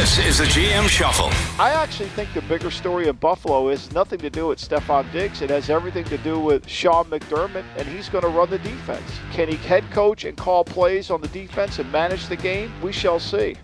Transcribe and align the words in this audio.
This 0.00 0.18
is 0.18 0.38
the 0.38 0.44
GM 0.44 0.88
Shuffle. 0.88 1.28
I 1.62 1.72
actually 1.72 2.08
think 2.08 2.32
the 2.32 2.40
bigger 2.40 2.70
story 2.70 3.08
of 3.08 3.20
Buffalo 3.20 3.68
is 3.68 3.92
nothing 3.92 4.18
to 4.20 4.30
do 4.30 4.46
with 4.46 4.58
Stefon 4.58 5.12
Diggs. 5.12 5.42
It 5.42 5.50
has 5.50 5.68
everything 5.68 6.04
to 6.04 6.16
do 6.16 6.40
with 6.40 6.66
Sean 6.66 7.04
McDermott, 7.10 7.64
and 7.76 7.86
he's 7.86 8.08
going 8.08 8.22
to 8.22 8.30
run 8.30 8.48
the 8.48 8.58
defense. 8.60 9.04
Can 9.30 9.48
he 9.48 9.56
head 9.56 9.84
coach 9.90 10.24
and 10.24 10.38
call 10.38 10.64
plays 10.64 11.10
on 11.10 11.20
the 11.20 11.28
defense 11.28 11.80
and 11.80 11.92
manage 11.92 12.28
the 12.28 12.36
game? 12.36 12.72
We 12.80 12.92
shall 12.92 13.20
see. 13.20 13.56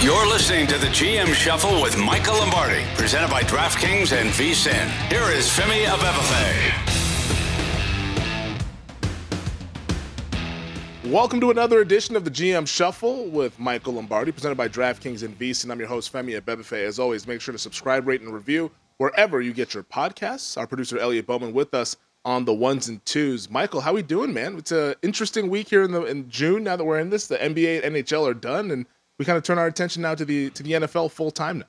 You're 0.00 0.26
listening 0.26 0.68
to 0.68 0.78
the 0.78 0.86
GM 0.86 1.34
Shuffle 1.34 1.82
with 1.82 1.98
Michael 1.98 2.36
Lombardi, 2.36 2.84
presented 2.94 3.28
by 3.28 3.42
DraftKings 3.42 4.18
and 4.18 4.30
VSIN. 4.30 4.88
Here 5.10 5.30
is 5.36 5.46
Femi 5.48 5.84
Abebefe. 5.84 7.05
Welcome 11.10 11.40
to 11.42 11.52
another 11.52 11.82
edition 11.82 12.16
of 12.16 12.24
the 12.24 12.32
GM 12.32 12.66
Shuffle 12.66 13.26
with 13.26 13.60
Michael 13.60 13.92
Lombardi, 13.92 14.32
presented 14.32 14.56
by 14.56 14.68
DraftKings 14.68 15.22
and 15.22 15.38
VSIN. 15.38 15.70
I'm 15.70 15.78
your 15.78 15.86
host, 15.86 16.12
Femi 16.12 16.38
Abebefe. 16.40 16.84
As 16.84 16.98
always, 16.98 17.28
make 17.28 17.40
sure 17.40 17.52
to 17.52 17.58
subscribe, 17.58 18.08
rate, 18.08 18.22
and 18.22 18.34
review 18.34 18.72
wherever 18.98 19.40
you 19.40 19.52
get 19.52 19.72
your 19.72 19.84
podcasts. 19.84 20.58
Our 20.58 20.66
producer, 20.66 20.98
Elliot 20.98 21.24
Bowman, 21.24 21.52
with 21.52 21.74
us 21.74 21.96
on 22.24 22.44
the 22.44 22.52
ones 22.52 22.88
and 22.88 23.04
twos. 23.06 23.48
Michael, 23.48 23.80
how 23.82 23.92
are 23.92 23.94
we 23.94 24.02
doing, 24.02 24.34
man? 24.34 24.58
It's 24.58 24.72
an 24.72 24.96
interesting 25.02 25.48
week 25.48 25.68
here 25.68 25.84
in 25.84 25.92
the 25.92 26.02
in 26.02 26.28
June. 26.28 26.64
Now 26.64 26.74
that 26.74 26.84
we're 26.84 26.98
in 26.98 27.10
this, 27.10 27.28
the 27.28 27.36
NBA 27.36 27.86
and 27.86 27.94
NHL 27.94 28.28
are 28.28 28.34
done, 28.34 28.72
and 28.72 28.84
we 29.20 29.24
kind 29.24 29.38
of 29.38 29.44
turn 29.44 29.58
our 29.58 29.68
attention 29.68 30.02
now 30.02 30.16
to 30.16 30.24
the 30.24 30.50
to 30.50 30.64
the 30.64 30.72
NFL 30.72 31.12
full 31.12 31.30
time 31.30 31.58
now. 31.58 31.66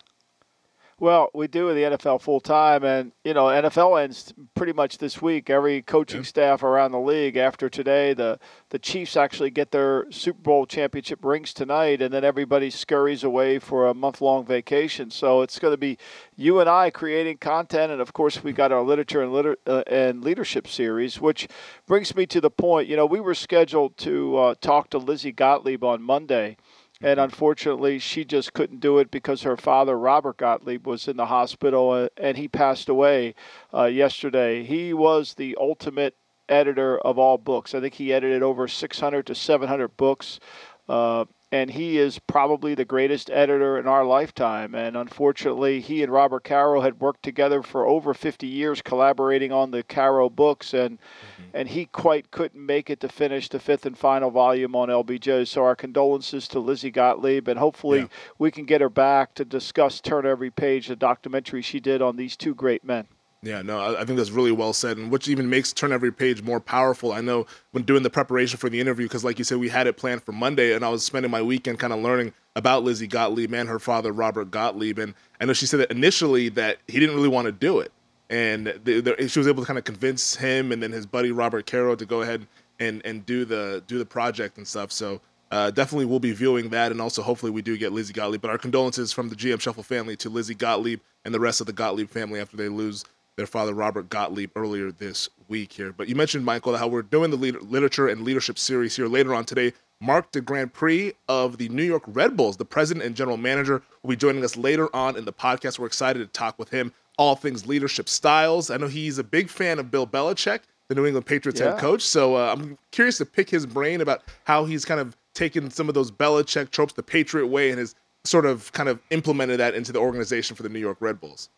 Well, 0.99 1.29
we 1.31 1.47
do 1.47 1.71
the 1.75 1.95
NFL 1.95 2.21
full 2.21 2.39
time, 2.39 2.83
and 2.83 3.11
you 3.23 3.35
know 3.35 3.45
NFL 3.45 4.01
ends 4.01 4.33
pretty 4.55 4.73
much 4.73 4.97
this 4.97 5.21
week. 5.21 5.47
Every 5.47 5.83
coaching 5.83 6.21
yeah. 6.21 6.25
staff 6.25 6.63
around 6.63 6.91
the 6.91 6.99
league 6.99 7.37
after 7.37 7.69
today, 7.69 8.15
the 8.15 8.39
the 8.69 8.79
Chiefs 8.79 9.15
actually 9.15 9.51
get 9.51 9.69
their 9.69 10.07
Super 10.09 10.41
Bowl 10.41 10.65
championship 10.65 11.23
rings 11.23 11.53
tonight, 11.53 12.01
and 12.01 12.11
then 12.11 12.23
everybody 12.23 12.71
scurries 12.71 13.23
away 13.23 13.59
for 13.59 13.85
a 13.85 13.93
month 13.93 14.21
long 14.21 14.43
vacation. 14.43 15.11
So 15.11 15.43
it's 15.43 15.59
going 15.59 15.73
to 15.73 15.77
be 15.77 15.99
you 16.35 16.59
and 16.59 16.67
I 16.67 16.89
creating 16.89 17.37
content, 17.37 17.91
and 17.91 18.01
of 18.01 18.13
course 18.13 18.43
we 18.43 18.51
got 18.51 18.71
our 18.71 18.81
literature 18.81 19.21
and 19.21 19.31
liter- 19.31 19.59
uh, 19.67 19.83
and 19.85 20.23
leadership 20.23 20.67
series, 20.67 21.21
which 21.21 21.47
brings 21.85 22.15
me 22.15 22.25
to 22.25 22.41
the 22.41 22.49
point. 22.49 22.87
You 22.87 22.95
know, 22.95 23.05
we 23.05 23.19
were 23.19 23.35
scheduled 23.35 23.97
to 23.97 24.35
uh, 24.35 24.55
talk 24.61 24.89
to 24.89 24.97
Lizzie 24.97 25.31
Gottlieb 25.31 25.83
on 25.83 26.01
Monday 26.01 26.57
and 27.01 27.19
unfortunately 27.19 27.99
she 27.99 28.25
just 28.25 28.53
couldn't 28.53 28.79
do 28.79 28.97
it 28.97 29.11
because 29.11 29.43
her 29.43 29.57
father 29.57 29.97
robert 29.97 30.37
gottlieb 30.37 30.85
was 30.87 31.07
in 31.07 31.17
the 31.17 31.27
hospital 31.27 31.91
uh, 31.91 32.07
and 32.17 32.37
he 32.37 32.47
passed 32.47 32.89
away 32.89 33.35
uh, 33.73 33.85
yesterday. 33.85 34.63
He 34.63 34.93
was 34.93 35.33
the 35.33 35.55
ultimate 35.59 36.15
editor 36.49 36.97
of 36.99 37.17
all 37.17 37.37
books. 37.37 37.75
I 37.75 37.79
think 37.79 37.95
he 37.95 38.13
edited 38.13 38.43
over 38.43 38.67
600 38.67 39.25
to 39.25 39.35
700 39.35 39.97
books 39.97 40.39
uh, 40.87 41.25
and 41.51 41.71
he 41.71 41.97
is 41.97 42.19
probably 42.19 42.75
the 42.75 42.83
greatest 42.83 43.29
editor 43.29 43.77
in 43.77 43.87
our 43.87 44.03
lifetime. 44.03 44.75
And 44.75 44.97
unfortunately, 44.97 45.79
he 45.79 46.03
and 46.03 46.11
Robert 46.11 46.43
Caro 46.43 46.81
had 46.81 46.99
worked 46.99 47.23
together 47.23 47.63
for 47.63 47.85
over 47.85 48.13
50 48.13 48.47
years, 48.47 48.81
collaborating 48.81 49.53
on 49.53 49.71
the 49.71 49.83
Caro 49.83 50.29
books, 50.29 50.73
and 50.73 50.97
mm-hmm. 50.97 51.43
and 51.53 51.69
he 51.69 51.85
quite 51.85 52.31
couldn't 52.31 52.65
make 52.65 52.89
it 52.89 52.99
to 52.99 53.07
finish 53.07 53.47
the 53.47 53.59
fifth 53.59 53.85
and 53.85 53.97
final 53.97 54.29
volume 54.29 54.75
on 54.75 54.89
LBJ. 54.89 55.47
So 55.47 55.63
our 55.63 55.75
condolences 55.75 56.47
to 56.49 56.59
Lizzie 56.59 56.91
Gottlieb, 56.91 57.47
and 57.47 57.57
hopefully 57.57 57.99
yeah. 57.99 58.07
we 58.37 58.51
can 58.51 58.65
get 58.65 58.81
her 58.81 58.89
back 58.89 59.33
to 59.35 59.45
discuss 59.45 60.01
Turn 60.01 60.25
Every 60.25 60.51
Page, 60.51 60.87
the 60.87 60.95
documentary 60.95 61.61
she 61.61 61.79
did 61.79 62.01
on 62.01 62.17
these 62.17 62.35
two 62.35 62.55
great 62.55 62.83
men. 62.83 63.07
Yeah, 63.43 63.61
no, 63.61 63.95
I 63.95 64.03
think 64.03 64.17
that's 64.17 64.31
really 64.31 64.51
well 64.51 64.73
said, 64.73 64.97
and 64.97 65.11
which 65.11 65.27
even 65.27 65.47
makes 65.47 65.71
Turn 65.71 65.91
Every 65.91 66.11
Page 66.11 66.41
more 66.41 66.59
powerful. 66.59 67.13
I 67.13 67.21
know 67.21 67.45
when 67.71 67.83
doing 67.83 68.01
the 68.01 68.09
preparation 68.09 68.57
for 68.57 68.67
the 68.67 68.79
interview, 68.79 69.05
because 69.05 69.23
like 69.23 69.37
you 69.37 69.43
said, 69.45 69.59
we 69.59 69.69
had 69.69 69.85
it 69.85 69.95
planned 69.95 70.23
for 70.23 70.31
Monday, 70.31 70.73
and 70.73 70.83
I 70.83 70.89
was 70.89 71.05
spending 71.05 71.29
my 71.29 71.41
weekend 71.43 71.77
kind 71.77 71.93
of 71.93 71.99
learning 71.99 72.33
about 72.55 72.83
Lizzie 72.83 73.05
Gottlieb 73.05 73.53
and 73.53 73.69
her 73.69 73.77
father, 73.77 74.11
Robert 74.11 74.49
Gottlieb. 74.49 74.97
And 74.97 75.13
I 75.39 75.45
know 75.45 75.53
she 75.53 75.67
said 75.67 75.79
that 75.81 75.91
initially 75.91 76.49
that 76.49 76.79
he 76.87 76.99
didn't 76.99 77.15
really 77.15 77.27
want 77.27 77.45
to 77.45 77.51
do 77.51 77.79
it, 77.79 77.91
and 78.31 78.73
the, 78.83 79.01
the, 79.01 79.27
she 79.27 79.37
was 79.37 79.47
able 79.47 79.61
to 79.61 79.67
kind 79.67 79.77
of 79.77 79.85
convince 79.85 80.35
him 80.35 80.71
and 80.71 80.81
then 80.81 80.91
his 80.91 81.05
buddy 81.05 81.31
Robert 81.31 81.67
Caro 81.67 81.95
to 81.95 82.05
go 82.05 82.23
ahead 82.23 82.47
and 82.79 83.05
and 83.05 83.25
do 83.25 83.45
the 83.45 83.83
do 83.85 83.99
the 83.99 84.05
project 84.05 84.57
and 84.57 84.67
stuff. 84.67 84.91
So 84.91 85.21
uh, 85.51 85.71
definitely 85.71 86.05
we'll 86.05 86.19
be 86.19 86.33
viewing 86.33 86.69
that, 86.69 86.91
and 86.91 86.99
also 86.99 87.21
hopefully 87.21 87.51
we 87.51 87.61
do 87.61 87.77
get 87.77 87.93
Lizzie 87.93 88.13
Gottlieb. 88.13 88.41
But 88.41 88.49
our 88.49 88.57
condolences 88.57 89.13
from 89.13 89.29
the 89.29 89.35
GM 89.35 89.61
Shuffle 89.61 89.83
family 89.83 90.15
to 90.17 90.29
Lizzie 90.29 90.55
Gottlieb 90.55 91.01
and 91.23 91.33
the 91.33 91.39
rest 91.39 91.61
of 91.61 91.67
the 91.67 91.73
Gottlieb 91.73 92.09
family 92.09 92.39
after 92.39 92.57
they 92.57 92.67
lose 92.67 93.05
their 93.37 93.47
father 93.47 93.73
Robert 93.73 94.09
Gottlieb 94.09 94.51
earlier 94.55 94.91
this 94.91 95.29
week 95.47 95.71
here. 95.71 95.93
But 95.93 96.09
you 96.09 96.15
mentioned 96.15 96.43
Michael 96.43 96.75
how 96.75 96.87
we're 96.87 97.03
doing 97.03 97.31
the 97.31 97.37
literature 97.37 98.07
and 98.07 98.23
leadership 98.23 98.59
series 98.59 98.95
here 98.95 99.07
later 99.07 99.33
on 99.33 99.45
today. 99.45 99.73
Marc 99.99 100.31
de 100.31 100.41
Grandpré 100.41 101.13
of 101.27 101.57
the 101.57 101.69
New 101.69 101.83
York 101.83 102.03
Red 102.07 102.37
Bulls, 102.37 102.57
the 102.57 102.65
president 102.65 103.05
and 103.05 103.15
general 103.15 103.37
manager, 103.37 103.81
will 104.03 104.09
be 104.11 104.15
joining 104.15 104.43
us 104.43 104.55
later 104.55 104.95
on 104.95 105.15
in 105.17 105.25
the 105.25 105.33
podcast. 105.33 105.79
We're 105.79 105.87
excited 105.87 106.19
to 106.19 106.27
talk 106.27 106.59
with 106.59 106.69
him 106.69 106.93
all 107.17 107.35
things 107.35 107.65
leadership 107.65 108.07
styles. 108.07 108.69
I 108.69 108.77
know 108.77 108.87
he's 108.87 109.17
a 109.17 109.23
big 109.23 109.49
fan 109.49 109.79
of 109.79 109.91
Bill 109.91 110.07
Belichick, 110.07 110.61
the 110.87 110.95
New 110.95 111.05
England 111.05 111.25
Patriots 111.25 111.59
yeah. 111.59 111.71
head 111.71 111.79
coach. 111.79 112.01
So 112.01 112.35
uh, 112.35 112.53
I'm 112.53 112.77
curious 112.91 113.17
to 113.17 113.25
pick 113.25 113.49
his 113.49 113.65
brain 113.65 114.01
about 114.01 114.23
how 114.45 114.65
he's 114.65 114.85
kind 114.85 114.99
of 114.99 115.17
taken 115.33 115.69
some 115.69 115.89
of 115.89 115.95
those 115.95 116.11
Belichick 116.11 116.71
tropes, 116.71 116.93
the 116.93 117.03
Patriot 117.03 117.47
way, 117.47 117.69
and 117.69 117.79
has 117.79 117.95
sort 118.23 118.45
of 118.45 118.71
kind 118.73 118.89
of 118.89 118.99
implemented 119.09 119.59
that 119.59 119.73
into 119.73 119.91
the 119.91 119.99
organization 119.99 120.55
for 120.55 120.63
the 120.63 120.69
New 120.69 120.79
York 120.79 120.97
Red 120.99 121.19
Bulls. 121.19 121.49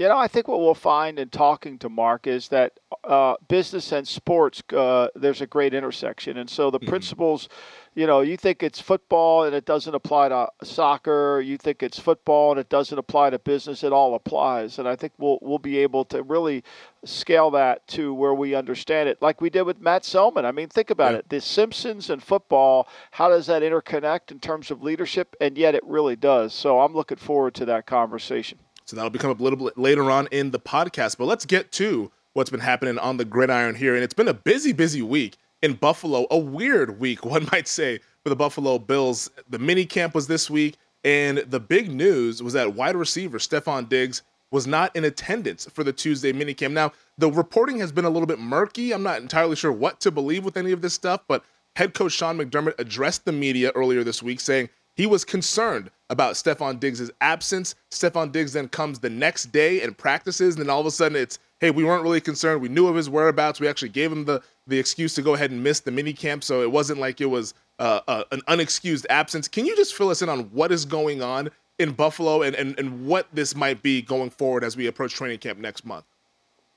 You 0.00 0.08
know, 0.08 0.16
I 0.16 0.28
think 0.28 0.48
what 0.48 0.60
we'll 0.60 0.72
find 0.72 1.18
in 1.18 1.28
talking 1.28 1.78
to 1.80 1.90
Marc 1.90 2.26
is 2.26 2.48
that 2.48 2.80
uh, 3.04 3.34
business 3.48 3.92
and 3.92 4.08
sports, 4.08 4.62
uh, 4.74 5.08
there's 5.14 5.42
a 5.42 5.46
great 5.46 5.74
intersection. 5.74 6.38
And 6.38 6.48
so 6.48 6.70
the 6.70 6.78
mm-hmm. 6.78 6.88
principles, 6.88 7.50
you 7.94 8.06
know, 8.06 8.22
you 8.22 8.38
think 8.38 8.62
it's 8.62 8.80
football 8.80 9.44
and 9.44 9.54
it 9.54 9.66
doesn't 9.66 9.94
apply 9.94 10.30
to 10.30 10.48
soccer. 10.62 11.42
You 11.42 11.58
think 11.58 11.82
it's 11.82 11.98
football 11.98 12.50
and 12.50 12.58
it 12.58 12.70
doesn't 12.70 12.96
apply 12.96 13.28
to 13.28 13.38
business. 13.38 13.84
It 13.84 13.92
all 13.92 14.14
applies. 14.14 14.78
And 14.78 14.88
I 14.88 14.96
think 14.96 15.12
we'll, 15.18 15.38
we'll 15.42 15.58
be 15.58 15.76
able 15.76 16.06
to 16.06 16.22
really 16.22 16.64
scale 17.04 17.50
that 17.50 17.86
to 17.88 18.14
where 18.14 18.32
we 18.32 18.54
understand 18.54 19.06
it, 19.10 19.20
like 19.20 19.42
we 19.42 19.50
did 19.50 19.62
with 19.64 19.82
Matt 19.82 20.06
Selman. 20.06 20.46
I 20.46 20.52
mean, 20.52 20.70
think 20.70 20.88
about 20.88 21.12
yeah. 21.12 21.18
it. 21.18 21.28
The 21.28 21.42
Simpsons 21.42 22.08
and 22.08 22.22
football, 22.22 22.88
how 23.10 23.28
does 23.28 23.48
that 23.48 23.60
interconnect 23.60 24.30
in 24.30 24.38
terms 24.38 24.70
of 24.70 24.82
leadership? 24.82 25.36
And 25.42 25.58
yet 25.58 25.74
it 25.74 25.84
really 25.84 26.16
does. 26.16 26.54
So 26.54 26.80
I'm 26.80 26.94
looking 26.94 27.18
forward 27.18 27.52
to 27.56 27.66
that 27.66 27.84
conversation. 27.84 28.60
So 28.90 28.96
that'll 28.96 29.10
become 29.10 29.30
a 29.30 29.42
little 29.42 29.58
bit 29.58 29.78
later 29.78 30.10
on 30.10 30.26
in 30.32 30.50
the 30.50 30.58
podcast. 30.58 31.16
But 31.16 31.26
let's 31.26 31.46
get 31.46 31.70
to 31.72 32.10
what's 32.32 32.50
been 32.50 32.60
happening 32.60 32.98
on 32.98 33.18
the 33.18 33.24
gridiron 33.24 33.76
here. 33.76 33.94
And 33.94 34.02
it's 34.02 34.14
been 34.14 34.26
a 34.26 34.34
busy, 34.34 34.72
busy 34.72 35.00
week 35.00 35.36
in 35.62 35.74
Buffalo, 35.74 36.26
a 36.28 36.38
weird 36.38 36.98
week, 36.98 37.24
one 37.24 37.46
might 37.52 37.68
say, 37.68 38.00
for 38.24 38.30
the 38.30 38.36
Buffalo 38.36 38.80
Bills. 38.80 39.30
The 39.48 39.60
mini 39.60 39.86
camp 39.86 40.12
was 40.14 40.26
this 40.26 40.50
week, 40.50 40.76
and 41.04 41.38
the 41.38 41.60
big 41.60 41.90
news 41.92 42.42
was 42.42 42.52
that 42.54 42.74
wide 42.74 42.96
receiver 42.96 43.38
Stefon 43.38 43.88
Diggs 43.88 44.22
was 44.50 44.66
not 44.66 44.94
in 44.96 45.04
attendance 45.04 45.68
for 45.72 45.84
the 45.84 45.92
Tuesday 45.92 46.32
mini 46.32 46.52
camp. 46.52 46.74
Now, 46.74 46.92
the 47.16 47.30
reporting 47.30 47.78
has 47.78 47.92
been 47.92 48.04
a 48.04 48.10
little 48.10 48.26
bit 48.26 48.40
murky. 48.40 48.92
I'm 48.92 49.04
not 49.04 49.20
entirely 49.22 49.54
sure 49.54 49.70
what 49.70 50.00
to 50.00 50.10
believe 50.10 50.44
with 50.44 50.56
any 50.56 50.72
of 50.72 50.82
this 50.82 50.94
stuff, 50.94 51.22
but 51.28 51.44
head 51.76 51.94
coach 51.94 52.12
Sean 52.12 52.38
McDermott 52.38 52.74
addressed 52.78 53.24
the 53.24 53.32
media 53.32 53.70
earlier 53.76 54.02
this 54.02 54.20
week 54.20 54.40
saying 54.40 54.68
he 54.96 55.06
was 55.06 55.24
concerned 55.24 55.90
about 56.10 56.34
Stefon 56.34 56.80
Diggs' 56.80 57.10
absence. 57.20 57.74
Stefon 57.90 58.32
Diggs 58.32 58.52
then 58.52 58.68
comes 58.68 58.98
the 58.98 59.10
next 59.10 59.52
day 59.52 59.82
and 59.82 59.96
practices, 59.96 60.56
and 60.56 60.64
then 60.64 60.70
all 60.70 60.80
of 60.80 60.86
a 60.86 60.90
sudden 60.90 61.16
it's, 61.16 61.38
hey, 61.60 61.70
we 61.70 61.84
weren't 61.84 62.02
really 62.02 62.20
concerned. 62.20 62.60
We 62.60 62.68
knew 62.68 62.86
of 62.86 62.96
his 62.96 63.08
whereabouts. 63.08 63.60
We 63.60 63.68
actually 63.68 63.90
gave 63.90 64.10
him 64.12 64.24
the 64.24 64.42
the 64.66 64.78
excuse 64.78 65.14
to 65.14 65.22
go 65.22 65.34
ahead 65.34 65.50
and 65.50 65.62
miss 65.62 65.80
the 65.80 65.90
mini 65.90 66.12
camp, 66.12 66.44
so 66.44 66.62
it 66.62 66.70
wasn't 66.70 67.00
like 67.00 67.20
it 67.20 67.26
was 67.26 67.54
uh, 67.78 68.00
uh, 68.06 68.24
an 68.30 68.40
unexcused 68.48 69.04
absence. 69.10 69.48
Can 69.48 69.66
you 69.66 69.74
just 69.74 69.94
fill 69.94 70.10
us 70.10 70.22
in 70.22 70.28
on 70.28 70.42
what 70.52 70.70
is 70.70 70.84
going 70.84 71.22
on 71.22 71.50
in 71.78 71.92
Buffalo 71.92 72.42
and, 72.42 72.54
and, 72.54 72.78
and 72.78 73.06
what 73.06 73.26
this 73.32 73.56
might 73.56 73.82
be 73.82 74.00
going 74.02 74.30
forward 74.30 74.62
as 74.62 74.76
we 74.76 74.86
approach 74.86 75.14
training 75.14 75.38
camp 75.38 75.58
next 75.58 75.84
month? 75.84 76.04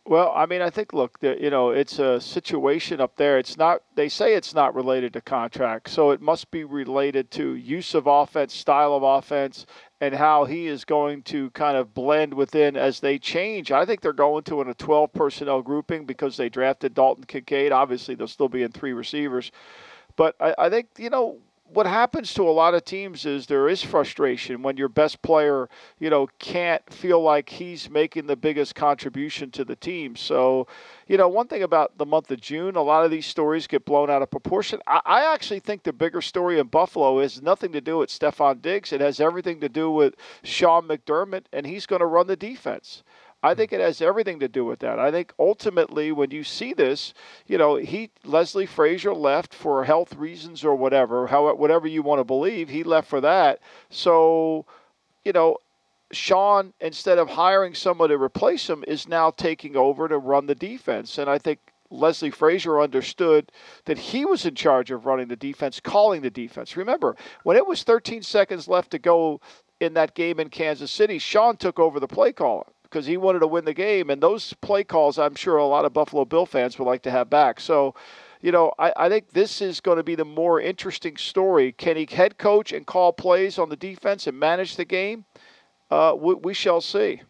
Well, 0.06 0.34
I 0.36 0.46
mean, 0.48 0.62
I 0.62 0.70
think 0.70 0.92
look, 0.92 1.20
the, 1.20 1.38
you 1.42 1.50
know, 1.50 1.70
it's 1.70 1.98
a 1.98 2.20
situation 2.20 3.00
up 3.00 3.16
there. 3.16 3.38
It's 3.40 3.56
not. 3.56 3.84
They 3.96 4.10
say 4.10 4.34
it's 4.34 4.54
not 4.54 4.76
related 4.76 5.14
to 5.14 5.22
contract, 5.22 5.90
so 5.90 6.12
it 6.12 6.22
must 6.22 6.52
be 6.52 6.66
related 6.66 7.32
to 7.32 7.56
use 7.56 7.96
of 7.96 8.06
offense, 8.06 8.54
style 8.54 8.94
of 8.96 9.04
offense, 9.04 9.66
and 10.02 10.14
how 10.14 10.44
he 10.44 10.68
is 10.68 10.84
going 10.84 11.24
to 11.24 11.52
kind 11.52 11.78
of 11.78 11.94
blend 11.94 12.34
within 12.34 12.76
as 12.76 13.00
they 13.00 13.18
change. 13.18 13.72
I 13.72 13.86
think 13.86 14.02
they're 14.02 14.12
going 14.12 14.44
to 14.44 14.60
in 14.60 14.68
a 14.68 14.74
12 14.74 15.14
personnel 15.14 15.62
grouping 15.62 16.06
because 16.06 16.36
they 16.36 16.50
drafted 16.50 16.94
Dalton 16.94 17.24
Kincaid. 17.24 17.72
Obviously, 17.72 18.14
they'll 18.14 18.28
still 18.28 18.50
be 18.50 18.64
in 18.64 18.74
three 18.74 18.92
receivers, 18.92 19.54
but 20.18 20.36
I, 20.42 20.54
I 20.58 20.70
think 20.70 20.90
you 20.98 21.12
know 21.12 21.38
what 21.74 21.88
happens 21.88 22.34
to 22.36 22.44
a 22.44 22.52
lot 22.52 22.74
of 22.74 22.86
teams 22.86 23.26
is 23.26 23.48
there 23.48 23.68
is 23.68 23.82
frustration 23.82 24.62
when 24.62 24.78
your 24.78 24.88
best 24.88 25.22
player, 25.22 25.68
you 26.00 26.10
know, 26.10 26.28
can't 26.38 26.82
feel 26.94 27.22
like 27.22 27.50
he's 27.50 27.90
making 27.90 28.28
the 28.28 28.36
biggest 28.36 28.76
contribution 28.76 29.50
to 29.52 29.66
the 29.66 29.76
team. 29.76 30.16
So, 30.16 30.68
you 31.08 31.18
know, 31.18 31.28
one 31.28 31.48
thing 31.48 31.64
about 31.64 31.98
the 31.98 32.06
month 32.06 32.30
of 32.32 32.40
June, 32.40 32.76
a 32.76 32.82
lot 32.82 33.06
of 33.06 33.12
these 33.12 33.26
stories 33.26 33.66
get 33.66 33.86
blown 33.86 34.10
out 34.10 34.22
of 34.22 34.30
proportion. 34.30 34.82
I, 34.86 35.02
I 35.06 35.34
actually 35.34 35.62
think 35.62 35.84
the 35.84 35.94
bigger 35.94 36.22
story 36.22 36.60
in 36.60 36.68
Buffalo 36.68 37.20
has 37.22 37.42
nothing 37.42 37.72
to 37.72 37.82
do 37.82 37.98
with 37.98 38.10
Stefon 38.10 38.62
Diggs. 38.62 38.94
It 38.94 39.02
has 39.02 39.20
everything 39.20 39.60
to 39.62 39.70
do 39.70 39.90
with 39.90 40.16
Sean 40.44 40.88
McDermott, 40.88 41.46
and 41.52 41.66
he's 41.66 41.86
going 41.86 42.02
to 42.02 42.06
run 42.06 42.28
the 42.28 42.36
defense. 42.36 43.04
I 43.44 43.54
think 43.54 43.74
it 43.74 43.82
has 43.82 44.02
everything 44.02 44.40
to 44.40 44.48
do 44.48 44.64
with 44.64 44.80
that. 44.80 45.00
I 45.00 45.12
think 45.12 45.34
ultimately, 45.38 46.14
when 46.14 46.32
you 46.32 46.46
see 46.46 46.74
this, 46.74 47.14
you 47.46 47.58
know, 47.58 47.76
he 47.76 48.10
Leslie 48.24 48.66
Frazier 48.66 49.14
left 49.14 49.54
for 49.54 49.84
health 49.84 50.16
reasons 50.16 50.64
or 50.64 50.76
whatever, 50.76 51.28
how 51.28 51.54
whatever 51.54 51.86
you 51.86 52.02
want 52.02 52.22
to 52.22 52.24
believe, 52.24 52.70
he 52.70 52.84
left 52.84 53.10
for 53.10 53.20
that. 53.20 53.60
So, 53.90 54.66
you 55.26 55.34
know, 55.34 55.58
Sean, 56.14 56.72
instead 56.80 57.18
of 57.18 57.32
hiring 57.32 57.76
someone 57.76 58.10
to 58.10 58.18
replace 58.18 58.70
him, 58.70 58.86
is 58.88 59.10
now 59.10 59.30
taking 59.30 59.76
over 59.76 60.08
to 60.08 60.18
run 60.18 60.46
the 60.48 60.56
defense, 60.56 61.18
and 61.18 61.30
I 61.30 61.38
think. 61.38 61.60
Leslie 61.92 62.32
Frazier 62.32 62.82
understood 62.82 63.52
that 63.86 64.00
he 64.00 64.26
was 64.26 64.48
in 64.48 64.56
charge 64.56 64.90
of 64.90 65.06
running 65.06 65.28
the 65.28 65.36
defense, 65.36 65.80
calling 65.80 66.24
the 66.24 66.32
defense. 66.32 66.76
Remember, 66.76 67.16
when 67.44 67.56
it 67.56 67.68
was 67.68 67.84
13 67.84 68.24
seconds 68.24 68.68
left 68.68 68.90
to 68.90 68.98
go 68.98 69.40
in 69.80 69.94
that 69.94 70.16
game 70.16 70.40
in 70.40 70.50
Kansas 70.50 70.90
City, 70.90 71.20
Sean 71.20 71.56
took 71.56 71.78
over 71.78 72.00
the 72.00 72.08
play 72.08 72.32
calling 72.32 72.66
because 72.94 73.08
he 73.08 73.18
wanted 73.18 73.40
to 73.40 73.48
win 73.48 73.66
the 73.66 73.74
game. 73.74 74.12
And 74.12 74.22
those 74.22 74.54
play 74.62 74.84
calls, 74.84 75.18
I'm 75.18 75.34
sure 75.34 75.58
a 75.58 75.66
lot 75.66 75.84
of 75.84 75.94
Buffalo 75.94 76.26
Bill 76.26 76.46
fans 76.46 76.78
would 76.78 76.86
like 76.86 77.02
to 77.04 77.12
have 77.12 77.28
back. 77.28 77.60
So, 77.60 77.96
you 78.40 78.52
know, 78.52 78.72
I, 78.78 78.94
I 78.96 79.10
think 79.10 79.32
this 79.32 79.62
is 79.62 79.82
going 79.82 79.98
to 79.98 80.04
be 80.04 80.14
the 80.14 80.26
more 80.26 80.62
interesting 80.62 81.18
story. 81.18 81.72
Can 81.72 81.98
he 81.98 82.08
head 82.10 82.38
coach 82.38 82.72
and 82.72 82.86
call 82.86 83.12
plays 83.12 83.58
on 83.58 83.70
the 83.70 83.76
defense 83.76 84.28
and 84.28 84.40
manage 84.40 84.76
the 84.76 84.86
game? 84.86 85.26
Uh, 85.90 86.16
we, 86.16 86.36
we 86.36 86.54
shall 86.54 86.82
see. 86.82 87.22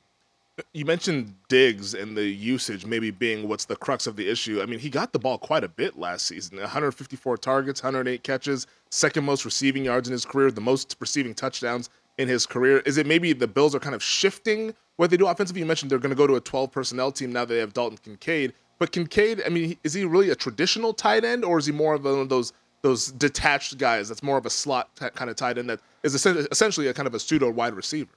You 0.74 0.86
mentioned 0.86 1.34
Diggs 1.48 1.94
and 1.96 2.16
the 2.16 2.26
usage 2.26 2.86
maybe 2.86 3.10
being 3.10 3.48
what's 3.48 3.66
the 3.66 3.76
crux 3.76 4.06
of 4.06 4.18
the 4.18 4.30
issue. 4.30 4.62
I 4.62 4.66
mean, 4.66 4.80
he 4.80 4.90
got 4.90 5.14
the 5.14 5.18
ball 5.18 5.38
quite 5.38 5.64
a 5.64 5.70
bit 5.70 5.98
last 5.98 6.28
season 6.28 6.60
154 6.60 7.38
targets, 7.38 7.82
108 7.82 8.22
catches, 8.22 8.68
second 8.92 9.24
most 9.24 9.46
receiving 9.46 9.86
yards 9.86 10.10
in 10.10 10.12
his 10.12 10.26
career, 10.26 10.52
the 10.52 10.62
most 10.62 10.96
receiving 11.00 11.34
touchdowns 11.34 11.90
in 12.18 12.28
his 12.28 12.46
career. 12.46 12.80
Is 12.80 12.98
it 12.98 13.08
maybe 13.08 13.34
the 13.34 13.48
Bills 13.48 13.74
are 13.74 13.80
kind 13.80 13.96
of 13.96 14.04
shifting 14.04 14.76
what 14.98 15.10
they 15.10 15.18
do 15.18 15.28
offensively. 15.28 15.62
You 15.62 15.66
mentioned 15.66 15.92
they're 15.92 16.00
going 16.00 16.12
to 16.12 16.16
go 16.16 16.28
to 16.28 16.36
a 16.36 16.42
12 16.42 16.72
personnel 16.72 17.12
team 17.12 17.32
now 17.32 17.46
that 17.46 17.54
they 17.54 17.60
have 17.60 17.74
Dalton 17.74 17.98
Kincaid. 17.98 18.54
But 18.80 18.92
Kincaid, 18.92 19.42
I 19.46 19.50
mean, 19.50 19.78
is 19.84 19.94
he 19.94 20.04
really 20.04 20.30
a 20.30 20.36
traditional 20.36 20.94
tight 20.94 21.24
end, 21.24 21.46
or 21.46 21.58
is 21.58 21.66
he 21.66 21.72
more 21.72 21.94
of 21.94 22.04
one 22.04 22.20
of 22.20 22.30
those 22.30 22.54
those 22.82 23.08
detached 23.14 23.78
guys 23.78 24.10
that's 24.10 24.22
more 24.22 24.38
of 24.38 24.46
a 24.46 24.50
slot 24.50 24.90
kind 25.16 25.30
of 25.32 25.38
tight 25.38 25.58
end 25.58 25.70
that 25.70 25.80
is 26.04 26.14
essentially 26.26 26.88
a 26.88 26.94
kind 26.94 27.08
of 27.08 27.14
a 27.14 27.20
pseudo 27.20 27.50
wide 27.50 27.74
receiver? 27.74 28.12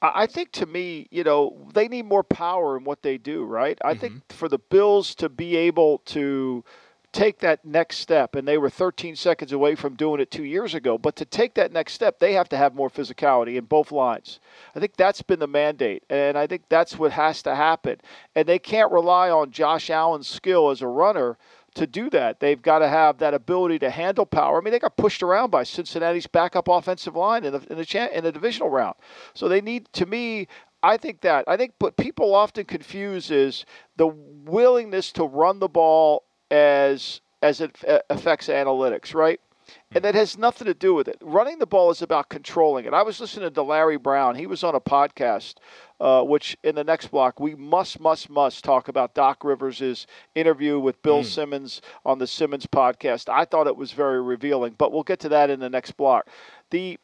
I 0.00 0.26
think 0.26 0.50
to 0.52 0.66
me, 0.66 1.06
you 1.10 1.22
know, 1.22 1.56
they 1.74 1.86
need 1.86 2.06
more 2.06 2.24
power 2.24 2.76
in 2.76 2.82
what 2.82 3.02
they 3.02 3.18
do, 3.18 3.44
right? 3.44 3.78
I 3.84 3.92
mm-hmm. 3.92 4.00
think 4.00 4.32
for 4.32 4.48
the 4.48 4.58
Bills 4.58 5.14
to 5.16 5.28
be 5.28 5.56
able 5.56 5.98
to 6.06 6.64
take 7.12 7.40
that 7.40 7.64
next 7.64 7.98
step, 7.98 8.34
and 8.34 8.48
they 8.48 8.58
were 8.58 8.70
13 8.70 9.16
seconds 9.16 9.52
away 9.52 9.74
from 9.74 9.94
doing 9.94 10.20
it 10.20 10.30
two 10.30 10.44
years 10.44 10.74
ago. 10.74 10.96
But 10.96 11.14
to 11.16 11.24
take 11.24 11.54
that 11.54 11.72
next 11.72 11.92
step, 11.92 12.18
they 12.18 12.32
have 12.32 12.48
to 12.50 12.56
have 12.56 12.74
more 12.74 12.90
physicality 12.90 13.56
in 13.56 13.66
both 13.66 13.92
lines. 13.92 14.40
I 14.74 14.80
think 14.80 14.96
that's 14.96 15.22
been 15.22 15.38
the 15.38 15.46
mandate, 15.46 16.02
and 16.08 16.38
I 16.38 16.46
think 16.46 16.62
that's 16.68 16.98
what 16.98 17.12
has 17.12 17.42
to 17.42 17.54
happen. 17.54 18.00
And 18.34 18.48
they 18.48 18.58
can't 18.58 18.90
rely 18.90 19.30
on 19.30 19.50
Josh 19.50 19.90
Allen's 19.90 20.28
skill 20.28 20.70
as 20.70 20.80
a 20.80 20.88
runner 20.88 21.36
to 21.74 21.86
do 21.86 22.10
that. 22.10 22.40
They've 22.40 22.60
got 22.60 22.80
to 22.80 22.88
have 22.88 23.18
that 23.18 23.34
ability 23.34 23.78
to 23.80 23.90
handle 23.90 24.26
power. 24.26 24.58
I 24.58 24.64
mean, 24.64 24.72
they 24.72 24.78
got 24.78 24.96
pushed 24.96 25.22
around 25.22 25.50
by 25.50 25.62
Cincinnati's 25.62 26.26
backup 26.26 26.68
offensive 26.68 27.16
line 27.16 27.44
in 27.44 27.52
the 27.52 27.60
in 27.70 27.78
the, 27.78 28.16
in 28.16 28.24
the 28.24 28.32
divisional 28.32 28.70
round. 28.70 28.96
So 29.34 29.48
they 29.48 29.60
need, 29.60 29.88
to 29.94 30.06
me, 30.06 30.48
I 30.82 30.96
think 30.96 31.20
that. 31.20 31.44
I 31.46 31.56
think 31.56 31.74
what 31.78 31.96
people 31.96 32.34
often 32.34 32.64
confuse 32.64 33.30
is 33.30 33.64
the 33.96 34.08
willingness 34.08 35.12
to 35.12 35.24
run 35.24 35.60
the 35.60 35.68
ball 35.68 36.24
as 36.52 37.20
as 37.42 37.60
it 37.60 37.76
affects 38.08 38.46
analytics, 38.46 39.14
right? 39.14 39.40
And 39.94 40.04
that 40.04 40.14
has 40.14 40.38
nothing 40.38 40.66
to 40.66 40.74
do 40.74 40.94
with 40.94 41.08
it. 41.08 41.16
Running 41.20 41.58
the 41.58 41.66
ball 41.66 41.90
is 41.90 42.02
about 42.02 42.28
controlling 42.28 42.84
it. 42.84 42.94
I 42.94 43.02
was 43.02 43.20
listening 43.20 43.52
to 43.52 43.62
Larry 43.62 43.96
Brown. 43.96 44.36
He 44.36 44.46
was 44.46 44.62
on 44.62 44.74
a 44.74 44.80
podcast, 44.80 45.54
uh, 46.00 46.22
which 46.22 46.56
in 46.62 46.74
the 46.74 46.84
next 46.84 47.08
block 47.08 47.40
we 47.40 47.54
must, 47.54 47.98
must, 47.98 48.30
must 48.30 48.64
talk 48.64 48.88
about 48.88 49.14
Doc 49.14 49.42
Rivers' 49.44 50.06
interview 50.34 50.78
with 50.78 51.02
Bill 51.02 51.22
mm. 51.22 51.26
Simmons 51.26 51.80
on 52.04 52.18
the 52.18 52.26
Simmons 52.26 52.66
podcast. 52.66 53.28
I 53.28 53.44
thought 53.44 53.66
it 53.66 53.76
was 53.76 53.92
very 53.92 54.20
revealing, 54.20 54.74
but 54.76 54.92
we'll 54.92 55.02
get 55.02 55.20
to 55.20 55.28
that 55.30 55.50
in 55.50 55.60
the 55.60 55.70
next 55.70 55.92
block. 55.92 56.28
The 56.70 56.98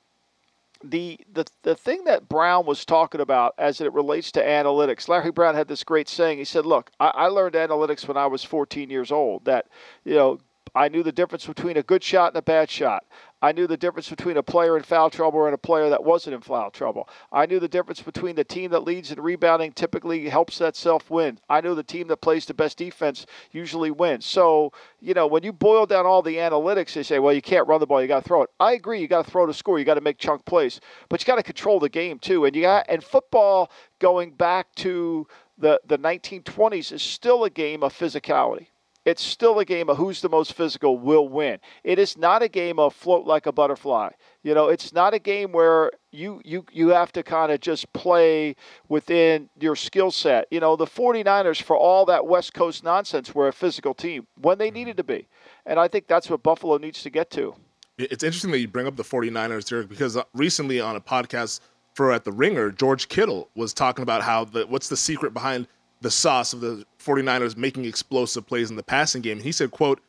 the, 0.82 1.18
the 1.32 1.44
the 1.62 1.74
thing 1.74 2.04
that 2.04 2.28
Brown 2.28 2.66
was 2.66 2.84
talking 2.84 3.20
about 3.20 3.54
as 3.58 3.80
it 3.80 3.92
relates 3.92 4.30
to 4.32 4.42
analytics, 4.42 5.08
Larry 5.08 5.30
Brown 5.30 5.54
had 5.54 5.68
this 5.68 5.82
great 5.84 6.08
saying. 6.08 6.38
He 6.38 6.44
said, 6.44 6.66
"Look, 6.66 6.90
I, 7.00 7.08
I 7.08 7.26
learned 7.26 7.54
analytics 7.54 8.06
when 8.06 8.16
I 8.16 8.26
was 8.26 8.44
14 8.44 8.88
years 8.90 9.10
old. 9.10 9.44
That 9.44 9.66
you 10.04 10.14
know, 10.14 10.38
I 10.74 10.88
knew 10.88 11.02
the 11.02 11.12
difference 11.12 11.46
between 11.46 11.76
a 11.76 11.82
good 11.82 12.04
shot 12.04 12.28
and 12.28 12.36
a 12.36 12.42
bad 12.42 12.70
shot. 12.70 13.04
I 13.40 13.52
knew 13.52 13.68
the 13.68 13.76
difference 13.76 14.08
between 14.10 14.36
a 14.36 14.42
player 14.42 14.76
in 14.76 14.82
foul 14.82 15.10
trouble 15.10 15.44
and 15.44 15.54
a 15.54 15.58
player 15.58 15.88
that 15.90 16.02
wasn't 16.02 16.34
in 16.34 16.40
foul 16.40 16.70
trouble. 16.70 17.08
I 17.30 17.46
knew 17.46 17.60
the 17.60 17.68
difference 17.68 18.02
between 18.02 18.34
the 18.34 18.42
team 18.42 18.72
that 18.72 18.80
leads 18.80 19.12
in 19.12 19.20
rebounding 19.20 19.72
typically 19.72 20.28
helps 20.28 20.58
that 20.58 20.74
self 20.74 21.08
win. 21.08 21.38
I 21.48 21.60
knew 21.60 21.76
the 21.76 21.84
team 21.84 22.08
that 22.08 22.16
plays 22.16 22.46
the 22.46 22.54
best 22.54 22.78
defense 22.78 23.26
usually 23.52 23.92
wins. 23.92 24.26
So, 24.26 24.72
you 25.00 25.14
know, 25.14 25.28
when 25.28 25.44
you 25.44 25.52
boil 25.52 25.86
down 25.86 26.04
all 26.04 26.20
the 26.20 26.36
analytics, 26.36 26.94
they 26.94 27.04
say, 27.04 27.20
well, 27.20 27.32
you 27.32 27.42
can't 27.42 27.68
run 27.68 27.78
the 27.78 27.86
ball, 27.86 28.02
you 28.02 28.08
got 28.08 28.22
to 28.22 28.28
throw 28.28 28.42
it. 28.42 28.50
I 28.58 28.72
agree, 28.72 29.00
you 29.00 29.06
got 29.06 29.24
to 29.24 29.30
throw 29.30 29.46
to 29.46 29.54
score, 29.54 29.78
you 29.78 29.84
got 29.84 29.94
to 29.94 30.00
make 30.00 30.18
chunk 30.18 30.44
plays, 30.44 30.80
but 31.08 31.20
you 31.20 31.26
got 31.26 31.36
to 31.36 31.42
control 31.44 31.78
the 31.78 31.88
game 31.88 32.18
too. 32.18 32.44
And 32.44 32.56
you 32.56 32.62
got 32.62 32.86
and 32.88 33.04
football 33.04 33.70
going 34.00 34.32
back 34.32 34.74
to 34.76 35.28
the 35.56 35.80
the 35.86 35.98
1920s 35.98 36.92
is 36.92 37.02
still 37.02 37.44
a 37.44 37.50
game 37.50 37.82
of 37.84 37.92
physicality 37.92 38.68
it's 39.08 39.22
still 39.22 39.58
a 39.58 39.64
game 39.64 39.88
of 39.88 39.96
who's 39.96 40.20
the 40.20 40.28
most 40.28 40.52
physical 40.52 40.98
will 40.98 41.28
win. 41.28 41.58
It 41.82 41.98
is 41.98 42.18
not 42.18 42.42
a 42.42 42.48
game 42.48 42.78
of 42.78 42.94
float 42.94 43.26
like 43.26 43.46
a 43.46 43.52
butterfly. 43.52 44.10
You 44.42 44.52
know, 44.52 44.68
it's 44.68 44.92
not 44.92 45.14
a 45.14 45.18
game 45.18 45.50
where 45.50 45.90
you 46.12 46.42
you 46.44 46.66
you 46.70 46.88
have 46.88 47.10
to 47.12 47.22
kind 47.22 47.50
of 47.50 47.60
just 47.60 47.90
play 47.94 48.54
within 48.88 49.48
your 49.58 49.76
skill 49.76 50.10
set. 50.10 50.46
You 50.50 50.60
know, 50.60 50.76
the 50.76 50.84
49ers 50.84 51.62
for 51.62 51.74
all 51.74 52.04
that 52.04 52.26
West 52.26 52.52
Coast 52.52 52.84
nonsense 52.84 53.34
were 53.34 53.48
a 53.48 53.52
physical 53.52 53.94
team 53.94 54.26
when 54.36 54.58
they 54.58 54.70
needed 54.70 54.98
to 54.98 55.04
be. 55.04 55.26
And 55.64 55.80
I 55.80 55.88
think 55.88 56.06
that's 56.06 56.28
what 56.28 56.42
Buffalo 56.42 56.76
needs 56.76 57.02
to 57.02 57.08
get 57.10 57.30
to. 57.30 57.54
It's 57.96 58.22
interesting 58.22 58.50
that 58.50 58.58
you 58.58 58.68
bring 58.68 58.86
up 58.86 58.96
the 58.96 59.04
49ers, 59.04 59.66
Derek, 59.68 59.88
because 59.88 60.18
uh, 60.18 60.22
recently 60.34 60.80
on 60.80 60.96
a 60.96 61.00
podcast 61.00 61.60
for 61.94 62.12
at 62.12 62.24
the 62.24 62.32
Ringer, 62.32 62.70
George 62.70 63.08
Kittle 63.08 63.48
was 63.56 63.72
talking 63.72 64.02
about 64.02 64.22
how 64.22 64.44
the 64.44 64.66
what's 64.66 64.90
the 64.90 64.98
secret 64.98 65.32
behind 65.32 65.66
the 66.00 66.10
sauce 66.10 66.52
of 66.52 66.60
the 66.60 66.84
49ers 66.98 67.56
making 67.56 67.84
explosive 67.84 68.46
plays 68.46 68.70
in 68.70 68.76
the 68.76 68.82
passing 68.82 69.22
game. 69.22 69.40
He 69.40 69.52
said, 69.52 69.70
quote, 69.70 70.00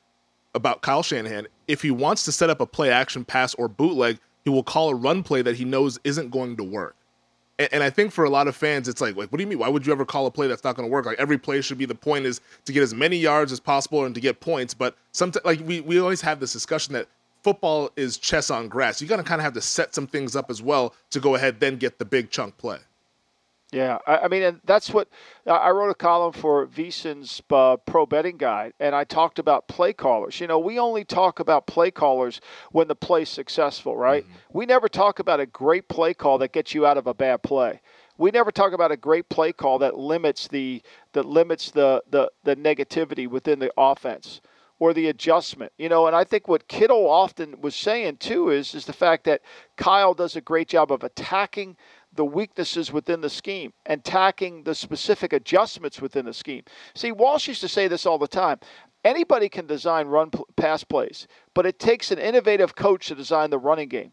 about 0.55 0.81
Kyle 0.81 1.03
Shanahan, 1.03 1.47
if 1.67 1.81
he 1.81 1.91
wants 1.91 2.23
to 2.25 2.31
set 2.31 2.49
up 2.49 2.59
a 2.59 2.65
play 2.65 2.91
action 2.91 3.23
pass 3.23 3.53
or 3.55 3.67
bootleg, 3.67 4.19
he 4.43 4.49
will 4.49 4.63
call 4.63 4.89
a 4.89 4.95
run 4.95 5.23
play 5.23 5.41
that 5.41 5.55
he 5.55 5.65
knows 5.65 5.99
isn't 6.03 6.31
going 6.31 6.57
to 6.57 6.63
work. 6.63 6.95
And, 7.59 7.69
and 7.73 7.83
I 7.83 7.89
think 7.89 8.11
for 8.11 8.23
a 8.23 8.29
lot 8.29 8.47
of 8.47 8.55
fans, 8.55 8.87
it's 8.87 9.01
like, 9.01 9.15
like, 9.15 9.31
what 9.31 9.37
do 9.37 9.43
you 9.43 9.47
mean? 9.47 9.59
Why 9.59 9.67
would 9.67 9.85
you 9.85 9.91
ever 9.91 10.05
call 10.05 10.25
a 10.25 10.31
play 10.31 10.47
that's 10.47 10.63
not 10.63 10.75
going 10.75 10.87
to 10.87 10.91
work? 10.91 11.05
Like 11.05 11.19
every 11.19 11.37
play 11.37 11.61
should 11.61 11.77
be 11.77 11.85
the 11.85 11.95
point 11.95 12.25
is 12.25 12.41
to 12.65 12.73
get 12.73 12.81
as 12.81 12.93
many 12.93 13.17
yards 13.17 13.51
as 13.51 13.59
possible 13.59 14.05
and 14.05 14.15
to 14.15 14.21
get 14.21 14.39
points. 14.39 14.73
But 14.73 14.95
sometimes, 15.11 15.45
like 15.45 15.59
we 15.65 15.81
we 15.81 15.99
always 15.99 16.21
have 16.21 16.39
this 16.39 16.53
discussion 16.53 16.93
that 16.93 17.07
football 17.43 17.91
is 17.95 18.17
chess 18.17 18.49
on 18.49 18.67
grass. 18.67 19.01
You 19.01 19.07
got 19.07 19.17
to 19.17 19.23
kind 19.23 19.39
of 19.39 19.43
have 19.43 19.53
to 19.53 19.61
set 19.61 19.93
some 19.93 20.07
things 20.07 20.35
up 20.35 20.49
as 20.49 20.61
well 20.61 20.93
to 21.11 21.19
go 21.19 21.35
ahead 21.35 21.59
then 21.59 21.77
get 21.77 21.99
the 21.99 22.05
big 22.05 22.29
chunk 22.29 22.57
play. 22.57 22.79
Yeah, 23.71 23.99
I, 24.07 24.17
I, 24.17 24.27
mean, 24.29 24.41
and 24.41 24.61
that's 24.63 24.89
what 24.89 25.09
I 25.45 25.69
wrote 25.69 25.91
a 25.91 25.95
column 25.95 26.33
for 26.33 26.65
VSiN's 26.65 27.41
uh, 27.51 27.77
Pro 27.77 28.07
Betting 28.07 28.37
Guide, 28.37 28.73
and 28.79 28.95
I 28.95 29.03
talked 29.03 29.37
about 29.37 29.67
play 29.67 29.93
callers. 29.93 30.39
You 30.39 30.47
know, 30.47 30.57
we 30.57 30.79
only 30.79 31.03
talk 31.03 31.39
about 31.39 31.67
play 31.67 31.91
callers 31.91 32.41
when 32.71 32.87
the 32.87 32.95
play's 32.95 33.29
successful, 33.29 33.95
right? 33.95 34.23
Mm-hmm. 34.23 34.57
We 34.57 34.65
never 34.65 34.89
talk 34.89 35.19
about 35.19 35.39
a 35.39 35.45
great 35.45 35.87
play 35.87 36.15
call 36.15 36.39
that 36.39 36.51
gets 36.51 36.73
you 36.73 36.87
out 36.87 36.97
of 36.97 37.05
a 37.05 37.13
bad 37.13 37.43
play. 37.43 37.81
We 38.17 38.31
never 38.31 38.51
talk 38.51 38.73
about 38.73 38.91
a 38.91 38.97
great 38.97 39.29
play 39.29 39.53
call 39.53 39.79
that 39.79 39.97
limits 39.97 40.47
the 40.47 40.81
that 41.13 41.25
limits 41.25 41.69
the 41.69 42.03
the, 42.09 42.31
the 42.43 42.55
negativity 42.55 43.27
within 43.27 43.59
the 43.59 43.71
offense 43.77 44.41
or 44.79 44.93
the 44.93 45.07
adjustment. 45.07 45.73
You 45.77 45.89
know, 45.89 46.07
and 46.07 46.15
I 46.15 46.23
think 46.23 46.47
what 46.47 46.67
Kittle 46.67 47.07
often 47.07 47.61
was 47.61 47.75
saying 47.75 48.17
too 48.17 48.49
is 48.49 48.73
is 48.73 48.85
the 48.85 48.93
fact 48.93 49.25
that 49.25 49.41
Kyle 49.77 50.13
does 50.15 50.35
a 50.35 50.41
great 50.41 50.67
job 50.69 50.91
of 50.91 51.03
attacking 51.03 51.77
the 52.13 52.25
weaknesses 52.25 52.91
within 52.91 53.21
the 53.21 53.29
scheme 53.29 53.73
and 53.85 54.03
tacking 54.03 54.63
the 54.63 54.75
specific 54.75 55.33
adjustments 55.33 56.01
within 56.01 56.25
the 56.25 56.33
scheme. 56.33 56.63
See, 56.95 57.11
Walsh 57.11 57.47
used 57.47 57.61
to 57.61 57.67
say 57.67 57.87
this 57.87 58.05
all 58.05 58.17
the 58.17 58.27
time. 58.27 58.59
Anybody 59.05 59.47
can 59.49 59.65
design 59.65 60.07
run 60.07 60.31
pass 60.57 60.83
plays, 60.83 61.27
but 61.53 61.65
it 61.65 61.79
takes 61.79 62.11
an 62.11 62.19
innovative 62.19 62.75
coach 62.75 63.07
to 63.07 63.15
design 63.15 63.49
the 63.49 63.59
running 63.59 63.89
game. 63.89 64.11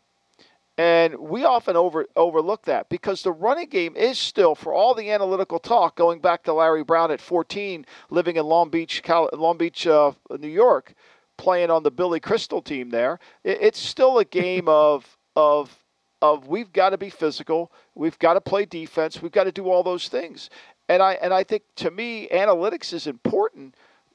And 0.78 1.16
we 1.16 1.44
often 1.44 1.74
over, 1.74 2.06
overlook 2.16 2.66
that 2.66 2.90
because 2.90 3.22
the 3.22 3.32
running 3.32 3.68
game 3.68 3.96
is 3.96 4.18
still, 4.18 4.54
for 4.54 4.74
all 4.74 4.94
the 4.94 5.10
analytical 5.10 5.58
talk, 5.58 5.96
going 5.96 6.20
back 6.20 6.42
to 6.44 6.52
Larry 6.52 6.84
Brown 6.84 7.10
at 7.10 7.20
14, 7.20 7.86
living 8.10 8.36
in 8.36 8.44
Long 8.44 8.68
Beach, 8.68 9.02
Long 9.32 9.56
Beach, 9.56 9.86
uh, 9.86 10.12
New 10.38 10.48
York. 10.48 10.94
playing 11.38 11.70
on 11.70 11.82
the 11.82 11.90
Billy 11.90 12.20
Crystal 12.20 12.62
team 12.62 12.90
there. 12.90 13.18
It, 13.44 13.58
it's 13.60 13.78
still 13.78 14.18
a 14.18 14.24
game 14.24 14.68
of 14.68 15.16
of 15.34 15.84
of 16.22 16.46
we've 16.48 16.72
got 16.72 16.90
to 16.90 16.98
be 16.98 17.10
physical, 17.10 17.70
we've 17.94 18.18
got 18.18 18.34
to 18.34 18.40
play 18.40 18.64
defense, 18.64 19.20
we've 19.20 19.32
got 19.32 19.44
to 19.44 19.52
do 19.52 19.68
all 19.68 19.82
those 19.82 20.08
things. 20.08 20.50
And 20.88 21.02
I 21.02 21.14
and 21.14 21.34
I 21.34 21.42
think 21.42 21.64
to 21.76 21.90
me 21.90 22.28
analytics 22.32 22.92
is 22.92 23.06
important, 23.06 23.74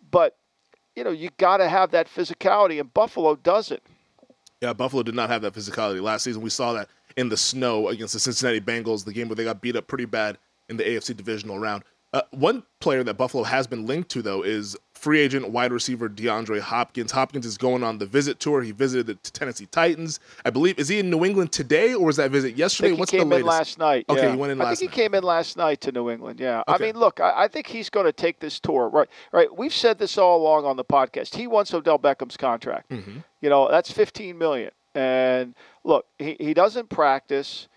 but 0.10 0.38
you 0.96 1.04
know, 1.04 1.12
you 1.12 1.30
got 1.38 1.58
to 1.58 1.70
have 1.70 1.92
that 1.92 2.08
physicality 2.08 2.80
and 2.80 2.94
Buffalo 2.94 3.36
doesn't. 3.36 3.82
Yeah, 4.62 4.74
Buffalo 4.74 5.04
did 5.04 5.16
not 5.16 5.30
have 5.30 5.42
that 5.42 5.54
physicality 5.54 6.02
last 6.02 6.24
season. 6.24 6.42
We 6.42 6.50
saw 6.50 6.74
that 6.74 6.88
in 7.18 7.30
the 7.30 7.38
snow 7.38 7.90
against 7.90 8.14
the 8.14 8.20
Cincinnati 8.20 8.62
Bengals, 8.62 9.04
the 9.04 9.14
game 9.14 9.28
where 9.28 9.36
they 9.36 9.44
got 9.44 9.62
beat 9.62 9.76
up 9.76 9.88
pretty 9.88 10.06
bad 10.06 10.38
in 10.70 10.78
the 10.78 10.84
AFC 10.84 11.16
divisional 11.16 11.60
round. 11.60 11.84
Uh, 12.14 12.22
one 12.32 12.64
player 12.82 13.04
that 13.04 13.14
Buffalo 13.14 13.44
has 13.44 13.68
been 13.68 13.86
linked 13.86 14.10
to, 14.10 14.22
though, 14.22 14.42
is 14.42 14.76
free 14.94 15.20
agent 15.20 15.50
wide 15.50 15.72
receiver 15.72 16.10
DeAndre 16.10 16.60
Hopkins. 16.60 17.12
Hopkins 17.12 17.46
is 17.46 17.58
going 17.58 17.84
on 17.84 18.00
the 18.00 18.06
visit 18.06 18.40
tour. 18.40 18.62
He 18.62 18.72
visited 18.72 19.08
the 19.08 19.14
Tennessee 19.32 19.66
Titans. 19.68 20.20
I 20.44 20.50
believe 20.50 20.78
is 20.78 20.90
he 20.90 21.00
in 21.00 21.10
New 21.10 21.24
England 21.24 21.54
today, 21.54 21.94
or 21.94 22.08
was 22.08 22.18
that 22.18 22.30
visit 22.30 22.58
yesterday? 22.58 22.92
What's 22.92 23.12
came 23.12 23.30
the 23.30 23.36
latest? 23.36 23.46
in 23.46 23.48
last 23.48 23.80
night. 23.80 24.06
Okay, 24.10 24.24
yeah. 24.24 24.32
he 24.32 24.38
went 24.38 24.52
in 24.52 24.60
I 24.60 24.66
last. 24.66 24.78
I 24.78 24.80
think 24.80 24.92
he 24.92 25.02
came 25.02 25.16
in 25.16 25.24
last 25.24 25.56
night 25.56 25.80
to 25.82 25.94
New 25.94 26.10
England. 26.10 26.42
Yeah. 26.42 26.64
Okay. 26.68 26.84
I 26.84 26.88
mean, 26.88 27.00
look, 27.00 27.22
I, 27.22 27.44
I 27.44 27.48
think 27.48 27.68
he's 27.68 27.90
going 27.90 28.06
to 28.06 28.14
take 28.14 28.40
this 28.42 28.60
tour. 28.60 28.90
Right, 28.90 29.08
right. 29.32 29.56
We've 29.56 29.74
said 29.74 29.98
this 29.98 30.18
all 30.18 30.42
along 30.42 30.66
on 30.66 30.76
the 30.76 30.86
podcast. 30.86 31.36
He 31.36 31.48
wants 31.48 31.74
Odell 31.74 31.98
Beckham's 31.98 32.36
contract. 32.36 32.90
Mm-hmm. 32.90 33.20
You 33.40 33.50
know, 33.50 33.72
that's 33.72 33.90
15 33.90 34.38
million. 34.38 34.72
And 34.94 35.56
look, 35.86 36.06
he, 36.20 36.36
he 36.40 36.54
doesn't 36.54 36.90
practice 36.90 37.70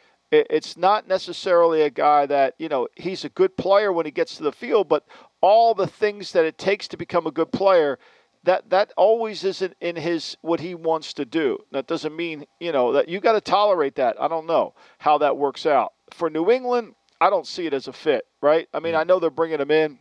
it's 0.50 0.76
not 0.76 1.08
necessarily 1.08 1.82
a 1.82 1.90
guy 1.90 2.26
that 2.26 2.54
you 2.58 2.68
know 2.68 2.88
he's 2.96 3.24
a 3.24 3.28
good 3.28 3.56
player 3.56 3.92
when 3.92 4.06
he 4.06 4.12
gets 4.12 4.36
to 4.36 4.42
the 4.42 4.52
field, 4.52 4.88
but 4.88 5.06
all 5.40 5.74
the 5.74 5.86
things 5.86 6.32
that 6.32 6.44
it 6.44 6.58
takes 6.58 6.88
to 6.88 6.96
become 6.96 7.26
a 7.26 7.30
good 7.30 7.52
player, 7.52 7.98
that 8.44 8.70
that 8.70 8.92
always 8.96 9.44
isn't 9.44 9.74
in 9.80 9.96
his 9.96 10.36
what 10.42 10.60
he 10.60 10.74
wants 10.74 11.12
to 11.14 11.24
do. 11.24 11.58
That 11.72 11.86
doesn't 11.86 12.14
mean 12.14 12.46
you 12.60 12.72
know 12.72 12.92
that 12.92 13.08
you 13.08 13.20
got 13.20 13.32
to 13.32 13.40
tolerate 13.40 13.96
that. 13.96 14.20
I 14.20 14.28
don't 14.28 14.46
know 14.46 14.74
how 14.98 15.18
that 15.18 15.36
works 15.36 15.66
out 15.66 15.92
for 16.12 16.30
New 16.30 16.50
England. 16.50 16.94
I 17.20 17.30
don't 17.30 17.46
see 17.46 17.66
it 17.66 17.74
as 17.74 17.88
a 17.88 17.92
fit, 17.92 18.26
right? 18.42 18.68
I 18.74 18.80
mean, 18.80 18.94
I 18.94 19.04
know 19.04 19.18
they're 19.18 19.30
bringing 19.30 19.60
him 19.60 19.70
in 19.70 19.98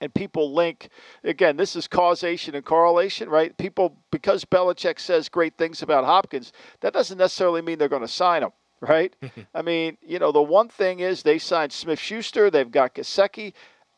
and 0.00 0.14
people 0.14 0.54
link 0.54 0.88
again 1.24 1.56
this 1.56 1.76
is 1.76 1.88
causation 1.88 2.54
and 2.54 2.64
correlation 2.64 3.28
right 3.28 3.56
people 3.58 3.96
because 4.10 4.44
Belichick 4.44 4.98
says 4.98 5.28
great 5.28 5.56
things 5.56 5.82
about 5.82 6.04
Hopkins 6.04 6.52
that 6.80 6.92
doesn't 6.92 7.18
necessarily 7.18 7.62
mean 7.62 7.78
they're 7.78 7.88
going 7.88 8.02
to 8.02 8.08
sign 8.08 8.42
him 8.42 8.50
right? 8.80 9.14
I 9.54 9.62
mean, 9.62 9.96
you 10.00 10.18
know, 10.18 10.32
the 10.32 10.42
one 10.42 10.68
thing 10.68 11.00
is 11.00 11.22
they 11.22 11.38
signed 11.38 11.72
Smith 11.72 11.98
Schuster, 11.98 12.50
they've 12.50 12.70
got 12.70 12.94
Gesicki. 12.94 13.52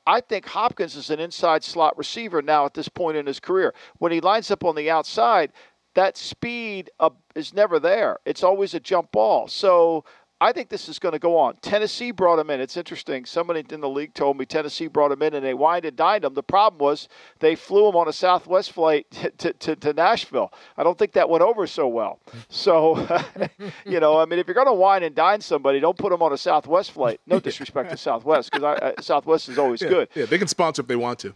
I 0.06 0.20
think 0.20 0.46
Hopkins 0.46 0.96
is 0.96 1.10
an 1.10 1.20
inside 1.20 1.62
slot 1.62 1.96
receiver 1.96 2.42
now 2.42 2.64
at 2.64 2.74
this 2.74 2.88
point 2.88 3.16
in 3.16 3.26
his 3.26 3.38
career. 3.38 3.74
When 3.98 4.12
he 4.12 4.20
lines 4.20 4.50
up 4.50 4.64
on 4.64 4.74
the 4.74 4.90
outside, 4.90 5.52
that 5.94 6.16
speed 6.16 6.90
uh, 7.00 7.10
is 7.34 7.52
never 7.52 7.78
there. 7.78 8.18
It's 8.24 8.42
always 8.42 8.74
a 8.74 8.80
jump 8.80 9.12
ball. 9.12 9.48
So 9.48 10.04
I 10.42 10.52
think 10.52 10.70
this 10.70 10.88
is 10.88 10.98
going 10.98 11.12
to 11.12 11.18
go 11.18 11.36
on. 11.36 11.56
Tennessee 11.56 12.12
brought 12.12 12.38
him 12.38 12.48
in. 12.48 12.60
It's 12.60 12.78
interesting. 12.78 13.26
Somebody 13.26 13.62
in 13.68 13.82
the 13.82 13.88
league 13.88 14.14
told 14.14 14.38
me 14.38 14.46
Tennessee 14.46 14.86
brought 14.86 15.12
him 15.12 15.20
in 15.20 15.34
and 15.34 15.44
they 15.44 15.52
wined 15.52 15.84
and 15.84 15.94
dined 15.94 16.24
him. 16.24 16.32
The 16.32 16.42
problem 16.42 16.78
was 16.78 17.08
they 17.40 17.54
flew 17.54 17.86
him 17.86 17.94
on 17.94 18.08
a 18.08 18.12
Southwest 18.12 18.72
flight 18.72 19.06
to, 19.38 19.52
to, 19.52 19.76
to 19.76 19.92
Nashville. 19.92 20.50
I 20.78 20.82
don't 20.82 20.96
think 20.96 21.12
that 21.12 21.28
went 21.28 21.42
over 21.42 21.66
so 21.66 21.86
well. 21.88 22.20
So, 22.48 22.96
you 23.84 24.00
know, 24.00 24.18
I 24.18 24.24
mean, 24.24 24.38
if 24.38 24.46
you're 24.46 24.54
going 24.54 24.66
to 24.66 24.72
wine 24.72 25.02
and 25.02 25.14
dine 25.14 25.42
somebody, 25.42 25.78
don't 25.78 25.98
put 25.98 26.10
them 26.10 26.22
on 26.22 26.32
a 26.32 26.38
Southwest 26.38 26.92
flight. 26.92 27.20
No 27.26 27.38
disrespect 27.50 27.90
to 27.90 27.98
Southwest 27.98 28.50
because 28.50 28.78
uh, 28.80 29.02
Southwest 29.02 29.50
is 29.50 29.58
always 29.58 29.82
yeah, 29.82 29.88
good. 29.88 30.08
Yeah, 30.14 30.24
they 30.24 30.38
can 30.38 30.48
sponsor 30.48 30.80
if 30.80 30.88
they 30.88 30.96
want 30.96 31.18
to. 31.18 31.34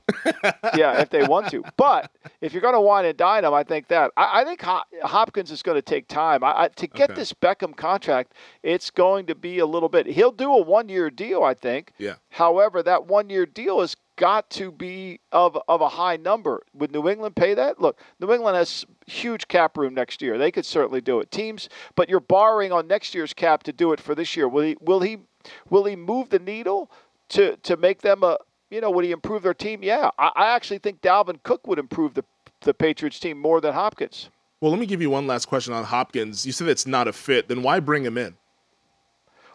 yeah, 0.74 1.02
if 1.02 1.10
they 1.10 1.26
want 1.26 1.50
to. 1.50 1.62
But 1.76 2.10
if 2.40 2.54
you're 2.54 2.62
going 2.62 2.74
to 2.74 2.80
wine 2.80 3.04
and 3.04 3.18
dine 3.18 3.42
them, 3.42 3.52
I 3.52 3.64
think 3.64 3.88
that. 3.88 4.12
I, 4.16 4.40
I 4.40 4.44
think 4.44 4.62
Hopkins 5.02 5.50
is 5.50 5.62
going 5.62 5.76
to 5.76 5.82
take 5.82 6.08
time. 6.08 6.42
I, 6.42 6.62
I, 6.62 6.68
to 6.68 6.86
get 6.86 7.10
okay. 7.10 7.20
this 7.20 7.34
Beckham 7.34 7.76
contract, 7.76 8.32
it's 8.62 8.90
going 8.94 9.26
to 9.26 9.34
be 9.34 9.58
a 9.58 9.66
little 9.66 9.88
bit. 9.88 10.06
He'll 10.06 10.32
do 10.32 10.52
a 10.52 10.62
one 10.62 10.88
year 10.88 11.10
deal, 11.10 11.42
I 11.42 11.54
think. 11.54 11.92
Yeah. 11.98 12.14
However, 12.30 12.82
that 12.82 13.06
one 13.06 13.30
year 13.30 13.46
deal 13.46 13.80
has 13.80 13.96
got 14.16 14.48
to 14.50 14.70
be 14.70 15.20
of, 15.32 15.58
of 15.68 15.80
a 15.80 15.88
high 15.88 16.16
number. 16.16 16.62
Would 16.74 16.92
New 16.92 17.08
England 17.08 17.36
pay 17.36 17.54
that? 17.54 17.80
Look, 17.80 18.00
New 18.20 18.32
England 18.32 18.56
has 18.56 18.84
huge 19.06 19.48
cap 19.48 19.76
room 19.76 19.94
next 19.94 20.22
year. 20.22 20.38
They 20.38 20.50
could 20.50 20.64
certainly 20.64 21.00
do 21.00 21.20
it. 21.20 21.30
Teams, 21.30 21.68
but 21.96 22.08
you're 22.08 22.20
borrowing 22.20 22.72
on 22.72 22.86
next 22.86 23.14
year's 23.14 23.32
cap 23.32 23.62
to 23.64 23.72
do 23.72 23.92
it 23.92 24.00
for 24.00 24.14
this 24.14 24.36
year. 24.36 24.48
Will 24.48 24.62
he 24.62 24.76
will 24.80 25.00
he 25.00 25.18
will 25.68 25.84
he 25.84 25.96
move 25.96 26.30
the 26.30 26.38
needle 26.38 26.90
to 27.30 27.56
to 27.58 27.76
make 27.76 28.02
them 28.02 28.22
a 28.22 28.38
you 28.70 28.80
know, 28.80 28.90
would 28.90 29.04
he 29.04 29.12
improve 29.12 29.42
their 29.42 29.54
team? 29.54 29.84
Yeah. 29.84 30.10
I, 30.18 30.32
I 30.34 30.54
actually 30.54 30.78
think 30.78 31.00
Dalvin 31.00 31.40
Cook 31.42 31.66
would 31.66 31.78
improve 31.78 32.14
the 32.14 32.24
the 32.62 32.74
Patriots 32.74 33.18
team 33.18 33.38
more 33.38 33.60
than 33.60 33.74
Hopkins. 33.74 34.30
Well, 34.60 34.70
let 34.70 34.80
me 34.80 34.86
give 34.86 35.02
you 35.02 35.10
one 35.10 35.26
last 35.26 35.46
question 35.46 35.74
on 35.74 35.84
Hopkins. 35.84 36.46
You 36.46 36.52
said 36.52 36.68
it's 36.68 36.86
not 36.86 37.06
a 37.06 37.12
fit. 37.12 37.48
Then 37.48 37.62
why 37.62 37.80
bring 37.80 38.04
him 38.04 38.16
in? 38.16 38.36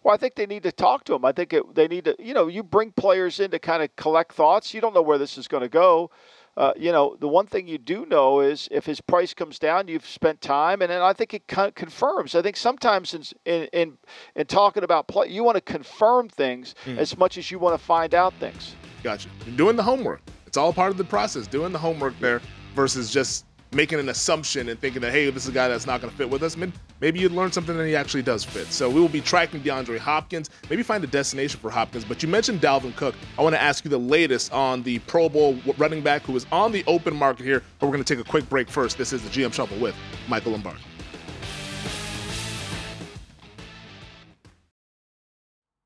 Well, 0.04 0.14
I 0.14 0.18
think 0.18 0.36
they 0.36 0.46
need 0.46 0.64
to 0.64 0.72
talk 0.72 1.04
to 1.06 1.14
him. 1.16 1.26
I 1.26 1.32
think 1.32 1.54
it, 1.54 1.76
they 1.76 1.88
need 1.88 2.06
to, 2.06 2.16
you 2.20 2.34
know, 2.34 2.48
you 2.48 2.64
bring 2.64 2.92
players 2.92 3.40
in 3.40 3.52
to 3.52 3.60
kind 3.60 3.84
of 3.84 3.96
collect 3.96 4.34
thoughts. 4.34 4.74
You 4.74 4.82
don't 4.82 4.94
know 4.94 5.02
where 5.02 5.18
this 5.18 5.38
is 5.38 5.48
going 5.48 5.64
to 5.64 5.70
go. 5.70 6.12
Uh, 6.58 6.74
you 6.76 6.92
know, 6.92 7.16
the 7.20 7.28
one 7.28 7.46
thing 7.46 7.68
you 7.68 7.78
do 7.78 8.06
know 8.06 8.42
is 8.42 8.68
if 8.70 8.86
his 8.86 9.00
price 9.00 9.34
comes 9.34 9.60
down, 9.60 9.88
you've 9.88 10.06
spent 10.06 10.42
time, 10.42 10.82
and 10.82 10.92
then 10.92 11.02
I 11.02 11.14
think 11.14 11.34
it 11.34 11.48
con- 11.48 11.72
confirms. 11.72 12.36
I 12.36 12.42
think 12.42 12.58
sometimes 12.58 13.14
in 13.14 13.24
in 13.46 13.70
in, 13.72 13.98
in 14.36 14.46
talking 14.46 14.84
about 14.84 15.08
play, 15.08 15.28
you 15.30 15.44
want 15.44 15.56
to 15.56 15.62
confirm 15.62 16.28
things 16.28 16.76
mm. 16.86 16.98
as 16.98 17.18
much 17.18 17.38
as 17.38 17.50
you 17.50 17.60
want 17.60 17.80
to 17.80 17.86
find 17.86 18.14
out 18.14 18.34
things. 18.42 18.76
Gotcha. 19.04 19.30
You're 19.46 19.56
doing 19.56 19.76
the 19.78 19.84
homework. 19.84 20.22
It's 20.48 20.58
all 20.58 20.74
part 20.74 20.92
of 20.92 20.98
the 20.98 21.04
process. 21.06 21.48
Doing 21.48 21.72
the 21.72 21.80
homework 21.80 22.20
there 22.20 22.42
versus 22.76 23.10
just 23.10 23.46
making 23.72 24.00
an 24.00 24.10
assumption 24.10 24.70
and 24.70 24.80
thinking 24.80 25.02
that 25.02 25.12
hey, 25.12 25.30
this 25.30 25.44
is 25.44 25.50
a 25.50 25.54
guy 25.54 25.68
that's 25.68 25.86
not 25.86 26.02
going 26.02 26.12
to 26.12 26.18
fit 26.18 26.30
with 26.30 26.44
us. 26.44 26.58
Maybe 27.00 27.20
you 27.20 27.30
learn 27.30 27.52
something 27.52 27.78
that 27.78 27.86
he 27.86 27.96
actually 27.96 28.24
does 28.24 28.44
fit. 28.44 28.68
So 28.68 28.90
we 28.90 29.00
will 29.00 29.10
be 29.10 29.22
tracking 29.22 29.62
DeAndre 29.62 29.98
Hopkins. 29.98 30.50
Maybe 30.70 30.84
find 30.84 31.04
a 31.04 31.08
destination 31.08 31.60
for 31.60 31.70
Hopkins. 31.70 32.04
But 32.04 32.22
you 32.24 32.30
mentioned 32.30 32.62
Dalvin 32.62 32.96
Cook. 32.96 33.16
I 33.38 33.44
want 33.44 33.56
to 33.56 33.62
ask 33.62 33.86
you 33.86 33.90
the 33.90 33.98
latest 33.98 34.52
on 34.52 34.84
the 34.84 35.00
Pro 35.00 35.30
Bowl 35.30 35.58
running 35.78 36.02
back 36.02 36.24
who 36.24 36.36
is 36.36 36.46
on 36.52 36.72
the 36.72 36.84
open 36.88 37.16
market 37.16 37.46
here. 37.46 37.64
But 37.80 37.88
we're 37.88 37.94
going 37.94 38.04
to 38.04 38.16
take 38.16 38.26
a 38.26 38.30
quick 38.30 38.50
break 38.50 38.70
first. 38.70 38.98
This 38.98 39.14
is 39.14 39.24
the 39.24 39.30
GM 39.30 39.54
Shuffle 39.54 39.78
with 39.78 39.96
Michael 40.28 40.54
Lombardi. 40.54 40.82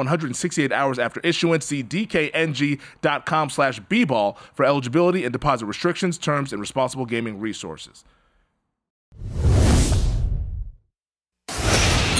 168 0.00 0.72
hours 0.72 0.98
after 0.98 1.20
issuance. 1.20 1.66
See 1.66 1.82
dkng.com 1.82 3.50
slash 3.50 3.80
bball 3.82 4.36
for 4.54 4.64
eligibility 4.64 5.24
and 5.24 5.32
deposit 5.32 5.66
restrictions, 5.66 6.18
terms, 6.18 6.52
and 6.52 6.60
responsible 6.60 7.06
gaming 7.06 7.38
resources. 7.40 8.04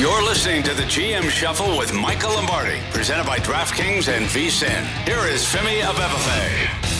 You're 0.01 0.23
listening 0.23 0.63
to 0.63 0.73
the 0.73 0.85
GM 0.85 1.29
Shuffle 1.29 1.77
with 1.77 1.93
Michael 1.93 2.33
Lombardi, 2.33 2.79
presented 2.91 3.27
by 3.27 3.39
DraftKings 3.39 4.09
and 4.09 4.25
VSIN. 4.25 4.87
Here 5.05 5.31
is 5.31 5.45
Femi 5.45 5.83
Abebefe. 5.83 6.91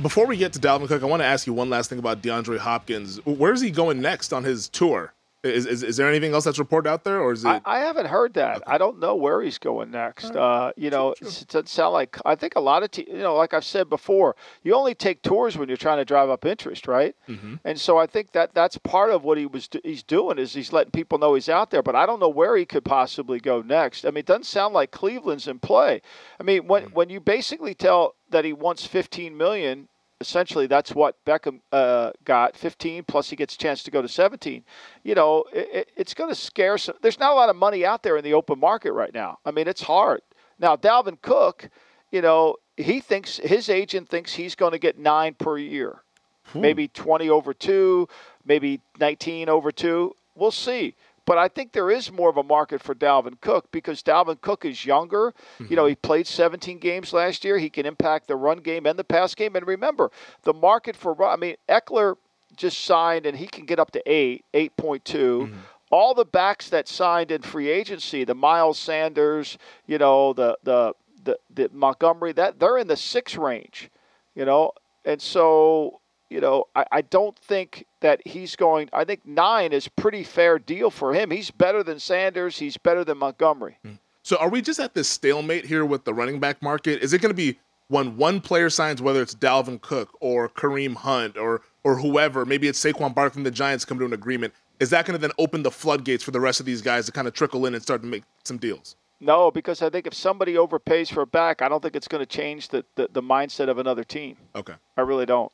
Before 0.00 0.26
we 0.26 0.36
get 0.36 0.52
to 0.52 0.60
Dalvin 0.60 0.86
Cook, 0.86 1.02
I 1.02 1.06
want 1.06 1.22
to 1.22 1.26
ask 1.26 1.48
you 1.48 1.52
one 1.52 1.68
last 1.68 1.90
thing 1.90 1.98
about 1.98 2.22
DeAndre 2.22 2.58
Hopkins. 2.58 3.18
Where's 3.26 3.60
he 3.60 3.72
going 3.72 4.00
next 4.00 4.32
on 4.32 4.44
his 4.44 4.68
tour? 4.68 5.12
Is, 5.44 5.66
is, 5.66 5.82
is, 5.84 5.96
there 5.96 6.08
anything 6.08 6.34
else 6.34 6.44
that's 6.44 6.58
reported 6.58 6.90
out 6.90 7.04
there, 7.04 7.20
or 7.20 7.32
is 7.32 7.44
it? 7.44 7.48
I, 7.48 7.60
I 7.64 7.78
haven't 7.78 8.06
heard 8.06 8.34
that. 8.34 8.56
Okay. 8.56 8.64
I 8.66 8.76
don't 8.76 8.98
know 8.98 9.14
where 9.14 9.40
he's 9.40 9.58
going 9.58 9.92
next. 9.92 10.34
Uh, 10.34 10.72
you 10.76 10.90
know, 10.90 11.14
true, 11.16 11.28
true. 11.28 11.38
it 11.42 11.48
doesn't 11.48 11.68
sound 11.68 11.92
like. 11.92 12.18
I 12.24 12.34
think 12.34 12.56
a 12.56 12.60
lot 12.60 12.82
of, 12.82 12.90
te- 12.90 13.06
you 13.08 13.18
know, 13.18 13.36
like 13.36 13.54
I've 13.54 13.64
said 13.64 13.88
before, 13.88 14.34
you 14.64 14.74
only 14.74 14.96
take 14.96 15.22
tours 15.22 15.56
when 15.56 15.68
you're 15.68 15.76
trying 15.76 15.98
to 15.98 16.04
drive 16.04 16.28
up 16.28 16.44
interest, 16.44 16.88
right? 16.88 17.14
Mm-hmm. 17.28 17.54
And 17.64 17.80
so 17.80 17.98
I 17.98 18.08
think 18.08 18.32
that 18.32 18.52
that's 18.52 18.78
part 18.78 19.10
of 19.10 19.22
what 19.22 19.38
he 19.38 19.46
was 19.46 19.68
he's 19.84 20.02
doing 20.02 20.38
is 20.38 20.54
he's 20.54 20.72
letting 20.72 20.90
people 20.90 21.18
know 21.18 21.34
he's 21.34 21.48
out 21.48 21.70
there. 21.70 21.84
But 21.84 21.94
I 21.94 22.04
don't 22.04 22.18
know 22.18 22.28
where 22.28 22.56
he 22.56 22.64
could 22.64 22.84
possibly 22.84 23.38
go 23.38 23.62
next. 23.62 24.04
I 24.04 24.08
mean, 24.08 24.18
it 24.18 24.26
doesn't 24.26 24.46
sound 24.46 24.74
like 24.74 24.90
Cleveland's 24.90 25.46
in 25.46 25.60
play. 25.60 26.02
I 26.40 26.42
mean, 26.42 26.66
when 26.66 26.86
mm-hmm. 26.86 26.94
when 26.94 27.10
you 27.10 27.20
basically 27.20 27.74
tell 27.74 28.16
that 28.30 28.44
he 28.44 28.52
wants 28.52 28.84
15 28.84 29.36
million 29.36 29.88
essentially 30.20 30.66
that's 30.66 30.94
what 30.94 31.22
Beckham 31.24 31.60
uh, 31.72 32.10
got 32.24 32.56
15 32.56 33.04
plus 33.04 33.30
he 33.30 33.36
gets 33.36 33.54
a 33.54 33.58
chance 33.58 33.82
to 33.84 33.90
go 33.90 34.02
to 34.02 34.08
17 34.08 34.64
you 35.04 35.14
know 35.14 35.44
it, 35.52 35.90
it's 35.96 36.14
going 36.14 36.30
to 36.30 36.34
scare 36.34 36.78
some 36.78 36.96
there's 37.02 37.18
not 37.18 37.32
a 37.32 37.34
lot 37.34 37.48
of 37.48 37.56
money 37.56 37.84
out 37.84 38.02
there 38.02 38.16
in 38.16 38.24
the 38.24 38.34
open 38.34 38.58
market 38.58 38.92
right 38.92 39.14
now. 39.14 39.38
I 39.44 39.50
mean 39.50 39.68
it's 39.68 39.82
hard. 39.82 40.22
Now 40.58 40.76
dalvin 40.76 41.20
cook 41.22 41.70
you 42.10 42.22
know 42.22 42.56
he 42.76 43.00
thinks 43.00 43.38
his 43.38 43.68
agent 43.68 44.08
thinks 44.08 44.34
he's 44.34 44.54
going 44.54 44.72
to 44.72 44.78
get 44.78 44.98
nine 44.98 45.34
per 45.34 45.58
year. 45.58 46.02
Hmm. 46.44 46.62
maybe 46.62 46.88
20 46.88 47.28
over 47.28 47.52
two 47.54 48.08
maybe 48.44 48.80
19 48.98 49.48
over 49.48 49.70
two. 49.70 50.14
We'll 50.34 50.50
see 50.50 50.94
but 51.28 51.36
I 51.36 51.48
think 51.48 51.72
there 51.72 51.90
is 51.90 52.10
more 52.10 52.30
of 52.30 52.38
a 52.38 52.42
market 52.42 52.82
for 52.82 52.94
Dalvin 52.94 53.38
Cook 53.42 53.70
because 53.70 54.02
Dalvin 54.02 54.40
Cook 54.40 54.64
is 54.64 54.86
younger. 54.86 55.34
Mm-hmm. 55.58 55.66
You 55.68 55.76
know, 55.76 55.82
mm-hmm. 55.82 55.90
he 55.90 55.96
played 55.96 56.26
17 56.26 56.78
games 56.78 57.12
last 57.12 57.44
year. 57.44 57.58
He 57.58 57.68
can 57.68 57.84
impact 57.84 58.28
the 58.28 58.34
run 58.36 58.60
game 58.60 58.86
and 58.86 58.98
the 58.98 59.04
pass 59.04 59.34
game. 59.34 59.54
And 59.54 59.66
remember, 59.66 60.10
the 60.44 60.54
market 60.54 60.96
for 60.96 61.22
I 61.22 61.36
mean, 61.36 61.56
Ekeler 61.68 62.16
just 62.56 62.82
signed 62.82 63.26
and 63.26 63.36
he 63.36 63.46
can 63.46 63.66
get 63.66 63.78
up 63.78 63.90
to 63.90 64.02
eight, 64.10 64.46
8.2. 64.54 65.02
Mm-hmm. 65.02 65.54
All 65.90 66.14
the 66.14 66.24
backs 66.24 66.70
that 66.70 66.88
signed 66.88 67.30
in 67.30 67.42
free 67.42 67.68
agency, 67.68 68.24
the 68.24 68.34
Miles 68.34 68.78
Sanders, 68.78 69.58
you 69.86 69.98
know, 69.98 70.32
the 70.32 70.56
the 70.62 70.94
the, 71.24 71.38
the 71.54 71.68
Montgomery, 71.74 72.32
that 72.32 72.58
they're 72.58 72.78
in 72.78 72.86
the 72.86 72.96
six 72.96 73.36
range, 73.36 73.90
you 74.34 74.46
know, 74.46 74.72
and 75.04 75.20
so 75.20 76.00
you 76.30 76.40
know, 76.40 76.64
I, 76.74 76.86
I 76.90 77.00
don't 77.02 77.38
think 77.38 77.84
that 78.00 78.26
he's 78.26 78.56
going. 78.56 78.88
I 78.92 79.04
think 79.04 79.26
nine 79.26 79.72
is 79.72 79.88
pretty 79.88 80.22
fair 80.22 80.58
deal 80.58 80.90
for 80.90 81.14
him. 81.14 81.30
He's 81.30 81.50
better 81.50 81.82
than 81.82 81.98
Sanders. 81.98 82.58
He's 82.58 82.76
better 82.76 83.04
than 83.04 83.18
Montgomery. 83.18 83.78
Hmm. 83.84 83.94
So 84.22 84.36
are 84.36 84.48
we 84.48 84.60
just 84.60 84.78
at 84.78 84.94
this 84.94 85.08
stalemate 85.08 85.64
here 85.64 85.84
with 85.84 86.04
the 86.04 86.12
running 86.12 86.38
back 86.38 86.60
market? 86.60 87.02
Is 87.02 87.12
it 87.12 87.22
going 87.22 87.30
to 87.30 87.36
be 87.36 87.58
when 87.88 88.16
one 88.16 88.40
player 88.40 88.68
signs, 88.68 89.00
whether 89.00 89.22
it's 89.22 89.34
Dalvin 89.34 89.80
Cook 89.80 90.10
or 90.20 90.48
Kareem 90.48 90.94
Hunt 90.94 91.38
or 91.38 91.62
or 91.84 91.96
whoever, 91.96 92.44
maybe 92.44 92.68
it's 92.68 92.82
Saquon 92.82 93.14
Barkley 93.14 93.34
from 93.34 93.44
the 93.44 93.50
Giants 93.50 93.84
come 93.84 93.98
to 93.98 94.04
an 94.04 94.12
agreement? 94.12 94.52
Is 94.80 94.90
that 94.90 95.06
going 95.06 95.18
to 95.18 95.20
then 95.20 95.32
open 95.38 95.62
the 95.62 95.70
floodgates 95.70 96.22
for 96.22 96.30
the 96.30 96.40
rest 96.40 96.60
of 96.60 96.66
these 96.66 96.82
guys 96.82 97.06
to 97.06 97.12
kind 97.12 97.26
of 97.26 97.34
trickle 97.34 97.66
in 97.66 97.74
and 97.74 97.82
start 97.82 98.02
to 98.02 98.06
make 98.06 98.24
some 98.44 98.58
deals? 98.58 98.96
No, 99.20 99.50
because 99.50 99.82
I 99.82 99.90
think 99.90 100.06
if 100.06 100.14
somebody 100.14 100.54
overpays 100.54 101.10
for 101.10 101.22
a 101.22 101.26
back, 101.26 101.62
I 101.62 101.68
don't 101.68 101.82
think 101.82 101.96
it's 101.96 102.06
going 102.06 102.20
to 102.20 102.26
change 102.26 102.68
the, 102.68 102.84
the, 102.94 103.08
the 103.10 103.22
mindset 103.22 103.68
of 103.68 103.78
another 103.78 104.04
team. 104.04 104.36
Okay. 104.54 104.74
I 104.96 105.00
really 105.00 105.26
don't. 105.26 105.50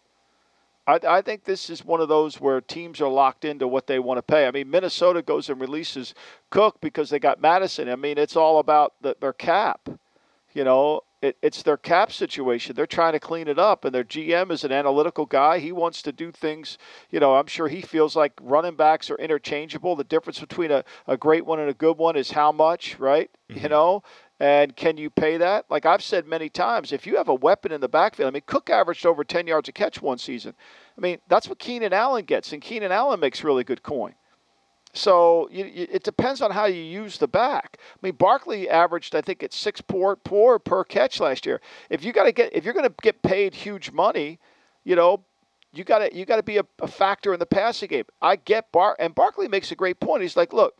I, 0.86 1.00
I, 1.08 1.22
think 1.22 1.44
this 1.44 1.70
is 1.70 1.84
one 1.84 2.00
of 2.00 2.08
those 2.08 2.40
where 2.40 2.60
teams 2.60 3.00
are 3.00 3.08
locked 3.08 3.44
into 3.44 3.66
what 3.66 3.86
they 3.86 3.98
want 3.98 4.18
to 4.18 4.22
pay. 4.22 4.46
I 4.46 4.50
mean, 4.50 4.70
Minnesota 4.70 5.22
goes 5.22 5.48
and 5.48 5.60
releases 5.60 6.14
Cook 6.50 6.80
because 6.80 7.10
they 7.10 7.18
got 7.18 7.40
Madison. 7.40 7.88
I 7.88 7.96
mean, 7.96 8.18
it's 8.18 8.36
all 8.36 8.58
about 8.58 8.94
the, 9.00 9.16
their 9.20 9.32
cap. 9.32 9.88
You 10.52 10.62
know, 10.62 11.00
it, 11.24 11.38
it's 11.40 11.62
their 11.62 11.78
cap 11.78 12.12
situation. 12.12 12.76
They're 12.76 12.86
trying 12.86 13.14
to 13.14 13.20
clean 13.20 13.48
it 13.48 13.58
up, 13.58 13.84
and 13.84 13.94
their 13.94 14.04
GM 14.04 14.52
is 14.52 14.62
an 14.62 14.72
analytical 14.72 15.24
guy. 15.24 15.58
He 15.58 15.72
wants 15.72 16.02
to 16.02 16.12
do 16.12 16.30
things. 16.30 16.76
You 17.10 17.18
know, 17.18 17.34
I'm 17.34 17.46
sure 17.46 17.66
he 17.66 17.80
feels 17.80 18.14
like 18.14 18.32
running 18.42 18.76
backs 18.76 19.10
are 19.10 19.16
interchangeable. 19.16 19.96
The 19.96 20.04
difference 20.04 20.38
between 20.38 20.70
a, 20.70 20.84
a 21.06 21.16
great 21.16 21.46
one 21.46 21.60
and 21.60 21.70
a 21.70 21.74
good 21.74 21.96
one 21.96 22.16
is 22.16 22.30
how 22.30 22.52
much, 22.52 22.98
right? 22.98 23.30
Mm-hmm. 23.50 23.62
You 23.62 23.68
know, 23.70 24.02
and 24.40 24.74
can 24.74 24.96
you 24.96 25.10
pay 25.10 25.36
that? 25.36 25.66
Like 25.70 25.86
I've 25.86 26.02
said 26.02 26.26
many 26.26 26.48
times, 26.48 26.92
if 26.92 27.06
you 27.06 27.16
have 27.16 27.28
a 27.28 27.34
weapon 27.34 27.72
in 27.72 27.80
the 27.80 27.88
backfield, 27.88 28.28
I 28.28 28.30
mean, 28.32 28.42
Cook 28.46 28.68
averaged 28.68 29.06
over 29.06 29.22
10 29.22 29.46
yards 29.46 29.68
a 29.68 29.72
catch 29.72 30.02
one 30.02 30.18
season. 30.18 30.54
I 30.98 31.00
mean, 31.00 31.18
that's 31.28 31.48
what 31.48 31.58
Keenan 31.58 31.92
Allen 31.92 32.24
gets, 32.24 32.52
and 32.52 32.60
Keenan 32.60 32.92
Allen 32.92 33.20
makes 33.20 33.44
really 33.44 33.64
good 33.64 33.82
coin. 33.82 34.14
So 34.92 35.48
you, 35.50 35.64
you, 35.64 35.86
it 35.90 36.04
depends 36.04 36.40
on 36.40 36.52
how 36.52 36.66
you 36.66 36.80
use 36.80 37.18
the 37.18 37.26
back. 37.26 37.78
I 37.80 37.98
mean, 38.00 38.14
Barkley 38.14 38.68
averaged, 38.68 39.14
I 39.14 39.20
think, 39.20 39.42
at 39.42 39.52
six 39.52 39.80
poor, 39.80 40.14
poor 40.14 40.60
per 40.60 40.84
catch 40.84 41.18
last 41.18 41.46
year. 41.46 41.60
If 41.90 42.04
you 42.04 42.12
got 42.12 42.24
to 42.24 42.32
get, 42.32 42.54
if 42.54 42.64
you're 42.64 42.74
going 42.74 42.88
to 42.88 42.94
get 43.02 43.20
paid 43.22 43.54
huge 43.54 43.90
money, 43.90 44.38
you 44.84 44.94
know, 44.94 45.24
you 45.72 45.82
got 45.82 45.98
to 45.98 46.16
you 46.16 46.24
got 46.24 46.36
to 46.36 46.44
be 46.44 46.58
a, 46.58 46.66
a 46.80 46.86
factor 46.86 47.32
in 47.32 47.40
the 47.40 47.46
passing 47.46 47.88
game. 47.88 48.04
I 48.22 48.36
get 48.36 48.70
Bar, 48.70 48.96
and 49.00 49.14
Barkley 49.14 49.48
makes 49.48 49.72
a 49.72 49.74
great 49.74 49.98
point. 49.98 50.22
He's 50.22 50.36
like, 50.36 50.52
look, 50.52 50.76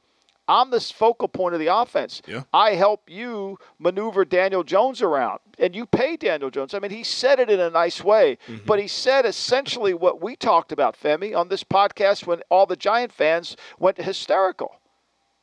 I'm 0.47 0.71
the 0.71 0.81
focal 0.81 1.29
point 1.29 1.55
of 1.55 1.61
the 1.61 1.75
offense. 1.75 2.21
Yeah. 2.27 2.43
I 2.53 2.75
help 2.75 3.09
you 3.09 3.59
maneuver 3.79 4.25
Daniel 4.25 4.63
Jones 4.63 5.01
around, 5.01 5.41
and 5.59 5.75
you 5.75 5.87
pay 5.87 6.17
Daniel 6.17 6.51
Jones. 6.51 6.75
I 6.75 6.79
mean, 6.79 6.91
he 6.91 7.05
said 7.05 7.41
it 7.41 7.49
in 7.49 7.61
a 7.61 7.71
nice 7.71 8.05
way, 8.05 8.39
mm-hmm. 8.47 8.67
but 8.67 8.79
he 8.79 8.89
said 8.89 9.25
essentially 9.25 9.95
what 9.95 10.23
we 10.23 10.37
talked 10.37 10.73
about, 10.73 11.01
Femi, 11.01 11.37
on 11.37 11.49
this 11.49 11.65
podcast 11.65 12.27
when 12.27 12.43
all 12.51 12.67
the 12.67 12.77
Giant 12.77 13.13
fans 13.13 13.57
went 13.79 13.99
hysterical. 13.99 14.77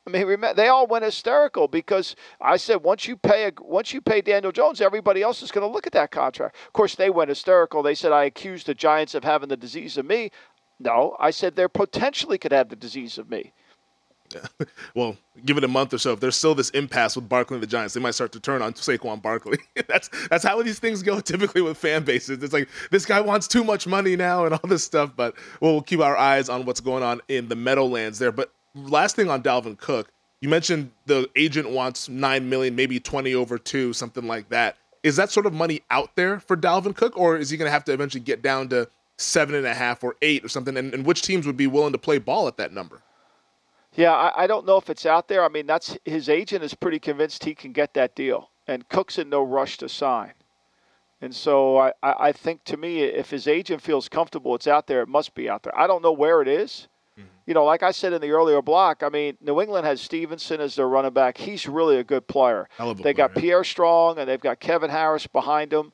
I 0.06 0.10
mean, 0.10 0.26
remember, 0.26 0.54
they 0.54 0.68
all 0.68 0.86
went 0.86 1.04
hysterical 1.04 1.68
because 1.68 2.16
I 2.40 2.56
said 2.56 2.82
once 2.82 3.06
you 3.06 3.16
pay 3.16 3.46
a, 3.46 3.52
once 3.60 3.92
you 3.92 4.00
pay 4.00 4.20
Daniel 4.20 4.50
Jones, 4.50 4.80
everybody 4.80 5.22
else 5.22 5.42
is 5.42 5.52
going 5.52 5.66
to 5.66 5.72
look 5.72 5.86
at 5.86 5.92
that 5.92 6.10
contract. 6.10 6.56
Of 6.66 6.72
course, 6.72 6.96
they 6.96 7.08
went 7.08 7.28
hysterical. 7.28 7.82
They 7.82 7.94
said 7.94 8.10
I 8.10 8.24
accused 8.24 8.66
the 8.66 8.74
Giants 8.74 9.14
of 9.14 9.22
having 9.22 9.48
the 9.48 9.56
disease 9.56 9.96
of 9.96 10.04
me. 10.04 10.32
No, 10.80 11.16
I 11.20 11.30
said 11.30 11.54
they 11.54 11.68
potentially 11.68 12.36
could 12.38 12.50
have 12.50 12.68
the 12.68 12.74
disease 12.74 13.16
of 13.16 13.30
me. 13.30 13.52
well, 14.94 15.16
give 15.44 15.56
it 15.58 15.64
a 15.64 15.68
month 15.68 15.94
or 15.94 15.98
so. 15.98 16.12
If 16.12 16.20
there's 16.20 16.36
still 16.36 16.54
this 16.54 16.70
impasse 16.70 17.16
with 17.16 17.28
Barkley 17.28 17.56
and 17.56 17.62
the 17.62 17.66
Giants, 17.66 17.94
they 17.94 18.00
might 18.00 18.14
start 18.14 18.32
to 18.32 18.40
turn 18.40 18.62
on 18.62 18.72
Saquon 18.74 19.20
Barkley. 19.20 19.58
that's 19.88 20.10
that's 20.28 20.44
how 20.44 20.62
these 20.62 20.78
things 20.78 21.02
go 21.02 21.20
typically 21.20 21.62
with 21.62 21.76
fan 21.76 22.04
bases. 22.04 22.42
It's 22.42 22.52
like 22.52 22.68
this 22.90 23.06
guy 23.06 23.20
wants 23.20 23.48
too 23.48 23.64
much 23.64 23.86
money 23.86 24.16
now 24.16 24.44
and 24.44 24.54
all 24.54 24.68
this 24.68 24.84
stuff. 24.84 25.12
But 25.14 25.34
we'll 25.60 25.82
keep 25.82 26.00
our 26.00 26.16
eyes 26.16 26.48
on 26.48 26.64
what's 26.64 26.80
going 26.80 27.02
on 27.02 27.20
in 27.28 27.48
the 27.48 27.56
Meadowlands 27.56 28.18
there. 28.18 28.32
But 28.32 28.52
last 28.74 29.16
thing 29.16 29.30
on 29.30 29.42
Dalvin 29.42 29.78
Cook, 29.78 30.10
you 30.40 30.48
mentioned 30.48 30.90
the 31.06 31.28
agent 31.36 31.70
wants 31.70 32.08
nine 32.08 32.48
million, 32.48 32.74
maybe 32.74 33.00
twenty 33.00 33.34
over 33.34 33.58
two, 33.58 33.92
something 33.92 34.26
like 34.26 34.48
that. 34.50 34.76
Is 35.02 35.16
that 35.16 35.30
sort 35.30 35.46
of 35.46 35.52
money 35.52 35.82
out 35.90 36.14
there 36.14 36.38
for 36.38 36.56
Dalvin 36.56 36.94
Cook, 36.94 37.18
or 37.18 37.36
is 37.36 37.50
he 37.50 37.56
going 37.56 37.66
to 37.66 37.72
have 37.72 37.84
to 37.86 37.92
eventually 37.92 38.22
get 38.22 38.40
down 38.40 38.68
to 38.68 38.88
seven 39.18 39.54
and 39.54 39.66
a 39.66 39.74
half 39.74 40.04
or 40.04 40.16
eight 40.22 40.44
or 40.44 40.48
something? 40.48 40.76
And, 40.76 40.94
and 40.94 41.04
which 41.04 41.22
teams 41.22 41.46
would 41.46 41.56
be 41.56 41.66
willing 41.66 41.92
to 41.92 41.98
play 41.98 42.18
ball 42.18 42.46
at 42.46 42.56
that 42.58 42.72
number? 42.72 43.02
Yeah, 43.94 44.12
I, 44.12 44.44
I 44.44 44.46
don't 44.46 44.66
know 44.66 44.78
if 44.78 44.88
it's 44.88 45.06
out 45.06 45.28
there. 45.28 45.44
I 45.44 45.48
mean, 45.48 45.66
that's 45.66 45.96
his 46.04 46.28
agent 46.28 46.64
is 46.64 46.74
pretty 46.74 46.98
convinced 46.98 47.44
he 47.44 47.54
can 47.54 47.72
get 47.72 47.94
that 47.94 48.14
deal, 48.14 48.50
and 48.66 48.88
Cook's 48.88 49.18
in 49.18 49.28
no 49.28 49.42
rush 49.42 49.76
to 49.78 49.88
sign. 49.88 50.32
And 51.20 51.34
so 51.34 51.78
I, 51.78 51.92
I 52.02 52.32
think 52.32 52.64
to 52.64 52.76
me, 52.76 53.02
if 53.02 53.30
his 53.30 53.46
agent 53.46 53.80
feels 53.80 54.08
comfortable, 54.08 54.56
it's 54.56 54.66
out 54.66 54.88
there. 54.88 55.02
It 55.02 55.08
must 55.08 55.34
be 55.34 55.48
out 55.48 55.62
there. 55.62 55.78
I 55.78 55.86
don't 55.86 56.02
know 56.02 56.12
where 56.12 56.42
it 56.42 56.48
is. 56.48 56.88
Mm-hmm. 57.16 57.28
You 57.46 57.54
know, 57.54 57.64
like 57.64 57.84
I 57.84 57.92
said 57.92 58.12
in 58.12 58.20
the 58.20 58.30
earlier 58.30 58.60
block, 58.60 59.04
I 59.04 59.08
mean, 59.08 59.36
New 59.40 59.60
England 59.60 59.86
has 59.86 60.00
Stevenson 60.00 60.60
as 60.60 60.74
their 60.74 60.88
running 60.88 61.12
back. 61.12 61.38
He's 61.38 61.68
really 61.68 61.98
a 61.98 62.04
good 62.04 62.26
player. 62.26 62.68
they 62.78 62.94
player, 62.94 63.14
got 63.14 63.34
Pierre 63.36 63.62
Strong 63.62 64.18
and 64.18 64.28
they've 64.28 64.40
got 64.40 64.58
Kevin 64.58 64.90
Harris 64.90 65.28
behind 65.28 65.72
him. 65.72 65.92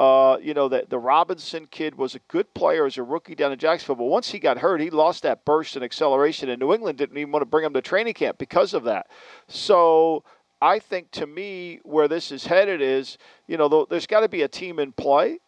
Uh, 0.00 0.38
you 0.38 0.54
know, 0.54 0.66
that 0.66 0.88
the 0.88 0.98
Robinson 0.98 1.66
kid 1.70 1.94
was 1.94 2.14
a 2.14 2.20
good 2.20 2.54
player 2.54 2.86
as 2.86 2.96
a 2.96 3.02
rookie 3.02 3.34
down 3.34 3.52
in 3.52 3.58
Jacksonville, 3.58 3.96
but 3.96 4.04
once 4.04 4.30
he 4.30 4.38
got 4.38 4.56
hurt, 4.56 4.80
he 4.80 4.88
lost 4.88 5.24
that 5.24 5.44
burst 5.44 5.76
and 5.76 5.84
acceleration, 5.84 6.48
and 6.48 6.58
New 6.58 6.72
England 6.72 6.96
didn't 6.96 7.18
even 7.18 7.30
want 7.30 7.42
to 7.42 7.46
bring 7.46 7.66
him 7.66 7.74
to 7.74 7.82
training 7.82 8.14
camp 8.14 8.38
because 8.38 8.72
of 8.72 8.84
that. 8.84 9.08
So 9.46 10.24
I 10.62 10.78
think 10.78 11.10
to 11.10 11.26
me, 11.26 11.80
where 11.82 12.08
this 12.08 12.32
is 12.32 12.46
headed 12.46 12.80
is, 12.80 13.18
you 13.46 13.58
know, 13.58 13.86
there's 13.90 14.06
got 14.06 14.20
to 14.20 14.28
be 14.30 14.40
a 14.40 14.48
team 14.48 14.78
in 14.78 14.92
play. 14.92 15.38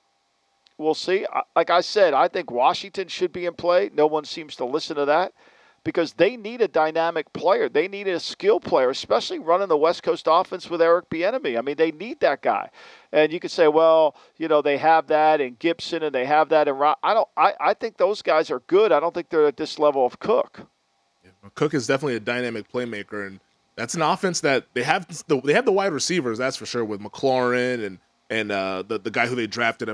We'll 0.76 0.92
see. 0.92 1.24
Like 1.56 1.70
I 1.70 1.80
said, 1.80 2.12
I 2.12 2.28
think 2.28 2.50
Washington 2.50 3.08
should 3.08 3.32
be 3.32 3.46
in 3.46 3.54
play. 3.54 3.88
No 3.94 4.06
one 4.06 4.26
seems 4.26 4.54
to 4.56 4.66
listen 4.66 4.96
to 4.96 5.06
that 5.06 5.32
because 5.84 6.12
they 6.14 6.36
need 6.36 6.60
a 6.60 6.68
dynamic 6.68 7.32
player. 7.32 7.68
They 7.68 7.88
need 7.88 8.06
a 8.08 8.20
skill 8.20 8.60
player, 8.60 8.90
especially 8.90 9.38
running 9.38 9.68
the 9.68 9.76
West 9.76 10.02
Coast 10.02 10.26
offense 10.30 10.70
with 10.70 10.80
Eric 10.80 11.10
Bieniemy. 11.10 11.58
I 11.58 11.60
mean, 11.60 11.76
they 11.76 11.90
need 11.92 12.20
that 12.20 12.42
guy. 12.42 12.70
And 13.10 13.32
you 13.32 13.40
could 13.40 13.50
say, 13.50 13.68
well, 13.68 14.14
you 14.36 14.48
know, 14.48 14.62
they 14.62 14.78
have 14.78 15.08
that 15.08 15.40
in 15.40 15.56
Gibson 15.58 16.02
and 16.02 16.14
they 16.14 16.24
have 16.24 16.48
that 16.50 16.68
in. 16.68 16.80
I 16.80 17.14
don't. 17.14 17.28
I, 17.36 17.54
I 17.60 17.74
think 17.74 17.96
those 17.96 18.22
guys 18.22 18.50
are 18.50 18.60
good. 18.60 18.92
I 18.92 19.00
don't 19.00 19.12
think 19.12 19.28
they're 19.28 19.46
at 19.46 19.56
this 19.56 19.78
level 19.78 20.06
of 20.06 20.18
Cook. 20.18 20.66
Yeah, 21.24 21.30
Cook 21.54 21.74
is 21.74 21.86
definitely 21.86 22.16
a 22.16 22.20
dynamic 22.20 22.70
playmaker, 22.72 23.26
and 23.26 23.40
that's 23.76 23.94
an 23.94 24.02
offense 24.02 24.40
that 24.40 24.66
they 24.74 24.82
have. 24.82 25.06
The, 25.26 25.40
they 25.40 25.52
have 25.54 25.64
the 25.64 25.72
wide 25.72 25.92
receivers, 25.92 26.38
that's 26.38 26.56
for 26.56 26.66
sure, 26.66 26.84
with 26.84 27.00
McLaurin 27.00 27.84
and 27.84 27.98
and 28.32 28.50
uh, 28.50 28.82
the 28.88 28.98
the 28.98 29.10
guy 29.10 29.26
who 29.26 29.34
they 29.34 29.46
drafted, 29.46 29.90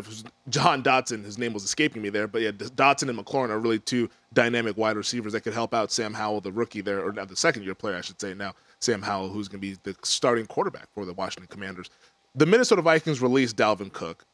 John 0.49 0.83
Dotson. 0.83 1.25
His 1.25 1.39
name 1.39 1.53
was 1.53 1.65
escaping 1.65 2.01
me 2.01 2.09
there, 2.09 2.29
but 2.29 2.41
yeah, 2.41 2.53
Dotson 2.53 3.09
and 3.09 3.19
McLaurin 3.19 3.51
are 3.51 3.59
really 3.59 3.81
two 3.81 4.09
dynamic 4.33 4.77
wide 4.77 4.97
receivers 4.97 5.33
that 5.33 5.41
could 5.41 5.55
help 5.55 5.75
out 5.75 5.91
Sam 5.91 6.15
Howell, 6.15 6.43
the 6.43 6.53
rookie 6.53 6.81
there, 6.81 7.03
or 7.03 7.13
the 7.13 7.35
second 7.35 7.65
year 7.65 7.75
player, 7.75 7.97
I 7.97 8.01
should 8.01 8.21
say. 8.21 8.35
Now 8.35 8.55
Sam 8.79 9.03
Howell, 9.03 9.31
who's 9.31 9.49
going 9.49 9.61
to 9.61 9.67
be 9.67 9.77
the 9.83 9.97
starting 10.05 10.47
quarterback 10.47 10.87
for 10.95 11.05
the 11.05 11.13
Washington 11.13 11.49
Commanders. 11.49 11.91
The 12.37 12.47
Minnesota 12.47 12.81
Vikings 12.81 13.21
released 13.21 13.57
Dalvin 13.57 13.93
Cook. 13.93 14.25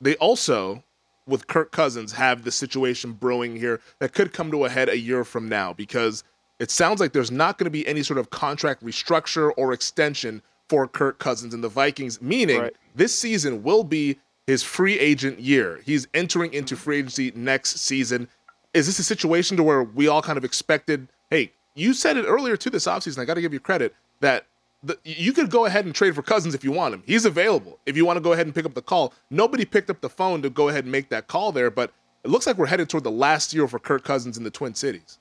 They 0.00 0.14
also 0.16 0.84
with 1.26 1.48
Kirk 1.48 1.72
Cousins 1.72 2.12
have 2.12 2.44
the 2.44 2.52
situation 2.52 3.12
brewing 3.12 3.56
here 3.56 3.80
that 3.98 4.12
could 4.12 4.32
come 4.32 4.50
to 4.52 4.64
a 4.64 4.68
head 4.68 4.88
a 4.88 4.98
year 4.98 5.24
from 5.24 5.48
now 5.48 5.72
because 5.72 6.22
it 6.60 6.70
sounds 6.70 7.00
like 7.00 7.12
there's 7.12 7.30
not 7.30 7.58
going 7.58 7.64
to 7.64 7.70
be 7.70 7.86
any 7.86 8.02
sort 8.02 8.18
of 8.18 8.30
contract 8.30 8.84
restructure 8.84 9.52
or 9.56 9.72
extension 9.72 10.40
for 10.70 10.86
Kirk 10.86 11.18
Cousins 11.18 11.52
and 11.52 11.64
the 11.64 11.68
Vikings, 11.68 12.22
meaning 12.22 12.60
Right. 12.60 12.76
this 12.94 13.12
season 13.12 13.64
will 13.64 13.82
be 13.82 14.20
his 14.46 14.62
free 14.62 14.96
agent 15.00 15.40
year. 15.40 15.80
He's 15.84 16.06
entering 16.14 16.54
into 16.54 16.76
free 16.76 16.98
agency 16.98 17.32
next 17.34 17.78
season. 17.80 18.28
Is 18.72 18.86
this 18.86 19.00
a 19.00 19.02
situation 19.02 19.56
to 19.56 19.64
where 19.64 19.82
we 19.82 20.06
all 20.06 20.22
kind 20.22 20.38
of 20.38 20.44
expected, 20.44 21.08
hey, 21.28 21.50
you 21.74 21.92
said 21.92 22.16
it 22.16 22.24
earlier 22.24 22.56
to 22.56 22.70
this 22.70 22.86
offseason, 22.86 23.18
I 23.18 23.24
got 23.24 23.34
to 23.34 23.40
give 23.40 23.52
you 23.52 23.58
credit, 23.58 23.96
that 24.20 24.46
the, 24.84 24.96
you 25.02 25.32
could 25.32 25.50
go 25.50 25.66
ahead 25.66 25.86
and 25.86 25.92
trade 25.94 26.14
for 26.14 26.22
Cousins 26.22 26.54
if 26.54 26.62
you 26.62 26.70
want 26.70 26.94
him. 26.94 27.02
He's 27.04 27.24
available. 27.24 27.80
If 27.84 27.96
you 27.96 28.06
want 28.06 28.18
to 28.18 28.20
go 28.20 28.32
ahead 28.32 28.46
and 28.46 28.54
pick 28.54 28.64
up 28.64 28.74
the 28.74 28.80
call, 28.82 29.12
nobody 29.28 29.64
picked 29.64 29.90
up 29.90 30.00
the 30.00 30.08
phone 30.08 30.40
to 30.42 30.50
go 30.50 30.68
ahead 30.68 30.84
and 30.84 30.92
make 30.92 31.08
that 31.08 31.26
call 31.26 31.50
there, 31.50 31.68
but 31.68 31.90
it 32.22 32.30
looks 32.30 32.46
like 32.46 32.58
we're 32.58 32.66
headed 32.66 32.88
toward 32.88 33.02
the 33.02 33.10
last 33.10 33.52
year 33.52 33.66
for 33.66 33.80
Kirk 33.80 34.04
Cousins 34.04 34.38
in 34.38 34.44
the 34.44 34.52
Twin 34.52 34.76
Cities. 34.76 35.18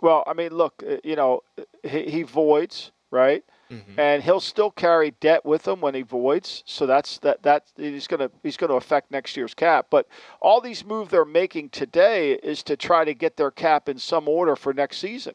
Well, 0.00 0.24
I 0.26 0.32
mean, 0.32 0.50
look, 0.50 0.82
you 1.04 1.14
know, 1.14 1.44
he, 1.84 2.10
he 2.10 2.22
voids, 2.24 2.90
right? 3.12 3.44
Mm-hmm. 3.72 3.98
And 3.98 4.22
he'll 4.22 4.40
still 4.40 4.70
carry 4.70 5.12
debt 5.20 5.46
with 5.46 5.66
him 5.66 5.80
when 5.80 5.94
he 5.94 6.02
voids. 6.02 6.62
So 6.66 6.86
that's 6.86 7.18
that 7.18 7.42
that 7.42 7.64
he's 7.76 8.06
gonna 8.06 8.30
he's 8.42 8.58
gonna 8.58 8.74
affect 8.74 9.10
next 9.10 9.36
year's 9.36 9.54
cap. 9.54 9.86
But 9.88 10.06
all 10.40 10.60
these 10.60 10.84
moves 10.84 11.10
they're 11.10 11.24
making 11.24 11.70
today 11.70 12.32
is 12.34 12.62
to 12.64 12.76
try 12.76 13.04
to 13.04 13.14
get 13.14 13.36
their 13.36 13.50
cap 13.50 13.88
in 13.88 13.98
some 13.98 14.28
order 14.28 14.56
for 14.56 14.74
next 14.74 14.98
season. 14.98 15.34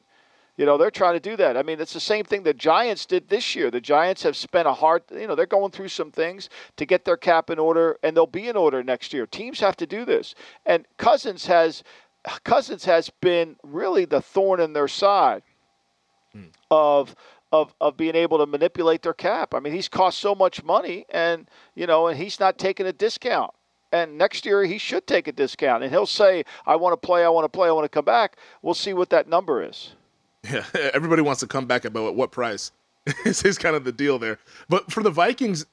You 0.55 0.65
know, 0.65 0.77
they're 0.77 0.91
trying 0.91 1.13
to 1.13 1.19
do 1.19 1.35
that. 1.37 1.55
I 1.55 1.61
mean, 1.61 1.79
it's 1.79 1.93
the 1.93 1.99
same 1.99 2.25
thing 2.25 2.41
the 2.41 2.53
Giants 2.53 3.05
did 3.05 3.29
this 3.29 3.55
year. 3.55 3.69
The 3.69 3.79
Giants 3.79 4.23
have 4.23 4.35
spent 4.35 4.67
a 4.67 4.73
hard, 4.73 5.03
you 5.11 5.27
know, 5.27 5.35
they're 5.35 5.45
going 5.45 5.71
through 5.71 5.89
some 5.89 6.09
things 6.09 6.49
to 6.77 6.85
get 6.85 7.05
their 7.05 7.15
cap 7.15 7.51
in 7.51 7.59
order, 7.59 7.97
and 8.01 8.17
they'll 8.17 8.25
be 8.25 8.47
in 8.47 8.57
order 8.57 8.83
next 8.83 9.13
year. 9.13 9.27
Teams 9.27 9.59
have 9.59 9.77
to 9.77 9.85
do 9.85 10.03
this. 10.03 10.33
And 10.65 10.85
Cousins 10.97 11.45
has 11.45 11.83
Cousins 12.43 12.85
has 12.85 13.09
been 13.21 13.55
really 13.63 14.05
the 14.05 14.21
thorn 14.21 14.59
in 14.59 14.73
their 14.73 14.87
side 14.87 15.43
hmm. 16.33 16.45
of 16.71 17.15
of 17.61 17.73
of 17.81 17.97
being 17.97 18.15
able 18.15 18.37
to 18.37 18.45
manipulate 18.45 19.01
their 19.01 19.13
cap. 19.13 19.53
I 19.53 19.59
mean, 19.59 19.73
he's 19.73 19.89
cost 19.89 20.19
so 20.19 20.35
much 20.35 20.63
money, 20.63 21.05
and 21.09 21.49
you 21.75 21.87
know, 21.87 22.07
and 22.07 22.17
he's 22.17 22.39
not 22.39 22.57
taking 22.57 22.85
a 22.85 22.93
discount. 22.93 23.51
And 23.91 24.17
next 24.17 24.45
year 24.45 24.63
he 24.63 24.77
should 24.77 25.07
take 25.07 25.27
a 25.27 25.31
discount, 25.31 25.83
and 25.83 25.91
he'll 25.91 26.05
say, 26.05 26.43
"I 26.65 26.75
want 26.75 26.93
to 26.93 27.05
play, 27.05 27.23
I 27.23 27.29
want 27.29 27.45
to 27.45 27.49
play, 27.49 27.69
I 27.69 27.71
want 27.71 27.85
to 27.85 27.89
come 27.89 28.05
back." 28.05 28.37
We'll 28.61 28.73
see 28.73 28.93
what 28.93 29.09
that 29.09 29.27
number 29.27 29.63
is. 29.63 29.93
Yeah, 30.49 30.65
everybody 30.93 31.21
wants 31.21 31.39
to 31.41 31.47
come 31.47 31.65
back 31.65 31.83
but 31.83 32.07
at 32.07 32.15
what, 32.15 32.31
price. 32.31 32.71
is 33.25 33.57
kind 33.57 33.75
of 33.75 33.85
the 33.85 33.91
deal 33.91 34.19
there. 34.19 34.37
But 34.67 34.91
for 34.91 35.01
the 35.01 35.09
Vikings, 35.09 35.65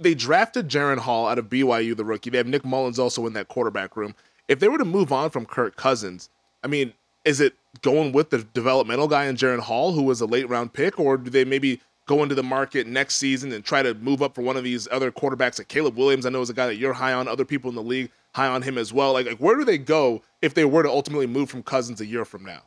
they 0.00 0.14
drafted 0.14 0.68
Jaren 0.68 0.98
Hall 0.98 1.28
out 1.28 1.38
of 1.38 1.48
BYU, 1.48 1.96
the 1.96 2.04
rookie. 2.04 2.30
They 2.30 2.38
have 2.38 2.48
Nick 2.48 2.64
Mullens 2.64 2.98
also 2.98 3.26
in 3.26 3.32
that 3.34 3.48
quarterback 3.48 3.96
room. 3.96 4.14
If 4.48 4.58
they 4.58 4.68
were 4.68 4.78
to 4.78 4.84
move 4.84 5.12
on 5.12 5.30
from 5.30 5.46
Kirk 5.46 5.76
Cousins, 5.76 6.30
I 6.64 6.66
mean, 6.66 6.92
is 7.24 7.40
it 7.40 7.54
going 7.82 8.12
with 8.12 8.30
the 8.30 8.38
developmental 8.38 9.08
guy 9.08 9.26
in 9.26 9.36
Jaren 9.36 9.60
Hall, 9.60 9.92
who 9.92 10.02
was 10.02 10.20
a 10.20 10.26
late 10.26 10.48
round 10.48 10.72
pick, 10.72 10.98
or 10.98 11.16
do 11.16 11.30
they 11.30 11.44
maybe 11.44 11.80
go 12.06 12.22
into 12.22 12.34
the 12.34 12.42
market 12.42 12.86
next 12.86 13.16
season 13.16 13.52
and 13.52 13.64
try 13.64 13.82
to 13.82 13.94
move 13.94 14.22
up 14.22 14.34
for 14.34 14.42
one 14.42 14.56
of 14.56 14.64
these 14.64 14.88
other 14.90 15.12
quarterbacks 15.12 15.58
like 15.58 15.68
Caleb 15.68 15.96
Williams? 15.96 16.26
I 16.26 16.30
know 16.30 16.40
is 16.40 16.50
a 16.50 16.54
guy 16.54 16.66
that 16.66 16.76
you're 16.76 16.92
high 16.92 17.12
on, 17.12 17.28
other 17.28 17.44
people 17.44 17.68
in 17.68 17.76
the 17.76 17.82
league 17.82 18.10
high 18.34 18.48
on 18.48 18.62
him 18.62 18.78
as 18.78 18.92
well. 18.92 19.12
Like, 19.12 19.26
like 19.26 19.38
where 19.38 19.56
do 19.56 19.64
they 19.64 19.78
go 19.78 20.22
if 20.42 20.54
they 20.54 20.64
were 20.64 20.82
to 20.82 20.90
ultimately 20.90 21.26
move 21.26 21.50
from 21.50 21.62
Cousins 21.62 22.00
a 22.00 22.06
year 22.06 22.24
from 22.24 22.44
now? 22.44 22.62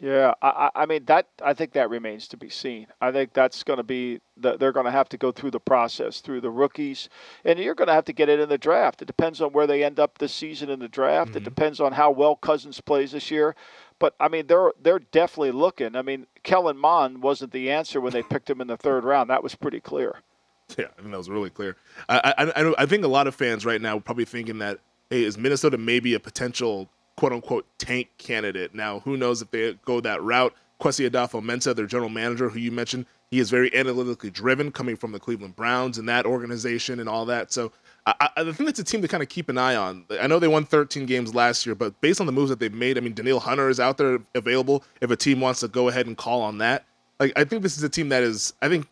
Yeah, 0.00 0.34
I, 0.40 0.70
I 0.76 0.86
mean 0.86 1.06
that. 1.06 1.26
I 1.42 1.54
think 1.54 1.72
that 1.72 1.90
remains 1.90 2.28
to 2.28 2.36
be 2.36 2.48
seen. 2.48 2.86
I 3.00 3.10
think 3.10 3.32
that's 3.32 3.64
going 3.64 3.78
to 3.78 3.82
be. 3.82 4.20
The, 4.36 4.56
they're 4.56 4.72
going 4.72 4.86
to 4.86 4.92
have 4.92 5.08
to 5.08 5.18
go 5.18 5.32
through 5.32 5.50
the 5.50 5.58
process 5.58 6.20
through 6.20 6.40
the 6.40 6.50
rookies, 6.50 7.08
and 7.44 7.58
you're 7.58 7.74
going 7.74 7.88
to 7.88 7.94
have 7.94 8.04
to 8.04 8.12
get 8.12 8.28
it 8.28 8.38
in 8.38 8.48
the 8.48 8.58
draft. 8.58 9.02
It 9.02 9.06
depends 9.06 9.40
on 9.40 9.52
where 9.52 9.66
they 9.66 9.82
end 9.82 9.98
up 9.98 10.18
this 10.18 10.32
season 10.32 10.70
in 10.70 10.78
the 10.78 10.86
draft. 10.86 11.30
It 11.30 11.38
mm-hmm. 11.38 11.44
depends 11.44 11.80
on 11.80 11.92
how 11.92 12.12
well 12.12 12.36
Cousins 12.36 12.80
plays 12.80 13.10
this 13.10 13.28
year. 13.28 13.56
But 13.98 14.14
I 14.20 14.28
mean, 14.28 14.46
they're 14.46 14.72
they're 14.80 15.00
definitely 15.00 15.50
looking. 15.50 15.96
I 15.96 16.02
mean, 16.02 16.28
Kellen 16.44 16.78
Mond 16.78 17.20
wasn't 17.20 17.50
the 17.50 17.68
answer 17.72 18.00
when 18.00 18.12
they 18.12 18.22
picked 18.22 18.48
him 18.48 18.60
in 18.60 18.68
the 18.68 18.76
third 18.76 19.02
round. 19.02 19.30
That 19.30 19.42
was 19.42 19.56
pretty 19.56 19.80
clear. 19.80 20.22
Yeah, 20.76 20.86
I 20.96 21.02
mean 21.02 21.10
that 21.10 21.18
was 21.18 21.30
really 21.30 21.50
clear. 21.50 21.76
I, 22.08 22.34
I, 22.38 22.62
I, 22.62 22.74
I 22.78 22.86
think 22.86 23.04
a 23.04 23.08
lot 23.08 23.26
of 23.26 23.34
fans 23.34 23.66
right 23.66 23.80
now 23.80 23.96
are 23.96 24.00
probably 24.00 24.26
thinking 24.26 24.58
that, 24.58 24.78
hey, 25.10 25.24
is 25.24 25.38
Minnesota 25.38 25.78
maybe 25.78 26.14
a 26.14 26.20
potential 26.20 26.88
quote 27.18 27.32
unquote 27.32 27.66
tank 27.78 28.08
candidate? 28.16 28.74
Now, 28.74 29.00
who 29.00 29.16
knows 29.16 29.42
if 29.42 29.50
they 29.50 29.74
go 29.84 30.00
that 30.00 30.22
route? 30.22 30.54
Kwesi 30.80 31.10
Adofo-Mensah, 31.10 31.74
their 31.74 31.86
general 31.86 32.08
manager, 32.08 32.48
who 32.48 32.60
you 32.60 32.70
mentioned, 32.70 33.04
he 33.32 33.40
is 33.40 33.50
very 33.50 33.74
analytically 33.74 34.30
driven, 34.30 34.70
coming 34.70 34.94
from 34.94 35.10
the 35.10 35.18
Cleveland 35.18 35.56
Browns 35.56 35.98
and 35.98 36.08
that 36.08 36.24
organization 36.24 37.00
and 37.00 37.08
all 37.08 37.26
that. 37.26 37.52
So 37.52 37.72
I, 38.06 38.30
I 38.36 38.44
think 38.44 38.66
that's 38.66 38.78
a 38.78 38.84
team 38.84 39.02
to 39.02 39.08
kind 39.08 39.20
of 39.24 39.28
keep 39.28 39.48
an 39.48 39.58
eye 39.58 39.74
on. 39.74 40.04
I 40.20 40.28
know 40.28 40.38
they 40.38 40.46
won 40.46 40.64
13 40.64 41.06
games 41.06 41.34
last 41.34 41.66
year, 41.66 41.74
but 41.74 42.00
based 42.00 42.20
on 42.20 42.26
the 42.26 42.32
moves 42.32 42.50
that 42.50 42.60
they've 42.60 42.72
made, 42.72 42.96
I 42.96 43.00
mean, 43.00 43.14
Danielle 43.14 43.40
Hunter 43.40 43.68
is 43.68 43.80
out 43.80 43.98
there 43.98 44.20
available 44.36 44.84
if 45.00 45.10
a 45.10 45.16
team 45.16 45.40
wants 45.40 45.58
to 45.60 45.68
go 45.68 45.88
ahead 45.88 46.06
and 46.06 46.16
call 46.16 46.40
on 46.40 46.58
that. 46.58 46.84
Like, 47.18 47.32
I 47.34 47.42
think 47.42 47.64
this 47.64 47.76
is 47.76 47.82
a 47.82 47.88
team 47.88 48.10
that 48.10 48.22
is, 48.22 48.54
I 48.62 48.68
think, 48.68 48.86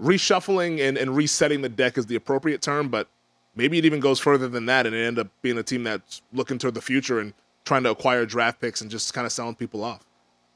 reshuffling 0.00 0.80
and, 0.80 0.96
and 0.96 1.14
resetting 1.14 1.60
the 1.60 1.68
deck 1.68 1.98
is 1.98 2.06
the 2.06 2.16
appropriate 2.16 2.62
term, 2.62 2.88
but 2.88 3.08
maybe 3.54 3.76
it 3.76 3.84
even 3.84 4.00
goes 4.00 4.18
further 4.18 4.48
than 4.48 4.64
that 4.66 4.86
and 4.86 4.94
it 4.94 5.04
end 5.04 5.18
up 5.18 5.28
being 5.42 5.58
a 5.58 5.62
team 5.62 5.84
that's 5.84 6.22
looking 6.32 6.56
toward 6.58 6.74
the 6.74 6.80
future 6.80 7.20
and 7.20 7.34
trying 7.64 7.82
to 7.84 7.90
acquire 7.90 8.26
draft 8.26 8.60
picks 8.60 8.80
and 8.80 8.90
just 8.90 9.12
kind 9.14 9.26
of 9.26 9.32
selling 9.32 9.54
people 9.54 9.84
off. 9.84 10.04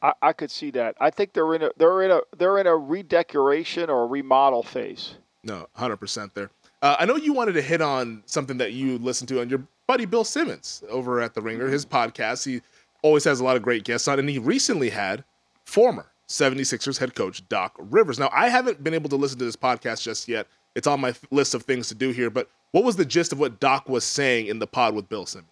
I, 0.03 0.13
I 0.23 0.33
could 0.33 0.51
see 0.51 0.71
that. 0.73 0.97
I 1.01 1.11
think 1.11 1.33
they're 1.33 1.55
in 1.55 1.63
a 1.63 1.71
they're 1.77 2.03
in 2.03 2.11
a 2.11 2.21
they're 2.37 2.59
in 2.59 2.67
a 2.67 2.77
redecoration 2.77 3.91
or 3.91 4.05
a 4.05 4.07
remodel 4.07 4.63
phase. 4.63 5.15
No, 5.43 5.67
100% 5.79 6.35
there. 6.35 6.51
Uh, 6.83 6.97
I 6.99 7.07
know 7.07 7.17
you 7.17 7.33
wanted 7.33 7.53
to 7.53 7.63
hit 7.63 7.81
on 7.81 8.23
something 8.27 8.59
that 8.59 8.73
you 8.73 8.99
listened 8.99 9.29
to 9.29 9.41
on 9.41 9.49
your 9.49 9.63
buddy 9.87 10.05
Bill 10.05 10.25
Simmons 10.25 10.83
over 10.89 11.21
at 11.21 11.35
The 11.35 11.41
Ringer, 11.41 11.69
his 11.69 11.87
podcast. 11.87 12.45
He 12.45 12.61
always 13.03 13.25
has 13.25 13.41
a 13.41 13.45
lot 13.45 13.57
of 13.57 13.63
great 13.63 13.85
guests 13.85 14.09
on, 14.09 14.19
and 14.19 14.29
he 14.29 14.39
recently 14.39 14.91
had 14.91 15.25
former 15.65 16.11
76ers 16.29 16.99
head 16.99 17.15
coach 17.15 17.49
Doc 17.49 17.77
Rivers. 17.79 18.19
Now, 18.19 18.29
I 18.33 18.49
haven't 18.49 18.83
been 18.83 18.95
able 18.95 19.09
to 19.11 19.17
listen 19.17 19.39
to 19.39 19.45
this 19.45 19.57
podcast 19.57 20.03
just 20.03 20.29
yet. 20.29 20.49
It's 20.75 20.87
on 20.87 21.01
my 21.01 21.15
list 21.31 21.55
of 21.55 21.63
things 21.63 21.89
to 21.89 21.95
do 21.95 22.11
here, 22.11 22.29
but 22.29 22.51
what 22.73 22.85
was 22.85 22.97
the 22.97 23.05
gist 23.05 23.33
of 23.33 23.39
what 23.39 23.61
Doc 23.61 23.89
was 23.89 24.05
saying 24.05 24.49
in 24.49 24.59
the 24.59 24.67
pod 24.67 24.95
with 24.95 25.09
Bill 25.09 25.25
Simmons? 25.25 25.49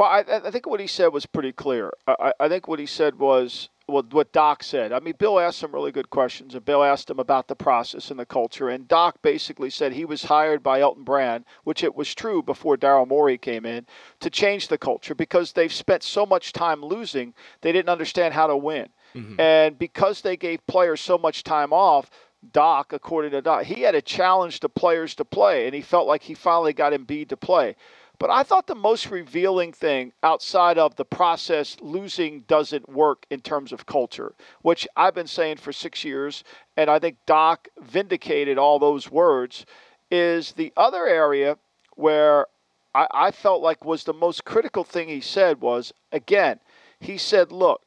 Well, 0.00 0.08
I, 0.08 0.24
I 0.46 0.50
think 0.50 0.66
what 0.66 0.80
he 0.80 0.86
said 0.86 1.08
was 1.08 1.26
pretty 1.26 1.52
clear. 1.52 1.92
I, 2.06 2.14
I 2.18 2.32
I 2.46 2.48
think 2.48 2.66
what 2.66 2.78
he 2.78 2.86
said 2.86 3.18
was 3.18 3.68
well, 3.86 4.02
what 4.10 4.32
Doc 4.32 4.62
said. 4.62 4.92
I 4.92 5.00
mean, 5.00 5.12
Bill 5.18 5.38
asked 5.38 5.58
some 5.58 5.74
really 5.74 5.92
good 5.92 6.08
questions, 6.08 6.54
and 6.54 6.64
Bill 6.64 6.82
asked 6.82 7.10
him 7.10 7.18
about 7.18 7.48
the 7.48 7.54
process 7.54 8.10
and 8.10 8.18
the 8.18 8.24
culture. 8.24 8.70
And 8.70 8.88
Doc 8.88 9.20
basically 9.20 9.68
said 9.68 9.92
he 9.92 10.06
was 10.06 10.22
hired 10.24 10.62
by 10.62 10.80
Elton 10.80 11.04
Brand, 11.04 11.44
which 11.64 11.84
it 11.84 11.94
was 11.94 12.14
true 12.14 12.42
before 12.42 12.78
Daryl 12.78 13.06
Morey 13.06 13.36
came 13.36 13.66
in, 13.66 13.84
to 14.20 14.30
change 14.30 14.68
the 14.68 14.78
culture 14.78 15.14
because 15.14 15.52
they've 15.52 15.70
spent 15.70 16.02
so 16.02 16.24
much 16.24 16.54
time 16.54 16.82
losing, 16.82 17.34
they 17.60 17.70
didn't 17.70 17.90
understand 17.90 18.32
how 18.32 18.46
to 18.46 18.56
win. 18.56 18.88
Mm-hmm. 19.14 19.38
And 19.38 19.78
because 19.78 20.22
they 20.22 20.38
gave 20.38 20.66
players 20.66 21.02
so 21.02 21.18
much 21.18 21.44
time 21.44 21.74
off, 21.74 22.08
Doc, 22.52 22.94
according 22.94 23.32
to 23.32 23.42
Doc, 23.42 23.64
he 23.64 23.82
had 23.82 23.94
a 23.94 24.00
challenge 24.00 24.60
to 24.60 24.70
players 24.70 25.14
to 25.16 25.26
play, 25.26 25.66
and 25.66 25.74
he 25.74 25.82
felt 25.82 26.06
like 26.06 26.22
he 26.22 26.32
finally 26.32 26.72
got 26.72 26.94
Embiid 26.94 27.28
to 27.28 27.36
play. 27.36 27.76
But 28.20 28.28
I 28.28 28.42
thought 28.42 28.66
the 28.66 28.74
most 28.74 29.10
revealing 29.10 29.72
thing 29.72 30.12
outside 30.22 30.76
of 30.76 30.94
the 30.96 31.06
process, 31.06 31.78
losing 31.80 32.40
doesn't 32.40 32.86
work 32.86 33.24
in 33.30 33.40
terms 33.40 33.72
of 33.72 33.86
culture, 33.86 34.34
which 34.60 34.86
I've 34.94 35.14
been 35.14 35.26
saying 35.26 35.56
for 35.56 35.72
six 35.72 36.04
years, 36.04 36.44
and 36.76 36.90
I 36.90 36.98
think 36.98 37.16
Doc 37.24 37.68
vindicated 37.80 38.58
all 38.58 38.78
those 38.78 39.10
words, 39.10 39.64
is 40.10 40.52
the 40.52 40.70
other 40.76 41.06
area 41.06 41.56
where 41.96 42.46
I, 42.94 43.06
I 43.10 43.30
felt 43.30 43.62
like 43.62 43.86
was 43.86 44.04
the 44.04 44.12
most 44.12 44.44
critical 44.44 44.84
thing 44.84 45.08
he 45.08 45.22
said 45.22 45.62
was 45.62 45.94
again, 46.12 46.60
he 47.00 47.16
said, 47.16 47.50
look, 47.50 47.80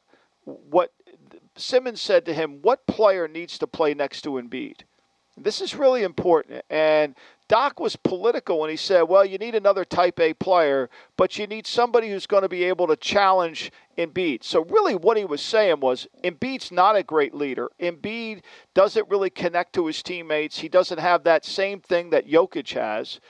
what 0.44 0.92
Simmons 1.54 2.00
said 2.00 2.26
to 2.26 2.34
him, 2.34 2.58
what 2.60 2.88
player 2.88 3.28
needs 3.28 3.56
to 3.58 3.68
play 3.68 3.94
next 3.94 4.22
to 4.22 4.30
Embiid? 4.30 4.80
This 5.36 5.60
is 5.60 5.76
really 5.76 6.02
important. 6.02 6.64
And 6.70 7.14
Doc 7.54 7.78
was 7.78 7.94
political 7.94 8.58
when 8.58 8.68
he 8.68 8.74
said, 8.74 9.02
well, 9.02 9.24
you 9.24 9.38
need 9.38 9.54
another 9.54 9.84
type 9.84 10.18
A 10.18 10.34
player, 10.34 10.90
but 11.16 11.38
you 11.38 11.46
need 11.46 11.68
somebody 11.68 12.10
who's 12.10 12.26
going 12.26 12.42
to 12.42 12.48
be 12.48 12.64
able 12.64 12.88
to 12.88 12.96
challenge 12.96 13.70
Embiid. 13.96 14.42
So, 14.42 14.64
really, 14.64 14.96
what 14.96 15.16
he 15.16 15.24
was 15.24 15.40
saying 15.40 15.78
was 15.78 16.08
Embiid's 16.24 16.72
not 16.72 16.96
a 16.96 17.04
great 17.04 17.32
leader. 17.32 17.70
Embiid 17.80 18.40
doesn't 18.74 19.08
really 19.08 19.30
connect 19.30 19.72
to 19.74 19.86
his 19.86 20.02
teammates, 20.02 20.58
he 20.58 20.68
doesn't 20.68 20.98
have 20.98 21.22
that 21.22 21.44
same 21.44 21.78
thing 21.78 22.10
that 22.10 22.26
Jokic 22.26 22.72
has. 22.72 23.20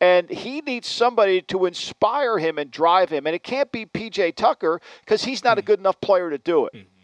And 0.00 0.28
he 0.28 0.60
needs 0.60 0.88
somebody 0.88 1.40
to 1.42 1.66
inspire 1.66 2.36
him 2.38 2.58
and 2.58 2.72
drive 2.72 3.10
him. 3.10 3.28
And 3.28 3.36
it 3.36 3.44
can't 3.44 3.70
be 3.70 3.86
PJ 3.86 4.34
Tucker 4.34 4.80
because 5.04 5.22
he's 5.22 5.44
not 5.44 5.56
a 5.56 5.60
hmm. 5.60 5.66
good 5.66 5.78
enough 5.78 6.00
player 6.00 6.30
to 6.30 6.38
do 6.38 6.66
it. 6.66 6.72
Hmm. 6.74 6.97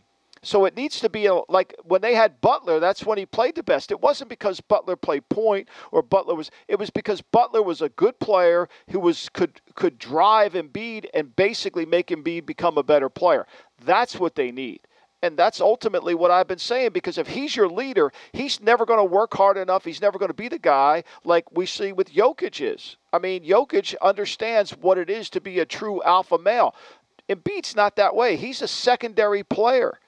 So 0.44 0.66
it 0.66 0.76
needs 0.76 1.00
to 1.00 1.08
be 1.08 1.26
a, 1.26 1.40
like 1.48 1.74
when 1.84 2.02
they 2.02 2.14
had 2.14 2.40
Butler, 2.42 2.78
that's 2.78 3.04
when 3.04 3.16
he 3.16 3.24
played 3.24 3.54
the 3.54 3.62
best. 3.62 3.90
It 3.90 4.00
wasn't 4.00 4.28
because 4.28 4.60
Butler 4.60 4.94
played 4.94 5.28
point 5.30 5.68
or 5.90 6.02
Butler 6.02 6.34
was 6.34 6.50
it 6.68 6.78
was 6.78 6.90
because 6.90 7.22
Butler 7.22 7.62
was 7.62 7.80
a 7.80 7.88
good 7.88 8.18
player 8.20 8.68
who 8.90 9.00
was 9.00 9.30
could 9.30 9.62
could 9.74 9.98
drive 9.98 10.52
Embiid 10.52 11.06
and 11.14 11.34
basically 11.34 11.86
make 11.86 12.08
Embiid 12.08 12.44
become 12.44 12.76
a 12.76 12.82
better 12.82 13.08
player. 13.08 13.46
That's 13.84 14.20
what 14.20 14.34
they 14.34 14.52
need. 14.52 14.80
And 15.22 15.38
that's 15.38 15.62
ultimately 15.62 16.14
what 16.14 16.30
I've 16.30 16.46
been 16.46 16.58
saying 16.58 16.90
because 16.92 17.16
if 17.16 17.28
he's 17.28 17.56
your 17.56 17.70
leader, 17.70 18.12
he's 18.34 18.60
never 18.60 18.84
going 18.84 18.98
to 18.98 19.04
work 19.04 19.32
hard 19.34 19.56
enough. 19.56 19.82
He's 19.82 20.02
never 20.02 20.18
going 20.18 20.28
to 20.28 20.34
be 20.34 20.48
the 20.48 20.58
guy 20.58 21.04
like 21.24 21.50
we 21.50 21.64
see 21.64 21.92
with 21.92 22.12
Jokic 22.12 22.60
is. 22.60 22.98
I 23.10 23.18
mean, 23.18 23.42
Jokic 23.42 23.94
understands 24.02 24.72
what 24.72 24.98
it 24.98 25.08
is 25.08 25.30
to 25.30 25.40
be 25.40 25.60
a 25.60 25.64
true 25.64 26.02
alpha 26.02 26.36
male. 26.36 26.74
Embiid's 27.30 27.74
not 27.74 27.96
that 27.96 28.14
way. 28.14 28.36
He's 28.36 28.60
a 28.60 28.68
secondary 28.68 29.42
player. 29.42 29.98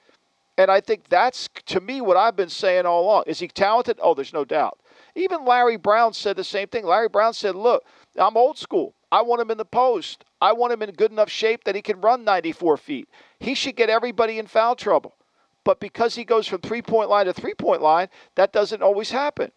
And 0.57 0.71
I 0.71 0.81
think 0.81 1.07
that's, 1.09 1.49
to 1.67 1.79
me, 1.79 2.01
what 2.01 2.17
I've 2.17 2.35
been 2.35 2.49
saying 2.49 2.85
all 2.85 3.03
along. 3.03 3.25
Is 3.27 3.39
he 3.39 3.47
talented? 3.47 3.99
Oh, 4.01 4.15
there's 4.15 4.33
no 4.33 4.43
doubt. 4.43 4.79
Even 5.15 5.45
Larry 5.45 5.77
Brown 5.77 6.13
said 6.13 6.35
the 6.35 6.43
same 6.43 6.67
thing. 6.67 6.85
Larry 6.85 7.09
Brown 7.09 7.33
said, 7.33 7.55
look, 7.55 7.83
I'm 8.17 8.37
old 8.37 8.57
school. 8.57 8.93
I 9.11 9.21
want 9.21 9.41
him 9.41 9.51
in 9.51 9.57
the 9.57 9.65
post. 9.65 10.25
I 10.41 10.53
want 10.53 10.73
him 10.73 10.81
in 10.81 10.91
good 10.91 11.11
enough 11.11 11.29
shape 11.29 11.63
that 11.63 11.75
he 11.75 11.81
can 11.81 12.01
run 12.01 12.23
94 12.23 12.77
feet. 12.77 13.07
He 13.39 13.53
should 13.53 13.75
get 13.75 13.89
everybody 13.89 14.39
in 14.39 14.47
foul 14.47 14.75
trouble. 14.75 15.15
But 15.63 15.79
because 15.79 16.15
he 16.15 16.23
goes 16.23 16.47
from 16.47 16.61
three 16.61 16.81
point 16.81 17.09
line 17.09 17.25
to 17.25 17.33
three 17.33 17.53
point 17.53 17.81
line, 17.81 18.07
that 18.35 18.53
doesn't 18.53 18.81
always 18.81 19.11
happen. 19.11 19.51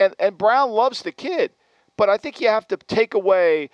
And, 0.00 0.14
and 0.18 0.38
Brown 0.38 0.70
loves 0.70 1.02
the 1.02 1.12
kid. 1.12 1.52
But 1.96 2.08
I 2.08 2.16
think 2.16 2.40
you 2.40 2.48
have 2.48 2.66
to 2.68 2.76
take 2.76 3.14
away 3.14 3.70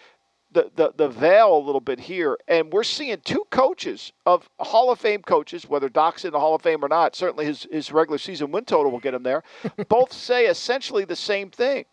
the, 0.52 0.70
the, 0.74 0.92
the 0.96 1.08
veil 1.08 1.56
a 1.56 1.58
little 1.58 1.80
bit 1.80 2.00
here. 2.00 2.38
And 2.48 2.72
we're 2.72 2.84
seeing 2.84 3.18
two 3.24 3.44
coaches 3.50 4.12
of 4.26 4.48
Hall 4.58 4.90
of 4.90 4.98
Fame 4.98 5.22
coaches, 5.22 5.68
whether 5.68 5.88
Doc's 5.88 6.24
in 6.24 6.32
the 6.32 6.40
Hall 6.40 6.54
of 6.54 6.62
Fame 6.62 6.84
or 6.84 6.88
not, 6.88 7.14
certainly 7.14 7.44
his, 7.44 7.66
his 7.70 7.92
regular 7.92 8.18
season 8.18 8.50
win 8.50 8.64
total 8.64 8.90
will 8.90 8.98
get 8.98 9.14
him 9.14 9.22
there, 9.22 9.42
both 9.88 10.12
say 10.12 10.46
essentially 10.46 11.04
the 11.04 11.16
same 11.16 11.50
thing. 11.50 11.84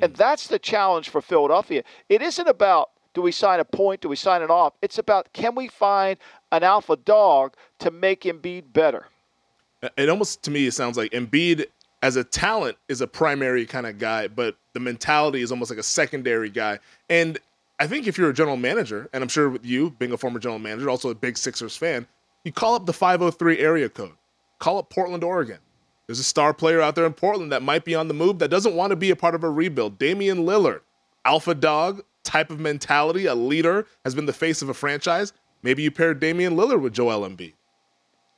And 0.00 0.12
hmm. 0.12 0.16
that's 0.16 0.46
the 0.46 0.58
challenge 0.58 1.08
for 1.08 1.20
Philadelphia. 1.20 1.82
It 2.08 2.22
isn't 2.22 2.48
about 2.48 2.90
do 3.14 3.22
we 3.22 3.32
sign 3.32 3.58
a 3.58 3.64
point, 3.64 4.00
do 4.00 4.08
we 4.08 4.16
sign 4.16 4.42
it 4.42 4.50
off? 4.50 4.74
It's 4.80 4.98
about 4.98 5.32
can 5.32 5.56
we 5.56 5.66
find 5.66 6.18
an 6.52 6.62
alpha 6.62 6.94
dog 6.96 7.54
to 7.80 7.90
make 7.90 8.22
Embiid 8.22 8.72
better? 8.72 9.06
It 9.96 10.08
almost 10.08 10.42
to 10.44 10.50
me 10.52 10.66
it 10.66 10.72
sounds 10.72 10.96
like 10.96 11.10
Embiid 11.10 11.66
as 12.02 12.14
a 12.14 12.22
talent 12.22 12.76
is 12.88 13.00
a 13.00 13.06
primary 13.08 13.66
kind 13.66 13.86
of 13.86 13.98
guy, 13.98 14.28
but 14.28 14.56
the 14.72 14.78
mentality 14.78 15.42
is 15.42 15.50
almost 15.50 15.70
like 15.70 15.80
a 15.80 15.84
secondary 15.84 16.48
guy. 16.48 16.78
And 17.10 17.38
I 17.80 17.86
think 17.86 18.06
if 18.06 18.18
you're 18.18 18.30
a 18.30 18.34
general 18.34 18.56
manager, 18.56 19.08
and 19.12 19.22
I'm 19.22 19.28
sure 19.28 19.48
with 19.48 19.64
you 19.64 19.90
being 19.98 20.12
a 20.12 20.16
former 20.16 20.38
general 20.38 20.58
manager, 20.58 20.90
also 20.90 21.10
a 21.10 21.14
big 21.14 21.38
Sixers 21.38 21.76
fan, 21.76 22.06
you 22.44 22.52
call 22.52 22.74
up 22.74 22.86
the 22.86 22.92
503 22.92 23.58
area 23.58 23.88
code. 23.88 24.12
Call 24.58 24.78
up 24.78 24.90
Portland, 24.90 25.22
Oregon. 25.22 25.58
There's 26.06 26.18
a 26.18 26.24
star 26.24 26.54
player 26.54 26.80
out 26.80 26.94
there 26.94 27.06
in 27.06 27.12
Portland 27.12 27.52
that 27.52 27.62
might 27.62 27.84
be 27.84 27.94
on 27.94 28.08
the 28.08 28.14
move 28.14 28.38
that 28.38 28.48
doesn't 28.48 28.74
want 28.74 28.90
to 28.90 28.96
be 28.96 29.10
a 29.10 29.16
part 29.16 29.34
of 29.34 29.44
a 29.44 29.50
rebuild. 29.50 29.98
Damian 29.98 30.38
Lillard, 30.38 30.80
alpha 31.24 31.54
dog 31.54 32.02
type 32.24 32.50
of 32.50 32.58
mentality, 32.58 33.26
a 33.26 33.34
leader, 33.34 33.86
has 34.04 34.14
been 34.14 34.26
the 34.26 34.32
face 34.32 34.62
of 34.62 34.68
a 34.68 34.74
franchise. 34.74 35.32
Maybe 35.62 35.82
you 35.82 35.90
pair 35.90 36.14
Damian 36.14 36.56
Lillard 36.56 36.80
with 36.80 36.94
Joel 36.94 37.28
Embiid. 37.28 37.54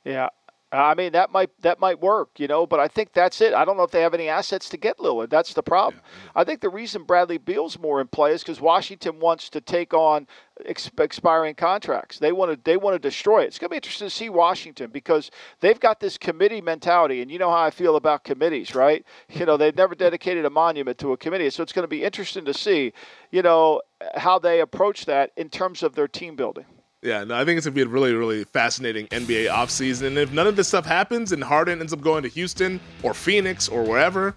Yeah, 0.03 0.29
I 0.73 0.93
mean 0.95 1.11
that 1.11 1.31
might 1.31 1.49
that 1.61 1.79
might 1.79 1.99
work, 1.99 2.29
you 2.37 2.47
know, 2.47 2.65
but 2.65 2.79
I 2.79 2.87
think 2.87 3.11
that's 3.11 3.41
it. 3.41 3.53
I 3.53 3.65
don't 3.65 3.75
know 3.75 3.83
if 3.83 3.91
they 3.91 4.01
have 4.01 4.13
any 4.13 4.29
assets 4.29 4.69
to 4.69 4.77
get 4.77 4.99
Lillard. 4.99 5.29
That's 5.29 5.53
the 5.53 5.63
problem. 5.63 6.01
Yeah. 6.03 6.41
I 6.41 6.43
think 6.45 6.61
the 6.61 6.69
reason 6.69 7.03
Bradley 7.03 7.37
Beal's 7.37 7.77
more 7.77 7.99
in 7.99 8.07
play 8.07 8.31
is 8.31 8.41
because 8.41 8.61
Washington 8.61 9.19
wants 9.19 9.49
to 9.49 9.59
take 9.59 9.93
on 9.93 10.27
expiring 10.65 11.55
contracts. 11.55 12.19
They 12.19 12.31
want 12.31 12.51
to 12.51 12.59
they 12.63 12.77
want 12.77 12.95
to 12.95 12.99
destroy 12.99 13.43
it. 13.43 13.47
It's 13.47 13.59
going 13.59 13.67
to 13.67 13.71
be 13.71 13.77
interesting 13.77 14.07
to 14.07 14.15
see 14.15 14.29
Washington 14.29 14.91
because 14.91 15.29
they've 15.59 15.79
got 15.79 15.99
this 15.99 16.17
committee 16.17 16.61
mentality, 16.61 17.21
and 17.21 17.29
you 17.29 17.37
know 17.37 17.49
how 17.49 17.63
I 17.63 17.69
feel 17.71 17.97
about 17.97 18.23
committees, 18.23 18.73
right? 18.73 19.05
You 19.29 19.45
know, 19.45 19.57
they've 19.57 19.75
never 19.75 19.95
dedicated 19.95 20.45
a 20.45 20.49
monument 20.49 20.97
to 20.99 21.11
a 21.11 21.17
committee, 21.17 21.49
so 21.49 21.63
it's 21.63 21.73
going 21.73 21.83
to 21.83 21.89
be 21.89 22.03
interesting 22.03 22.45
to 22.45 22.53
see, 22.53 22.93
you 23.31 23.41
know, 23.41 23.81
how 24.15 24.39
they 24.39 24.61
approach 24.61 25.05
that 25.05 25.31
in 25.35 25.49
terms 25.49 25.83
of 25.83 25.95
their 25.95 26.07
team 26.07 26.35
building. 26.35 26.65
Yeah, 27.03 27.23
no, 27.23 27.35
I 27.35 27.43
think 27.45 27.57
it's 27.57 27.65
gonna 27.65 27.73
be 27.73 27.81
a 27.81 27.87
really, 27.87 28.13
really 28.13 28.43
fascinating 28.43 29.07
NBA 29.07 29.47
offseason. 29.47 30.07
And 30.07 30.17
if 30.19 30.31
none 30.31 30.45
of 30.45 30.55
this 30.55 30.67
stuff 30.67 30.85
happens 30.85 31.31
and 31.31 31.43
Harden 31.43 31.79
ends 31.79 31.93
up 31.93 32.01
going 32.01 32.21
to 32.21 32.29
Houston 32.29 32.79
or 33.01 33.15
Phoenix 33.15 33.67
or 33.67 33.83
wherever, 33.83 34.35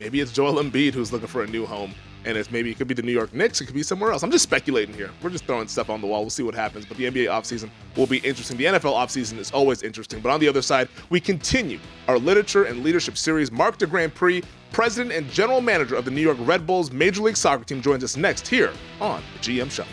maybe 0.00 0.20
it's 0.20 0.30
Joel 0.30 0.62
Embiid 0.62 0.92
who's 0.92 1.12
looking 1.12 1.28
for 1.28 1.44
a 1.44 1.46
new 1.46 1.64
home. 1.64 1.94
And 2.26 2.36
it's 2.36 2.50
maybe 2.50 2.70
it 2.70 2.76
could 2.78 2.88
be 2.88 2.94
the 2.94 3.02
New 3.02 3.12
York 3.12 3.32
Knicks, 3.34 3.60
it 3.60 3.66
could 3.66 3.74
be 3.74 3.82
somewhere 3.82 4.10
else. 4.10 4.22
I'm 4.22 4.30
just 4.30 4.44
speculating 4.44 4.94
here. 4.94 5.10
We're 5.22 5.30
just 5.30 5.44
throwing 5.44 5.66
stuff 5.68 5.88
on 5.88 6.02
the 6.02 6.06
wall. 6.06 6.20
We'll 6.20 6.30
see 6.30 6.42
what 6.42 6.54
happens. 6.54 6.84
But 6.84 6.98
the 6.98 7.04
NBA 7.04 7.26
offseason 7.26 7.70
will 7.96 8.06
be 8.06 8.18
interesting. 8.18 8.56
The 8.58 8.64
NFL 8.64 8.94
offseason 8.94 9.38
is 9.38 9.50
always 9.50 9.82
interesting. 9.82 10.20
But 10.20 10.30
on 10.30 10.40
the 10.40 10.48
other 10.48 10.62
side, 10.62 10.88
we 11.08 11.20
continue 11.20 11.78
our 12.08 12.18
literature 12.18 12.64
and 12.64 12.82
leadership 12.82 13.16
series. 13.16 13.50
Marc 13.50 13.78
de 13.78 13.86
Grandpré, 13.86 14.44
president 14.72 15.12
and 15.12 15.30
general 15.30 15.60
manager 15.62 15.96
of 15.96 16.04
the 16.04 16.10
New 16.10 16.22
York 16.22 16.38
Red 16.40 16.66
Bulls 16.66 16.90
Major 16.90 17.22
League 17.22 17.36
Soccer 17.36 17.64
team, 17.64 17.80
joins 17.80 18.04
us 18.04 18.16
next 18.16 18.46
here 18.46 18.72
on 19.00 19.22
the 19.34 19.38
GM 19.40 19.70
Show. 19.70 19.84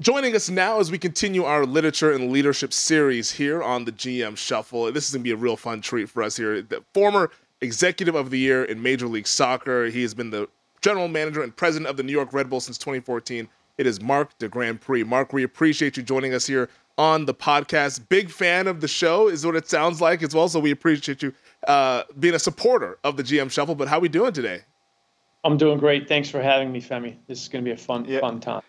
Joining 0.00 0.34
us 0.34 0.48
now 0.48 0.80
as 0.80 0.90
we 0.90 0.96
continue 0.96 1.44
our 1.44 1.66
literature 1.66 2.12
and 2.12 2.32
leadership 2.32 2.72
series 2.72 3.30
here 3.30 3.62
on 3.62 3.84
the 3.84 3.92
GM 3.92 4.34
Shuffle. 4.34 4.90
This 4.90 5.06
is 5.06 5.12
going 5.12 5.20
to 5.20 5.24
be 5.24 5.32
a 5.32 5.36
real 5.36 5.58
fun 5.58 5.82
treat 5.82 6.08
for 6.08 6.22
us 6.22 6.38
here. 6.38 6.62
The 6.62 6.82
former 6.94 7.30
executive 7.60 8.14
of 8.14 8.30
the 8.30 8.38
year 8.38 8.64
in 8.64 8.82
Major 8.82 9.06
League 9.06 9.26
Soccer. 9.26 9.90
He 9.90 10.00
has 10.00 10.14
been 10.14 10.30
the 10.30 10.48
general 10.80 11.06
manager 11.06 11.42
and 11.42 11.54
president 11.54 11.90
of 11.90 11.98
the 11.98 12.02
New 12.02 12.12
York 12.12 12.32
Red 12.32 12.48
Bulls 12.48 12.64
since 12.64 12.78
2014. 12.78 13.46
It 13.76 13.86
is 13.86 14.00
Marc 14.00 14.38
de 14.38 14.48
Grandpré. 14.48 15.04
Marc, 15.04 15.34
we 15.34 15.42
appreciate 15.42 15.98
you 15.98 16.02
joining 16.02 16.32
us 16.32 16.46
here 16.46 16.70
on 16.96 17.26
the 17.26 17.34
podcast. 17.34 18.08
Big 18.08 18.30
fan 18.30 18.68
of 18.68 18.80
the 18.80 18.88
show 18.88 19.28
is 19.28 19.44
what 19.44 19.54
it 19.54 19.68
sounds 19.68 20.00
like 20.00 20.22
as 20.22 20.34
well. 20.34 20.48
So 20.48 20.60
we 20.60 20.70
appreciate 20.70 21.22
you 21.22 21.34
uh, 21.68 22.04
being 22.18 22.34
a 22.34 22.38
supporter 22.38 22.96
of 23.04 23.18
the 23.18 23.22
GM 23.22 23.50
Shuffle. 23.50 23.74
But 23.74 23.88
how 23.88 23.98
are 23.98 24.00
we 24.00 24.08
doing 24.08 24.32
today? 24.32 24.62
I'm 25.44 25.58
doing 25.58 25.78
great. 25.78 26.08
Thanks 26.08 26.30
for 26.30 26.40
having 26.40 26.72
me, 26.72 26.80
Femi. 26.80 27.16
This 27.26 27.42
is 27.42 27.48
going 27.48 27.62
to 27.62 27.68
be 27.68 27.74
a 27.74 27.76
fun, 27.76 28.06
yeah. 28.06 28.20
fun 28.20 28.40
time. 28.40 28.62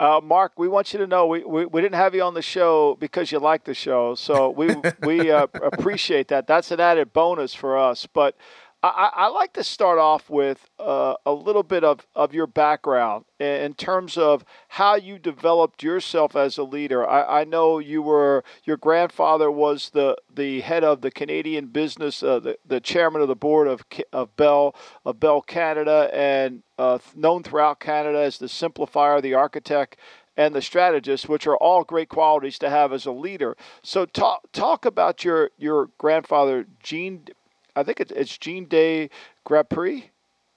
Uh, 0.00 0.20
Marc, 0.22 0.52
we 0.58 0.66
want 0.66 0.92
you 0.92 0.98
to 0.98 1.06
know 1.06 1.26
we, 1.26 1.44
we, 1.44 1.64
we, 1.66 1.80
didn't 1.80 1.94
have 1.94 2.14
you 2.14 2.22
on 2.22 2.34
the 2.34 2.42
show 2.42 2.96
because 2.98 3.30
you 3.30 3.38
like 3.38 3.64
the 3.64 3.74
show. 3.74 4.14
So 4.14 4.50
we, 4.50 4.74
we 5.02 5.30
uh, 5.30 5.46
appreciate 5.54 6.28
that. 6.28 6.46
That's 6.46 6.70
an 6.72 6.80
added 6.80 7.12
bonus 7.12 7.54
for 7.54 7.78
us. 7.78 8.06
But 8.12 8.36
I, 8.84 9.10
I 9.14 9.26
like 9.28 9.52
to 9.52 9.62
start 9.62 9.98
off 10.00 10.28
with 10.28 10.68
uh, 10.80 11.14
a 11.24 11.32
little 11.32 11.62
bit 11.62 11.84
of, 11.84 12.04
of 12.16 12.34
your 12.34 12.48
background 12.48 13.24
in 13.38 13.74
terms 13.74 14.18
of 14.18 14.44
how 14.68 14.96
you 14.96 15.20
developed 15.20 15.84
yourself 15.84 16.34
as 16.34 16.58
a 16.58 16.64
leader. 16.64 17.08
I, 17.08 17.42
I 17.42 17.44
know 17.44 17.78
you 17.78 18.02
were 18.02 18.42
your 18.64 18.76
grandfather 18.76 19.52
was 19.52 19.90
the, 19.90 20.16
the 20.34 20.62
head 20.62 20.82
of 20.82 21.00
the 21.00 21.12
Canadian 21.12 21.66
business, 21.66 22.24
uh, 22.24 22.40
the, 22.40 22.58
the 22.66 22.80
chairman 22.80 23.22
of 23.22 23.28
the 23.28 23.36
board 23.36 23.68
of 23.68 23.84
of 24.12 24.36
Bell 24.36 24.74
of 25.04 25.20
Bell 25.20 25.42
Canada, 25.42 26.10
and 26.12 26.64
uh, 26.76 26.98
known 27.14 27.44
throughout 27.44 27.78
Canada 27.78 28.18
as 28.18 28.38
the 28.38 28.46
simplifier, 28.46 29.22
the 29.22 29.34
architect, 29.34 29.96
and 30.36 30.56
the 30.56 30.62
strategist, 30.62 31.28
which 31.28 31.46
are 31.46 31.56
all 31.56 31.84
great 31.84 32.08
qualities 32.08 32.58
to 32.58 32.68
have 32.68 32.92
as 32.92 33.06
a 33.06 33.12
leader. 33.12 33.56
So 33.84 34.06
talk 34.06 34.50
talk 34.52 34.84
about 34.84 35.24
your 35.24 35.50
your 35.56 35.90
grandfather, 35.98 36.66
Gene 36.82 37.26
I 37.76 37.82
think 37.82 38.00
it's 38.00 38.12
it's 38.12 38.36
Jean 38.38 38.66
de 38.66 39.10
Grandpré. 39.46 40.04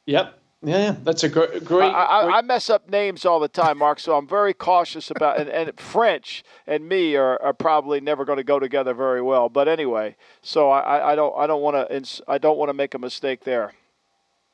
Yep. 0.05 0.39
Yeah, 0.65 0.77
yeah, 0.77 0.95
that's 1.03 1.23
a 1.23 1.29
great. 1.29 1.63
great, 1.63 1.93
I, 1.93 2.05
I, 2.05 2.37
I, 2.37 2.41
mess 2.41 2.71
up 2.71 2.89
names 2.89 3.23
all 3.23 3.39
the 3.39 3.47
time, 3.47 3.77
Marc. 3.77 3.99
So 3.99 4.17
I'm 4.17 4.27
very 4.27 4.53
cautious 4.53 5.11
about. 5.11 5.39
And, 5.39 5.47
and 5.47 5.79
French 5.79 6.43
and 6.65 6.89
me 6.89 7.15
are, 7.15 7.39
are 7.39 7.53
probably 7.53 8.01
never 8.01 8.25
going 8.25 8.37
to 8.37 8.43
go 8.43 8.57
together 8.57 8.95
very 8.95 9.21
well. 9.21 9.47
But 9.47 9.67
anyway, 9.67 10.15
so 10.41 10.71
I, 10.71 11.11
I 11.11 11.15
don't 11.15 11.37
I 11.37 11.45
don't 11.45 11.61
want 11.61 11.87
to 11.87 12.23
I 12.27 12.39
don't 12.39 12.57
want 12.57 12.69
to 12.69 12.73
make 12.73 12.95
a 12.95 12.99
mistake 12.99 13.43
there. 13.43 13.73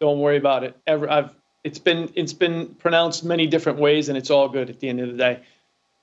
Don't 0.02 0.20
worry 0.20 0.38
about 0.38 0.66
it. 0.66 0.76
Ever 0.86 1.10
I've 1.10 1.34
it's 1.64 1.80
been 1.80 2.12
it's 2.16 2.34
been 2.34 2.76
pronounced 2.76 3.24
many 3.24 3.48
different 3.48 3.80
ways, 3.80 4.10
and 4.10 4.18
it's 4.18 4.30
all 4.30 4.50
good 4.50 4.70
at 4.70 4.82
the 4.82 4.90
end 4.90 5.00
of 5.00 5.12
the 5.12 5.18
day. 5.18 5.40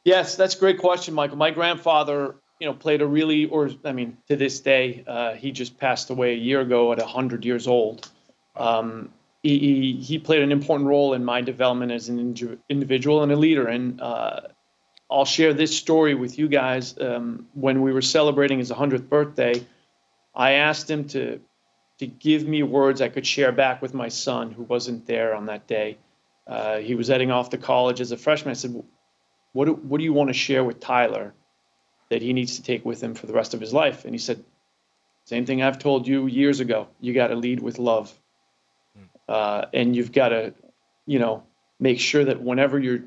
Yes, 0.04 0.36
that's 0.36 0.54
a 0.54 0.58
great 0.58 0.78
question, 0.78 1.12
Michael. 1.12 1.36
My 1.36 1.50
grandfather 1.50 2.36
you 2.58 2.66
know, 2.66 2.74
played 2.74 3.02
a 3.02 3.06
really, 3.06 3.46
or 3.46 3.70
I 3.84 3.92
mean, 3.92 4.16
to 4.28 4.36
this 4.36 4.60
day, 4.60 5.04
uh, 5.06 5.34
he 5.34 5.52
just 5.52 5.78
passed 5.78 6.10
away 6.10 6.32
a 6.32 6.36
year 6.36 6.60
ago 6.60 6.92
at 6.92 6.98
100 6.98 7.44
years 7.44 7.66
old. 7.66 8.10
Um, 8.56 9.10
he, 9.42 9.98
he, 10.02 10.18
played 10.18 10.42
an 10.42 10.50
important 10.50 10.88
role 10.88 11.14
in 11.14 11.24
my 11.24 11.40
development 11.40 11.92
as 11.92 12.08
an 12.08 12.34
individual 12.68 13.22
and 13.22 13.30
a 13.30 13.36
leader. 13.36 13.68
And 13.68 14.00
uh, 14.00 14.40
I'll 15.10 15.24
share 15.24 15.54
this 15.54 15.76
story 15.76 16.14
with 16.14 16.38
you 16.38 16.48
guys. 16.48 16.98
Um, 17.00 17.46
when 17.54 17.82
we 17.82 17.92
were 17.92 18.02
celebrating 18.02 18.58
his 18.58 18.70
100th 18.72 19.08
birthday, 19.08 19.64
I 20.34 20.52
asked 20.52 20.90
him 20.90 21.06
to 21.08 21.40
to 21.98 22.06
give 22.06 22.46
me 22.46 22.62
words 22.62 23.00
I 23.00 23.08
could 23.08 23.26
share 23.26 23.50
back 23.50 23.82
with 23.82 23.92
my 23.92 24.08
son, 24.08 24.52
who 24.52 24.62
wasn't 24.62 25.04
there 25.06 25.34
on 25.34 25.46
that 25.46 25.66
day. 25.66 25.98
Uh, 26.46 26.78
he 26.78 26.94
was 26.94 27.08
heading 27.08 27.32
off 27.32 27.50
to 27.50 27.58
college 27.58 28.00
as 28.00 28.12
a 28.12 28.16
freshman. 28.16 28.52
I 28.52 28.54
said, 28.54 28.80
"What 29.52 29.64
do, 29.64 29.72
what 29.74 29.98
do 29.98 30.04
you 30.04 30.12
want 30.12 30.28
to 30.28 30.34
share 30.34 30.62
with 30.62 30.78
Tyler?" 30.78 31.34
That 32.10 32.22
he 32.22 32.32
needs 32.32 32.56
to 32.56 32.62
take 32.62 32.84
with 32.84 33.02
him 33.02 33.14
for 33.14 33.26
the 33.26 33.32
rest 33.32 33.54
of 33.54 33.60
his 33.60 33.72
life. 33.72 34.04
And 34.04 34.14
he 34.14 34.18
said, 34.18 34.42
same 35.26 35.44
thing 35.44 35.62
I've 35.62 35.78
told 35.78 36.06
you 36.06 36.26
years 36.26 36.60
ago. 36.60 36.88
You 37.00 37.12
got 37.12 37.28
to 37.28 37.36
lead 37.36 37.60
with 37.60 37.78
love. 37.78 38.12
Hmm. 38.96 39.04
Uh, 39.28 39.64
and 39.74 39.94
you've 39.94 40.12
got 40.12 40.30
to, 40.30 40.54
you 41.06 41.18
know, 41.18 41.42
make 41.78 42.00
sure 42.00 42.24
that 42.24 42.40
whenever 42.40 42.78
you're 42.78 43.04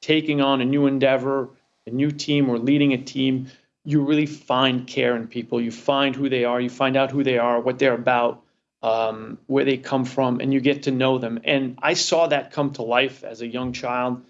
taking 0.00 0.40
on 0.40 0.60
a 0.60 0.64
new 0.64 0.86
endeavor, 0.86 1.48
a 1.86 1.90
new 1.90 2.10
team, 2.10 2.48
or 2.48 2.58
leading 2.58 2.92
a 2.92 2.98
team, 2.98 3.48
you 3.84 4.04
really 4.04 4.26
find 4.26 4.86
care 4.86 5.16
in 5.16 5.26
people. 5.28 5.60
You 5.60 5.70
find 5.70 6.14
who 6.14 6.28
they 6.28 6.44
are. 6.44 6.60
You 6.60 6.70
find 6.70 6.96
out 6.96 7.10
who 7.10 7.24
they 7.24 7.38
are, 7.38 7.60
what 7.60 7.78
they're 7.78 7.94
about. 7.94 8.42
um, 8.82 9.38
where 9.46 9.64
they 9.64 9.78
come 9.78 10.04
from, 10.04 10.40
and 10.40 10.52
you 10.52 10.60
get 10.60 10.84
to 10.84 10.90
know 10.90 11.18
them. 11.18 11.40
And 11.44 11.78
I 11.82 11.94
saw 11.94 12.28
that 12.28 12.52
come 12.52 12.72
to 12.74 12.82
life 12.82 13.24
as 13.24 13.40
a 13.40 13.46
young 13.46 13.72
child. 13.72 14.22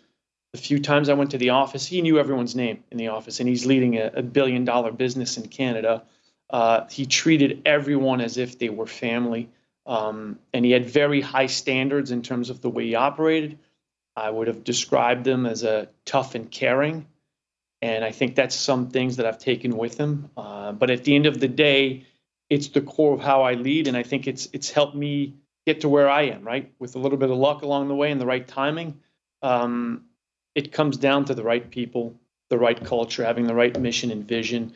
The 0.57 0.63
few 0.63 0.79
times 0.79 1.11
I 1.11 1.13
went 1.13 1.33
to 1.33 1.39
the 1.39 1.51
office, 1.51 1.87
he 1.87 2.01
knew 2.01 2.19
everyone's 2.19 2.57
name 2.57 2.83
in 2.91 2.97
the 2.97 3.09
office, 3.09 3.41
and 3.41 3.49
he's 3.49 3.67
leading 3.67 3.99
a, 3.99 4.11
a 4.15 4.23
billion 4.23 4.65
dollar 4.65 4.91
business 4.91 5.37
in 5.37 5.49
Canada. 5.49 6.05
Uh, 6.49 6.87
he 6.89 7.05
treated 7.05 7.61
everyone 7.67 8.23
as 8.23 8.39
if 8.39 8.59
they 8.59 8.71
were 8.71 8.87
family, 8.87 9.51
um, 9.85 10.39
and 10.55 10.65
he 10.65 10.71
had 10.71 10.89
very 10.89 11.21
high 11.21 11.45
standards 11.45 12.11
in 12.11 12.23
terms 12.23 12.49
of 12.49 12.63
the 12.63 12.71
way 12.71 12.87
he 12.87 12.95
operated. 12.95 13.59
I 14.17 14.31
would 14.31 14.47
have 14.47 14.65
described 14.65 15.27
him 15.27 15.45
as 15.45 15.63
a 15.63 15.91
tough 16.07 16.35
and 16.35 16.51
caring, 16.51 17.07
and 17.83 18.03
I 18.03 18.13
think 18.13 18.35
that's 18.35 18.57
some 18.57 18.89
things 18.89 19.17
that 19.17 19.27
I've 19.27 19.39
taken 19.39 19.77
with 19.77 19.99
him. 19.99 20.31
Uh, 20.39 20.73
but 20.73 20.89
at 20.89 21.05
the 21.05 21.17
end 21.17 21.27
of 21.27 21.39
the 21.39 21.49
day, 21.49 22.07
it's 22.49 22.69
the 22.69 22.81
core 22.81 23.13
of 23.13 23.21
how 23.21 23.43
I 23.43 23.53
lead, 23.53 23.89
and 23.89 23.97
I 23.97 24.05
think 24.05 24.27
it's 24.27 24.49
it's 24.55 24.71
helped 24.71 24.97
me 24.97 25.35
get 25.67 25.83
to 25.83 25.91
where 25.91 26.09
I 26.09 26.23
am. 26.23 26.45
Right, 26.45 26.73
with 26.79 26.97
a 26.97 26.99
little 26.99 27.19
bit 27.19 27.31
of 27.31 27.37
luck 27.37 27.61
along 27.61 27.89
the 27.89 27.95
way 27.95 28.11
and 28.11 28.19
the 28.19 28.25
right 28.25 28.49
timing, 28.49 29.01
um, 29.43 30.07
it 30.57 30.73
comes 30.73 30.97
down 30.97 31.27
to 31.27 31.35
the 31.35 31.45
right 31.45 31.71
people, 31.71 32.15
the 32.49 32.59
right 32.59 32.83
culture, 32.85 33.25
having 33.25 33.47
the 33.47 33.55
right 33.55 33.79
mission 33.79 34.11
and 34.11 34.27
vision, 34.27 34.73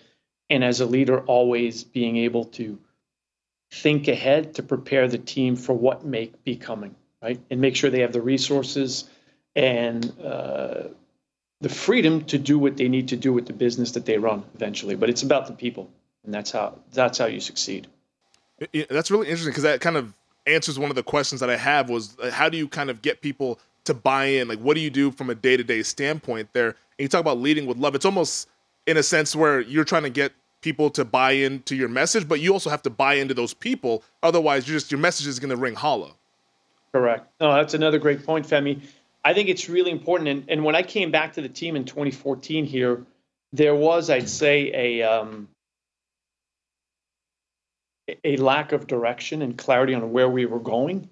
and 0.49 0.63
as 0.63 0.81
a 0.81 0.87
leader, 0.87 1.21
always 1.21 1.83
being 1.83 2.17
able 2.19 2.45
to 2.45 2.79
think 3.73 4.07
ahead 4.07 4.55
to 4.55 4.63
prepare 4.63 5.09
the 5.09 5.19
team 5.19 5.57
for 5.57 5.73
what 5.73 6.05
may 6.05 6.31
be 6.45 6.57
coming. 6.57 6.95
Right, 7.23 7.41
and 7.51 7.61
make 7.61 7.77
sure 7.77 7.91
they 7.91 8.01
have 8.01 8.15
the 8.15 8.23
resources 8.23 9.05
and 9.55 10.11
uh, 10.25 10.85
the 11.61 11.69
freedom 11.69 12.25
to 12.27 12.39
do 12.39 12.59
what 12.59 12.79
they 12.79 12.89
need 12.89 13.09
to 13.09 13.17
do 13.17 13.33
with 13.35 13.47
the 13.47 13.53
business 13.53 13.93
that 13.93 14.07
they 14.07 14.17
run 14.17 14.45
eventually. 14.55 14.95
But 14.95 15.11
it's 15.11 15.23
about 15.23 15.47
the 15.47 15.53
people 15.53 15.91
and 16.25 16.35
that's 16.35 16.51
how 16.51 16.79
that's 16.93 17.19
how 17.19 17.27
you 17.27 17.41
succeed. 17.41 17.87
That's 18.91 19.11
really 19.11 19.29
interesting 19.29 19.51
because 19.51 19.63
that 19.63 19.81
kind 19.81 19.97
of 19.97 20.13
answers 20.47 20.79
one 20.79 20.91
of 20.91 20.97
the 20.97 21.03
questions 21.03 21.41
that 21.41 21.51
I 21.51 21.57
have 21.57 21.89
was 21.89 22.17
uh, 22.23 22.31
how 22.31 22.49
do 22.49 22.59
you 22.59 22.69
kind 22.69 22.91
of 22.91 23.03
get 23.03 23.21
people 23.21 23.59
to 23.85 23.95
buy 23.95 24.27
in? 24.27 24.49
Like, 24.49 24.59
what 24.59 24.75
do 24.75 24.81
you 24.81 24.91
do 24.91 25.11
from 25.11 25.31
a 25.31 25.35
day 25.35 25.57
to 25.57 25.65
day 25.65 25.83
standpoint 25.83 26.53
there? 26.53 26.69
And 26.69 26.77
you 26.99 27.09
talk 27.09 27.21
about 27.21 27.39
leading 27.39 27.67
with 27.67 27.79
love. 27.79 27.95
It's 27.95 28.05
almost 28.05 28.49
in 28.87 28.97
a 28.97 29.03
sense 29.03 29.35
where 29.35 29.61
you're 29.61 29.85
trying 29.85 30.03
to 30.03 30.11
get 30.11 30.33
people 30.61 30.91
to 30.91 31.05
buy 31.05 31.33
into 31.33 31.75
your 31.75 31.89
message, 31.89 32.29
but 32.29 32.41
you 32.41 32.53
also 32.53 32.71
have 32.71 32.83
to 32.83 32.91
buy 32.91 33.15
into 33.15 33.35
those 33.35 33.55
people. 33.55 34.03
Otherwise, 34.23 34.69
you're 34.69 34.77
just 34.77 34.91
your 34.91 35.01
message 35.01 35.27
is 35.27 35.39
going 35.39 35.51
to 35.51 35.57
ring 35.57 35.75
hollow. 35.75 36.15
Correct. 36.93 37.27
No, 37.41 37.55
that's 37.55 37.75
another 37.75 37.99
great 37.99 38.25
point, 38.27 38.47
Femi. 38.47 38.81
I 39.25 39.35
think 39.35 39.49
it's 39.49 39.69
really 39.69 39.91
important. 39.91 40.29
And, 40.29 40.45
and 40.49 40.65
when 40.65 40.75
I 40.75 40.83
came 40.83 41.11
back 41.11 41.35
to 41.35 41.43
the 41.43 41.49
team 41.49 41.77
in 41.77 41.85
2014 41.85 42.65
here, 42.65 43.05
there 43.53 43.75
was, 43.75 44.11
I'd 44.11 44.29
say, 44.29 44.71
a 44.75 45.03
um, 45.03 45.49
a 48.25 48.37
lack 48.39 48.73
of 48.73 48.87
direction 48.87 49.43
and 49.43 49.57
clarity 49.57 49.95
on 49.95 50.13
where 50.13 50.29
we 50.29 50.47
were 50.47 50.61
going. 50.61 51.09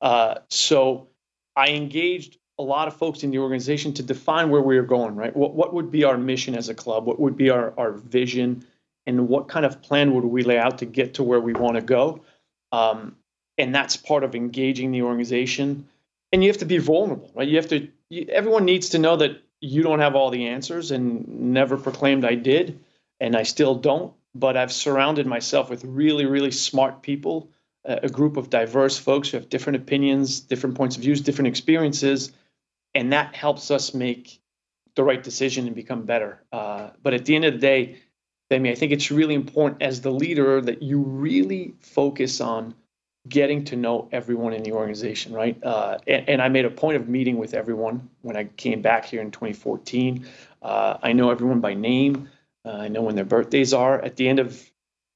Uh, 0.00 0.36
so 0.48 1.06
I 1.60 1.68
engaged 1.68 2.38
a 2.58 2.62
lot 2.62 2.88
of 2.88 2.96
folks 2.96 3.22
in 3.22 3.30
the 3.30 3.38
organization 3.38 3.92
to 3.94 4.02
define 4.02 4.50
where 4.50 4.60
we 4.60 4.76
were 4.76 4.86
going, 4.86 5.14
right? 5.16 5.34
What, 5.34 5.54
what 5.54 5.74
would 5.74 5.90
be 5.90 6.04
our 6.04 6.18
mission 6.18 6.54
as 6.54 6.68
a 6.68 6.74
club? 6.74 7.06
What 7.06 7.20
would 7.20 7.36
be 7.36 7.50
our, 7.50 7.72
our 7.78 7.92
vision? 7.92 8.66
And 9.06 9.28
what 9.28 9.48
kind 9.48 9.64
of 9.64 9.82
plan 9.82 10.14
would 10.14 10.24
we 10.24 10.42
lay 10.42 10.58
out 10.58 10.78
to 10.78 10.86
get 10.86 11.14
to 11.14 11.22
where 11.22 11.40
we 11.40 11.52
want 11.52 11.76
to 11.76 11.82
go? 11.82 12.22
Um, 12.72 13.16
and 13.58 13.74
that's 13.74 13.96
part 13.96 14.24
of 14.24 14.34
engaging 14.34 14.92
the 14.92 15.02
organization. 15.02 15.88
And 16.32 16.42
you 16.42 16.48
have 16.48 16.58
to 16.58 16.64
be 16.66 16.78
vulnerable, 16.78 17.30
right? 17.34 17.48
You 17.48 17.56
have 17.56 17.68
to, 17.68 17.88
you, 18.08 18.26
everyone 18.30 18.64
needs 18.64 18.90
to 18.90 18.98
know 18.98 19.16
that 19.16 19.42
you 19.60 19.82
don't 19.82 20.00
have 20.00 20.14
all 20.14 20.30
the 20.30 20.46
answers 20.48 20.90
and 20.90 21.52
never 21.52 21.76
proclaimed 21.76 22.24
I 22.24 22.34
did, 22.34 22.80
and 23.20 23.36
I 23.36 23.42
still 23.42 23.74
don't 23.74 24.14
but 24.34 24.56
I've 24.56 24.72
surrounded 24.72 25.26
myself 25.26 25.70
with 25.70 25.84
really, 25.84 26.26
really 26.26 26.50
smart 26.50 27.02
people, 27.02 27.48
a 27.84 28.08
group 28.08 28.36
of 28.36 28.50
diverse 28.50 28.98
folks 28.98 29.30
who 29.30 29.36
have 29.38 29.48
different 29.48 29.76
opinions, 29.76 30.40
different 30.40 30.76
points 30.76 30.96
of 30.96 31.02
views, 31.02 31.20
different 31.20 31.48
experiences, 31.48 32.32
and 32.94 33.12
that 33.12 33.34
helps 33.34 33.70
us 33.70 33.94
make 33.94 34.40
the 34.96 35.04
right 35.04 35.22
decision 35.22 35.66
and 35.66 35.74
become 35.74 36.02
better. 36.02 36.42
Uh, 36.52 36.90
but 37.02 37.14
at 37.14 37.24
the 37.24 37.34
end 37.34 37.44
of 37.44 37.54
the 37.54 37.58
day, 37.58 37.96
Femi, 38.50 38.70
I 38.70 38.74
think 38.74 38.92
it's 38.92 39.10
really 39.10 39.34
important 39.34 39.82
as 39.82 40.00
the 40.00 40.10
leader 40.10 40.60
that 40.60 40.82
you 40.82 41.00
really 41.00 41.74
focus 41.80 42.40
on 42.40 42.74
getting 43.28 43.64
to 43.66 43.76
know 43.76 44.08
everyone 44.12 44.52
in 44.52 44.62
the 44.62 44.72
organization, 44.72 45.32
right? 45.32 45.62
Uh, 45.62 45.98
and, 46.06 46.28
and, 46.28 46.42
I 46.42 46.48
made 46.48 46.64
a 46.64 46.70
point 46.70 46.96
of 46.96 47.08
meeting 47.08 47.36
with 47.36 47.52
everyone 47.52 48.08
when 48.22 48.34
I 48.34 48.44
came 48.44 48.80
back 48.80 49.04
here 49.04 49.20
in 49.20 49.30
2014. 49.30 50.26
Uh, 50.62 50.96
I 51.02 51.12
know 51.12 51.30
everyone 51.30 51.60
by 51.60 51.74
name. 51.74 52.30
Uh, 52.64 52.72
I 52.72 52.88
know 52.88 53.02
when 53.02 53.14
their 53.14 53.26
birthdays 53.26 53.74
are. 53.74 54.00
At 54.00 54.16
the 54.16 54.26
end 54.26 54.38
of 54.38 54.70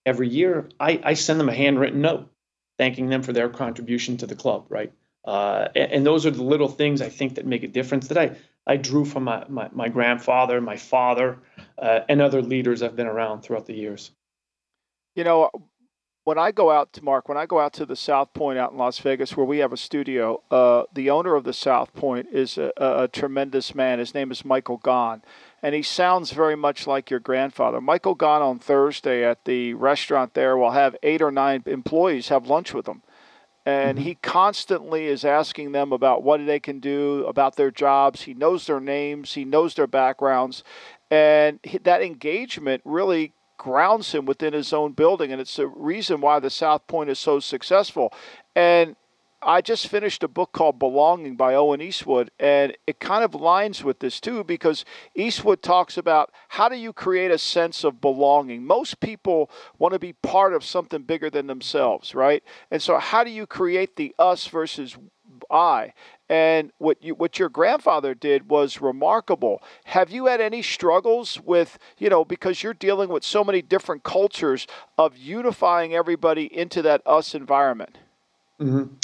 every 0.05 0.29
year, 0.29 0.69
I, 0.79 1.01
I 1.03 1.15
send 1.15 1.41
them 1.41 1.49
a 1.49 1.55
handwritten 1.55 2.03
note 2.03 2.31
thanking 2.79 3.09
them 3.09 3.23
for 3.23 3.33
their 3.33 3.49
contribution 3.49 4.17
to 4.19 4.27
the 4.27 4.35
club, 4.35 4.67
right? 4.69 4.93
Uh, 5.25 5.69
and, 5.75 5.93
and, 5.93 6.07
those 6.07 6.27
are 6.27 6.31
the 6.31 6.43
little 6.43 6.69
things 6.69 7.01
I 7.01 7.09
think 7.09 7.37
that 7.37 7.47
make 7.47 7.63
a 7.63 7.69
difference 7.69 8.09
that 8.09 8.19
I, 8.19 8.37
I 8.67 8.77
drew 8.77 9.07
from 9.07 9.25
my, 9.25 9.45
my, 9.49 9.71
my 9.73 9.89
grandfather, 9.89 10.61
my 10.61 10.77
father, 10.77 11.39
uh, 11.79 12.01
and 12.11 12.21
other 12.21 12.43
leaders 12.43 12.83
I've 12.83 12.95
been 12.95 13.07
around 13.07 13.41
throughout 13.41 13.65
the 13.65 13.73
years. 13.73 14.11
You 15.15 15.25
know, 15.25 15.51
when 16.25 16.39
I 16.39 16.53
go 16.53 16.71
out 16.71 16.93
to 16.95 17.05
Marc, 17.05 17.29
when 17.29 17.37
I 17.39 17.47
go 17.47 17.61
out 17.61 17.75
to 17.75 17.87
the 17.87 17.97
South 17.97 18.33
Point 18.33 18.59
out 18.59 18.73
in 18.73 18.79
Las 18.79 18.99
Vegas, 18.99 19.37
where 19.37 19.47
we 19.47 19.59
have 19.59 19.73
a 19.73 19.77
studio, 19.77 20.43
uh, 20.51 20.85
the 20.93 21.11
owner 21.11 21.37
of 21.37 21.45
the 21.45 21.53
South 21.53 21.95
Point 21.95 22.29
is 22.33 22.59
a, 22.59 22.73
a, 22.77 23.09
tremendous 23.09 23.75
man. 23.75 23.99
His 23.99 24.15
name 24.15 24.31
is 24.31 24.45
Michael 24.45 24.79
Gaughan, 24.79 25.23
and 25.65 25.75
he 25.75 25.83
sounds 25.83 26.31
very 26.31 26.57
much 26.57 26.87
like 26.87 27.09
your 27.09 27.21
grandfather. 27.21 27.81
Michael 27.81 28.15
Gaughan 28.15 28.43
on 28.43 28.59
Thursday 28.59 29.25
at 29.25 29.47
the 29.47 29.73
restaurant 29.73 30.35
there 30.35 30.59
will 30.59 30.73
have 30.73 30.95
eight 31.03 31.23
or 31.23 31.31
nine 31.31 31.63
employees 31.65 32.29
have 32.29 32.47
lunch 32.47 32.75
with 32.75 32.87
him. 32.87 33.03
And 33.65 33.97
mm-hmm. 33.97 34.07
he 34.07 34.15
constantly 34.17 35.07
is 35.07 35.25
asking 35.25 35.73
them 35.73 35.91
about 35.91 36.23
what 36.23 36.45
they 36.45 36.61
can 36.61 36.81
do, 36.81 37.25
about 37.27 37.57
their 37.57 37.71
jobs. 37.71 38.21
He 38.21 38.35
knows 38.35 38.67
their 38.67 38.79
names, 38.79 39.33
he 39.33 39.47
knows 39.47 39.75
their 39.75 39.87
backgrounds. 39.87 40.63
And 41.11 41.61
that 41.85 42.03
engagement 42.03 42.83
really 42.85 43.33
grounds 43.57 44.13
him 44.13 44.27
within 44.27 44.53
his 44.53 44.75
own 44.75 44.93
building. 44.93 45.33
And 45.33 45.41
it's 45.41 45.57
the 45.57 45.67
reason 45.67 46.21
why 46.21 46.41
the 46.41 46.51
South 46.51 46.87
Point 46.89 47.09
is 47.09 47.19
so 47.19 47.41
successful. 47.41 48.13
And 48.55 48.97
I 49.45 49.61
just 49.61 49.89
finished 49.89 50.23
a 50.23 50.29
book 50.29 50.53
called 50.53 50.79
Belonging 50.79 51.37
by 51.37 51.55
Owen 51.55 51.83
Eastwood, 51.83 52.31
and 52.41 52.77
it 52.87 52.99
kind 52.99 53.23
of 53.23 53.35
lines 53.35 53.85
with 53.85 53.99
this 53.99 54.19
too 54.19 54.43
because 54.43 54.87
Eastwood 55.15 55.63
talks 55.63 55.99
about 55.99 56.33
how 56.49 56.69
do 56.71 56.77
you 56.77 56.95
create 56.95 57.31
a 57.31 57.39
sense 57.39 57.85
of 57.85 58.01
belonging. 58.01 58.65
Most 58.65 59.01
people 59.01 59.51
want 59.79 59.93
to 59.93 59.99
be 59.99 60.15
part 60.15 60.55
of 60.55 60.65
something 60.65 61.03
bigger 61.03 61.29
than 61.29 61.47
themselves, 61.47 62.15
right? 62.15 62.43
And 62.71 62.81
so, 62.81 62.99
how 62.99 63.23
do 63.23 63.31
you 63.31 63.47
create 63.47 63.97
the 63.97 64.15
us 64.19 64.47
versus 64.47 64.97
I? 65.51 65.93
And 66.31 66.73
what 66.79 67.03
you 67.03 67.15
what 67.15 67.39
your 67.39 67.51
grandfather 67.51 68.15
did 68.15 68.49
was 68.49 68.81
remarkable. 68.81 69.63
Have 69.85 70.11
you 70.11 70.25
had 70.27 70.41
any 70.41 70.63
struggles 70.63 71.39
with, 71.39 71.79
you 71.99 72.09
know, 72.09 72.25
because 72.25 72.63
you're 72.63 72.73
dealing 72.73 73.11
with 73.11 73.25
so 73.25 73.45
many 73.45 73.61
different 73.61 74.05
cultures 74.05 74.67
of 74.97 75.19
unifying 75.19 75.95
everybody 75.95 76.47
into 76.57 76.81
that 76.81 77.03
us 77.05 77.35
environment? 77.35 77.99
Mm-hmm 78.59 78.95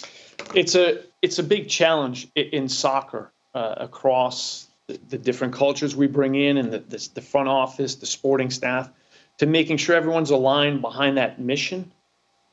it's 0.55 0.74
a 0.74 1.03
it's 1.22 1.38
a 1.38 1.42
big 1.42 1.68
challenge 1.68 2.29
in 2.35 2.68
soccer 2.68 3.33
uh, 3.55 3.74
across 3.79 4.68
the, 4.87 4.98
the, 5.09 5.18
different 5.18 5.55
cultures 5.55 5.94
we 5.94 6.07
bring 6.07 6.35
in 6.35 6.57
and 6.57 6.72
the, 6.72 6.79
the, 6.79 7.09
the 7.14 7.20
front 7.20 7.48
office, 7.48 7.96
the 7.96 8.07
sporting 8.07 8.50
staff, 8.50 8.90
to 9.38 9.46
making 9.46 9.76
sure 9.76 9.96
everyone's 9.96 10.31
aligned 10.31 10.81
behind 10.81 11.18
that 11.18 11.40
mission 11.40 11.92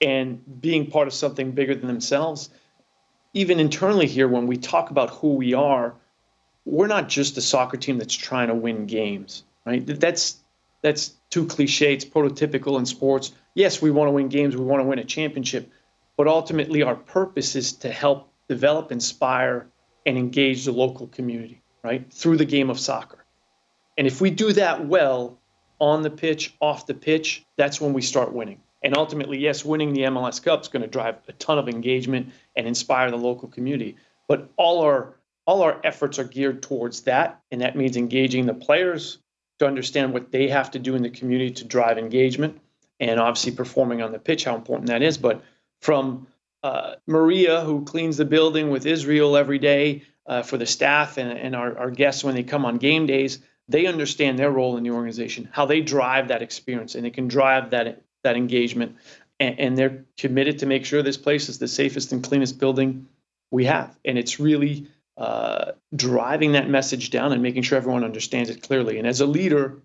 and 0.02 0.42
being 0.62 0.90
part 0.90 1.08
of 1.08 1.14
something 1.14 1.52
bigger 1.52 1.76
than 1.76 1.88
themselves. 1.88 2.50
Even 3.34 3.60
internally 3.60 4.08
here, 4.08 4.28
when 4.28 4.48
we 4.48 4.58
talk 4.58 4.90
about 4.90 5.10
who 5.10 5.36
we 5.36 5.54
are, 5.54 5.94
we're 6.66 6.88
not 6.88 7.08
just 7.08 7.38
a 7.38 7.42
soccer 7.42 7.78
team 7.78 7.98
that's 7.98 8.16
trying 8.16 8.48
to 8.48 8.56
win 8.56 8.86
games, 8.86 9.44
right? 9.66 9.86
That's 9.86 10.38
that's 10.82 11.14
too 11.30 11.46
cliche. 11.46 11.94
It's 11.94 12.06
prototypical 12.06 12.78
in 12.78 12.86
sports. 12.86 13.32
Yes, 13.54 13.82
we 13.82 13.92
want 13.92 14.08
to 14.08 14.12
win 14.12 14.30
games. 14.30 14.56
We 14.56 14.64
want 14.64 14.82
to 14.82 14.88
win 14.88 15.00
a 15.00 15.04
championship 15.04 15.72
but 16.18 16.28
ultimately 16.28 16.84
our 16.84 16.96
purpose 16.96 17.56
is 17.56 17.72
to 17.74 17.90
help 17.90 18.30
develop, 18.50 18.92
inspire, 18.92 19.68
and 20.06 20.18
engage 20.18 20.66
the 20.66 20.72
local 20.72 21.08
community, 21.08 21.62
right, 21.84 22.12
through 22.12 22.38
the 22.38 22.46
game 22.46 22.70
of 22.70 22.80
soccer. 22.80 23.24
And 23.98 24.08
if 24.08 24.20
we 24.20 24.30
do 24.30 24.52
that 24.54 24.86
well 24.86 25.40
on 25.80 26.02
the 26.02 26.10
pitch, 26.10 26.56
off 26.60 26.86
the 26.88 26.94
pitch, 26.94 27.46
that's 27.58 27.80
when 27.80 27.94
we 27.94 28.02
start 28.02 28.34
winning. 28.34 28.62
And 28.84 28.96
ultimately, 28.96 29.40
yes, 29.40 29.66
winning 29.66 29.94
the 29.94 30.02
MLS 30.02 30.42
Cup 30.42 30.62
is 30.62 30.68
going 30.68 30.84
to 30.84 30.88
drive 30.88 31.18
a 31.28 31.34
ton 31.34 31.58
of 31.58 31.68
engagement 31.68 32.32
and 32.56 32.68
inspire 32.68 33.10
the 33.10 33.18
local 33.18 33.48
community. 33.48 33.96
But 34.28 34.50
all 34.58 34.82
our 34.82 35.16
all 35.46 35.62
our 35.62 35.80
efforts 35.86 36.20
are 36.20 36.26
geared 36.26 36.62
towards 36.62 37.02
that, 37.04 37.42
and 37.52 37.62
that 37.62 37.76
means 37.76 37.96
engaging 37.96 38.46
the 38.46 38.54
players 38.54 39.20
to 39.60 39.66
understand 39.66 40.14
what 40.14 40.30
they 40.30 40.50
have 40.50 40.70
to 40.72 40.80
do 40.80 40.94
in 40.94 41.02
the 41.02 41.10
community 41.10 41.52
to 41.52 41.64
drive 41.64 41.98
engagement, 41.98 42.60
and 43.00 43.18
obviously 43.20 43.54
performing 43.54 44.02
on 44.02 44.12
the 44.12 44.20
pitch, 44.20 44.44
how 44.44 44.56
important 44.56 44.88
that 44.88 45.02
is. 45.02 45.18
But 45.18 45.42
from 45.82 46.28
uh, 46.64 46.96
Maria, 47.06 47.62
who 47.62 47.86
cleans 47.86 48.18
the 48.18 48.26
building 48.26 48.70
with 48.70 48.86
Israel 48.86 49.38
every 49.38 49.60
day 49.60 50.04
uh, 50.26 50.42
for 50.42 50.58
the 50.58 50.66
staff 50.66 51.18
and, 51.18 51.32
and 51.32 51.56
our, 51.56 51.78
our, 51.78 51.92
guests 51.92 52.24
when 52.24 52.36
they 52.36 52.44
come 52.44 52.66
on 52.66 52.78
game 52.78 53.06
days, 53.06 53.40
they 53.70 53.86
understand 53.86 54.38
their 54.38 54.52
role 54.52 54.76
in 54.76 54.84
the 54.84 54.90
organization, 54.92 55.48
how 55.52 55.66
they 55.66 55.82
drive 55.82 56.28
that 56.30 56.42
experience, 56.42 56.96
and 56.96 57.06
they 57.06 57.10
can 57.10 57.28
drive 57.28 57.70
that 57.70 58.02
that 58.24 58.36
engagement. 58.36 58.98
and, 59.40 59.60
and 59.60 59.78
they're 59.78 60.06
committed 60.18 60.60
to 60.60 60.66
make 60.66 60.86
sure 60.86 61.02
this 61.02 61.18
place 61.18 61.50
is 61.50 61.60
the 61.60 61.68
safest 61.68 62.12
and 62.12 62.24
cleanest 62.24 62.60
building 62.60 63.08
we 63.52 63.66
have. 63.66 63.98
And 64.04 64.18
it's 64.18 64.40
really 64.40 64.88
uh, 65.16 65.74
driving 65.96 66.54
that 66.54 66.70
message 66.70 67.10
down 67.10 67.32
and 67.32 67.42
making 67.42 67.64
sure 67.64 67.78
everyone 67.78 68.04
understands 68.04 68.50
it 68.50 68.62
clearly. 68.62 68.98
And 68.98 69.08
as 69.08 69.22
a 69.22 69.26
leader, 69.26 69.82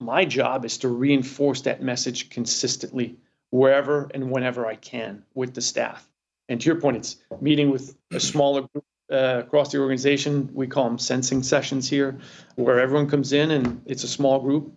my 0.00 0.24
job 0.24 0.64
is 0.64 0.78
to 0.78 0.88
reinforce 0.88 1.62
that 1.62 1.82
message 1.82 2.30
consistently 2.30 3.16
wherever 3.50 4.10
and 4.14 4.30
whenever 4.30 4.66
I 4.66 4.76
can 4.76 5.24
with 5.34 5.54
the 5.54 5.60
staff. 5.60 6.08
And 6.48 6.60
to 6.60 6.66
your 6.66 6.80
point, 6.80 6.96
it's 6.96 7.16
meeting 7.40 7.70
with 7.70 7.96
a 8.12 8.20
smaller 8.20 8.62
group 8.62 8.84
uh, 9.12 9.42
across 9.44 9.72
the 9.72 9.78
organization. 9.78 10.50
We 10.54 10.66
call 10.66 10.84
them 10.84 10.98
sensing 10.98 11.42
sessions 11.42 11.88
here, 11.88 12.18
where 12.56 12.80
everyone 12.80 13.08
comes 13.08 13.32
in 13.32 13.50
and 13.50 13.82
it's 13.86 14.04
a 14.04 14.08
small 14.08 14.40
group, 14.40 14.72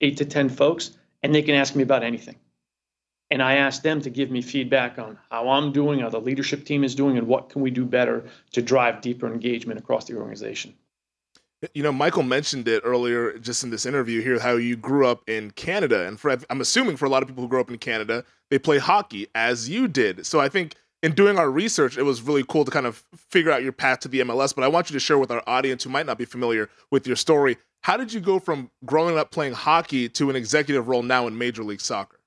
eight 0.00 0.18
to 0.18 0.24
10 0.24 0.48
folks, 0.48 0.96
and 1.22 1.34
they 1.34 1.42
can 1.42 1.54
ask 1.54 1.74
me 1.74 1.82
about 1.82 2.02
anything. 2.02 2.36
And 3.30 3.42
I 3.42 3.56
ask 3.56 3.82
them 3.82 4.02
to 4.02 4.10
give 4.10 4.30
me 4.30 4.42
feedback 4.42 4.98
on 4.98 5.18
how 5.30 5.48
I'm 5.48 5.72
doing, 5.72 6.00
how 6.00 6.10
the 6.10 6.20
leadership 6.20 6.66
team 6.66 6.84
is 6.84 6.94
doing, 6.94 7.16
and 7.16 7.26
what 7.26 7.48
can 7.48 7.62
we 7.62 7.70
do 7.70 7.86
better 7.86 8.24
to 8.52 8.60
drive 8.60 9.00
deeper 9.00 9.26
engagement 9.26 9.78
across 9.78 10.04
the 10.04 10.16
organization. 10.16 10.74
You 11.74 11.82
know, 11.82 11.92
Michael 11.92 12.24
mentioned 12.24 12.66
it 12.66 12.82
earlier 12.84 13.38
just 13.38 13.62
in 13.62 13.70
this 13.70 13.86
interview 13.86 14.20
here 14.20 14.38
how 14.40 14.56
you 14.56 14.76
grew 14.76 15.06
up 15.06 15.28
in 15.28 15.52
Canada. 15.52 16.06
And 16.06 16.18
for, 16.18 16.36
I'm 16.50 16.60
assuming 16.60 16.96
for 16.96 17.04
a 17.04 17.08
lot 17.08 17.22
of 17.22 17.28
people 17.28 17.44
who 17.44 17.48
grew 17.48 17.60
up 17.60 17.70
in 17.70 17.78
Canada, 17.78 18.24
they 18.50 18.58
play 18.58 18.78
hockey 18.78 19.28
as 19.34 19.68
you 19.68 19.86
did. 19.86 20.26
So 20.26 20.40
I 20.40 20.48
think 20.48 20.74
in 21.02 21.12
doing 21.14 21.38
our 21.38 21.50
research, 21.50 21.96
it 21.96 22.02
was 22.02 22.22
really 22.22 22.44
cool 22.48 22.64
to 22.64 22.70
kind 22.70 22.86
of 22.86 23.04
figure 23.14 23.50
out 23.52 23.62
your 23.62 23.72
path 23.72 24.00
to 24.00 24.08
the 24.08 24.20
MLS. 24.20 24.54
But 24.54 24.64
I 24.64 24.68
want 24.68 24.90
you 24.90 24.94
to 24.94 25.00
share 25.00 25.18
with 25.18 25.30
our 25.30 25.42
audience 25.46 25.84
who 25.84 25.90
might 25.90 26.06
not 26.06 26.18
be 26.18 26.24
familiar 26.24 26.68
with 26.90 27.06
your 27.06 27.16
story. 27.16 27.58
How 27.82 27.96
did 27.96 28.12
you 28.12 28.20
go 28.20 28.38
from 28.38 28.70
growing 28.84 29.18
up 29.18 29.30
playing 29.30 29.54
hockey 29.54 30.08
to 30.10 30.30
an 30.30 30.36
executive 30.36 30.88
role 30.88 31.02
now 31.02 31.26
in 31.26 31.36
Major 31.36 31.64
League 31.64 31.80
Soccer? 31.80 32.18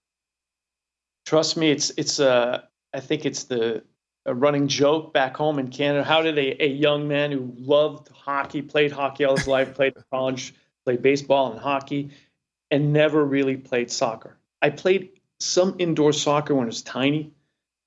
Trust 1.25 1.57
me, 1.57 1.71
it's 1.71 1.91
it's 1.97 2.19
uh 2.19 2.61
I 2.93 2.99
think 2.99 3.25
it's 3.25 3.45
the 3.45 3.83
a 4.25 4.33
running 4.33 4.67
joke 4.67 5.13
back 5.13 5.37
home 5.37 5.59
in 5.59 5.69
Canada. 5.69 6.03
How 6.03 6.21
did 6.21 6.37
a, 6.37 6.63
a 6.63 6.67
young 6.67 7.07
man 7.07 7.31
who 7.31 7.53
loved 7.57 8.09
hockey, 8.09 8.61
played 8.61 8.91
hockey 8.91 9.23
all 9.23 9.37
his 9.37 9.47
life, 9.47 9.75
played 9.75 9.93
college, 10.11 10.53
played 10.83 11.01
baseball 11.01 11.51
and 11.51 11.59
hockey, 11.59 12.11
and 12.71 12.91
never 12.91 13.23
really 13.23 13.57
played 13.57 13.91
soccer? 13.91 14.37
I 14.61 14.71
played 14.71 15.11
some 15.39 15.75
indoor 15.79 16.13
soccer 16.13 16.55
when 16.55 16.63
I 16.63 16.67
was 16.67 16.81
tiny, 16.81 17.31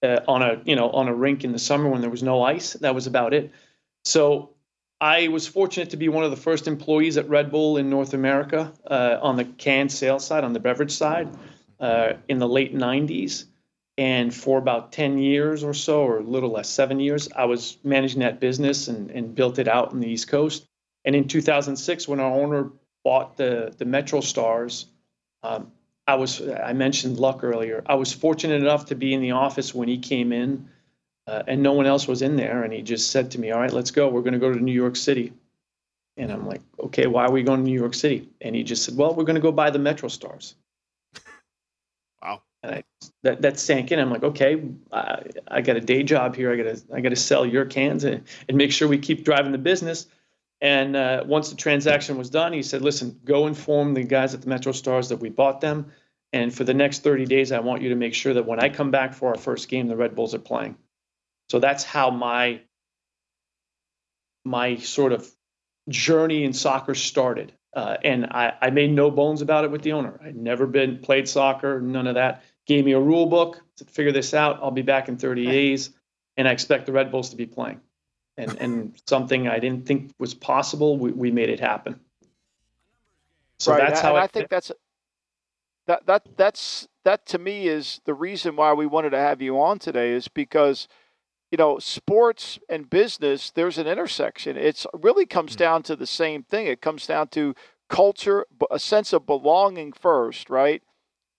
uh, 0.02 0.20
on 0.28 0.42
a 0.42 0.62
you 0.64 0.76
know 0.76 0.90
on 0.90 1.08
a 1.08 1.14
rink 1.14 1.44
in 1.44 1.52
the 1.52 1.58
summer 1.58 1.88
when 1.88 2.00
there 2.00 2.10
was 2.10 2.22
no 2.22 2.42
ice. 2.42 2.74
That 2.74 2.94
was 2.94 3.06
about 3.06 3.34
it. 3.34 3.52
So 4.04 4.50
I 5.00 5.28
was 5.28 5.46
fortunate 5.46 5.90
to 5.90 5.96
be 5.96 6.08
one 6.08 6.24
of 6.24 6.30
the 6.30 6.36
first 6.36 6.68
employees 6.68 7.16
at 7.16 7.28
Red 7.28 7.50
Bull 7.50 7.76
in 7.76 7.90
North 7.90 8.14
America 8.14 8.72
uh, 8.86 9.18
on 9.20 9.36
the 9.36 9.44
can 9.44 9.88
sales 9.88 10.26
side, 10.26 10.44
on 10.44 10.52
the 10.52 10.60
beverage 10.60 10.92
side, 10.92 11.28
uh, 11.80 12.14
in 12.28 12.38
the 12.38 12.48
late 12.48 12.74
'90s. 12.74 13.44
And 13.98 14.32
for 14.32 14.58
about 14.58 14.92
10 14.92 15.18
years 15.18 15.64
or 15.64 15.74
so, 15.74 16.02
or 16.02 16.18
a 16.18 16.22
little 16.22 16.52
less, 16.52 16.70
seven 16.70 17.00
years, 17.00 17.28
I 17.34 17.46
was 17.46 17.78
managing 17.82 18.20
that 18.20 18.38
business 18.38 18.86
and, 18.86 19.10
and 19.10 19.34
built 19.34 19.58
it 19.58 19.66
out 19.66 19.92
in 19.92 19.98
the 19.98 20.08
East 20.08 20.28
Coast. 20.28 20.66
And 21.04 21.16
in 21.16 21.26
2006, 21.26 22.06
when 22.06 22.20
our 22.20 22.32
owner 22.32 22.70
bought 23.02 23.36
the, 23.36 23.74
the 23.76 23.84
Metro 23.84 24.20
Stars, 24.20 24.86
um, 25.42 25.72
I 26.06 26.14
was, 26.14 26.40
I 26.40 26.74
mentioned 26.74 27.18
luck 27.18 27.42
earlier. 27.42 27.82
I 27.86 27.96
was 27.96 28.12
fortunate 28.12 28.62
enough 28.62 28.86
to 28.86 28.94
be 28.94 29.12
in 29.12 29.20
the 29.20 29.32
office 29.32 29.74
when 29.74 29.88
he 29.88 29.98
came 29.98 30.32
in 30.32 30.68
uh, 31.26 31.42
and 31.48 31.62
no 31.62 31.72
one 31.72 31.86
else 31.86 32.06
was 32.06 32.22
in 32.22 32.36
there. 32.36 32.62
And 32.62 32.72
he 32.72 32.82
just 32.82 33.10
said 33.10 33.32
to 33.32 33.40
me, 33.40 33.50
All 33.50 33.60
right, 33.60 33.72
let's 33.72 33.90
go. 33.90 34.08
We're 34.08 34.22
going 34.22 34.32
to 34.32 34.38
go 34.38 34.52
to 34.52 34.60
New 34.60 34.72
York 34.72 34.94
City. 34.94 35.32
And 36.16 36.30
I'm 36.30 36.46
like, 36.46 36.62
Okay, 36.80 37.08
why 37.08 37.24
are 37.26 37.32
we 37.32 37.42
going 37.42 37.64
to 37.64 37.68
New 37.68 37.78
York 37.78 37.94
City? 37.94 38.28
And 38.40 38.54
he 38.54 38.62
just 38.62 38.84
said, 38.84 38.96
Well, 38.96 39.12
we're 39.14 39.24
going 39.24 39.34
to 39.34 39.42
go 39.42 39.52
buy 39.52 39.70
the 39.70 39.80
Metro 39.80 40.08
Stars. 40.08 40.54
That 43.22 43.42
that 43.42 43.58
sank 43.58 43.90
in. 43.92 43.98
I'm 43.98 44.10
like, 44.10 44.22
okay, 44.22 44.62
I, 44.92 45.22
I 45.48 45.60
got 45.60 45.76
a 45.76 45.80
day 45.80 46.02
job 46.02 46.36
here. 46.36 46.52
I 46.52 46.56
got 46.56 46.76
to 46.76 46.94
I 46.94 47.00
got 47.00 47.10
to 47.10 47.16
sell 47.16 47.44
your 47.44 47.64
cans 47.64 48.04
and, 48.04 48.24
and 48.48 48.56
make 48.56 48.72
sure 48.72 48.88
we 48.88 48.98
keep 48.98 49.24
driving 49.24 49.52
the 49.52 49.58
business. 49.58 50.06
And 50.60 50.96
uh, 50.96 51.24
once 51.26 51.50
the 51.50 51.56
transaction 51.56 52.16
was 52.16 52.30
done, 52.30 52.52
he 52.52 52.62
said, 52.62 52.82
listen, 52.82 53.20
go 53.24 53.46
inform 53.46 53.94
the 53.94 54.02
guys 54.02 54.34
at 54.34 54.42
the 54.42 54.48
Metro 54.48 54.72
Stars 54.72 55.08
that 55.10 55.18
we 55.18 55.28
bought 55.28 55.60
them. 55.60 55.92
And 56.32 56.52
for 56.52 56.64
the 56.64 56.74
next 56.74 57.04
30 57.04 57.26
days, 57.26 57.52
I 57.52 57.60
want 57.60 57.82
you 57.82 57.90
to 57.90 57.94
make 57.94 58.12
sure 58.12 58.34
that 58.34 58.44
when 58.44 58.60
I 58.60 58.68
come 58.68 58.90
back 58.90 59.14
for 59.14 59.28
our 59.28 59.38
first 59.38 59.68
game, 59.68 59.86
the 59.86 59.96
Red 59.96 60.14
Bulls 60.14 60.34
are 60.34 60.40
playing. 60.40 60.76
So 61.48 61.58
that's 61.58 61.84
how 61.84 62.10
my 62.10 62.60
my 64.44 64.76
sort 64.76 65.12
of 65.12 65.28
journey 65.88 66.44
in 66.44 66.52
soccer 66.52 66.94
started. 66.94 67.52
Uh, 67.74 67.96
and 68.02 68.26
I, 68.26 68.54
I 68.60 68.70
made 68.70 68.90
no 68.90 69.10
bones 69.10 69.42
about 69.42 69.64
it 69.64 69.70
with 69.70 69.82
the 69.82 69.92
owner. 69.92 70.18
I'd 70.24 70.36
never 70.36 70.66
been 70.66 70.98
played 70.98 71.28
soccer, 71.28 71.80
none 71.80 72.06
of 72.06 72.14
that. 72.14 72.42
Gave 72.68 72.84
me 72.84 72.92
a 72.92 73.00
rule 73.00 73.26
book 73.26 73.60
to 73.78 73.84
figure 73.84 74.12
this 74.12 74.34
out. 74.34 74.60
I'll 74.62 74.70
be 74.70 74.82
back 74.82 75.08
in 75.08 75.16
30 75.16 75.46
days, 75.46 75.90
and 76.36 76.46
I 76.46 76.52
expect 76.52 76.86
the 76.86 76.92
Red 76.92 77.10
Bulls 77.10 77.30
to 77.30 77.36
be 77.36 77.46
playing. 77.46 77.80
And 78.36 78.56
and 78.60 79.02
something 79.06 79.48
I 79.48 79.58
didn't 79.58 79.86
think 79.86 80.12
was 80.20 80.34
possible, 80.34 80.96
we, 80.96 81.10
we 81.10 81.30
made 81.32 81.48
it 81.48 81.58
happen. 81.58 81.98
So 83.58 83.72
right. 83.72 83.80
that's 83.80 84.00
how 84.00 84.14
I, 84.14 84.24
I 84.24 84.26
think 84.28 84.48
that's 84.48 84.70
that 85.88 86.06
that 86.06 86.22
that's 86.36 86.86
that 87.04 87.26
to 87.26 87.38
me 87.38 87.66
is 87.66 88.00
the 88.04 88.14
reason 88.14 88.54
why 88.54 88.72
we 88.74 88.86
wanted 88.86 89.10
to 89.10 89.18
have 89.18 89.42
you 89.42 89.60
on 89.60 89.78
today 89.78 90.12
is 90.12 90.28
because 90.28 90.86
you 91.50 91.58
know 91.58 91.78
sports 91.78 92.58
and 92.68 92.88
business 92.88 93.50
there's 93.50 93.78
an 93.78 93.86
intersection 93.86 94.56
it's 94.56 94.86
really 94.92 95.24
comes 95.26 95.54
mm. 95.54 95.58
down 95.58 95.82
to 95.82 95.96
the 95.96 96.06
same 96.06 96.42
thing 96.42 96.66
it 96.66 96.82
comes 96.82 97.06
down 97.06 97.28
to 97.28 97.54
culture 97.88 98.44
a 98.70 98.78
sense 98.78 99.14
of 99.14 99.24
belonging 99.24 99.92
first 99.92 100.50
right 100.50 100.82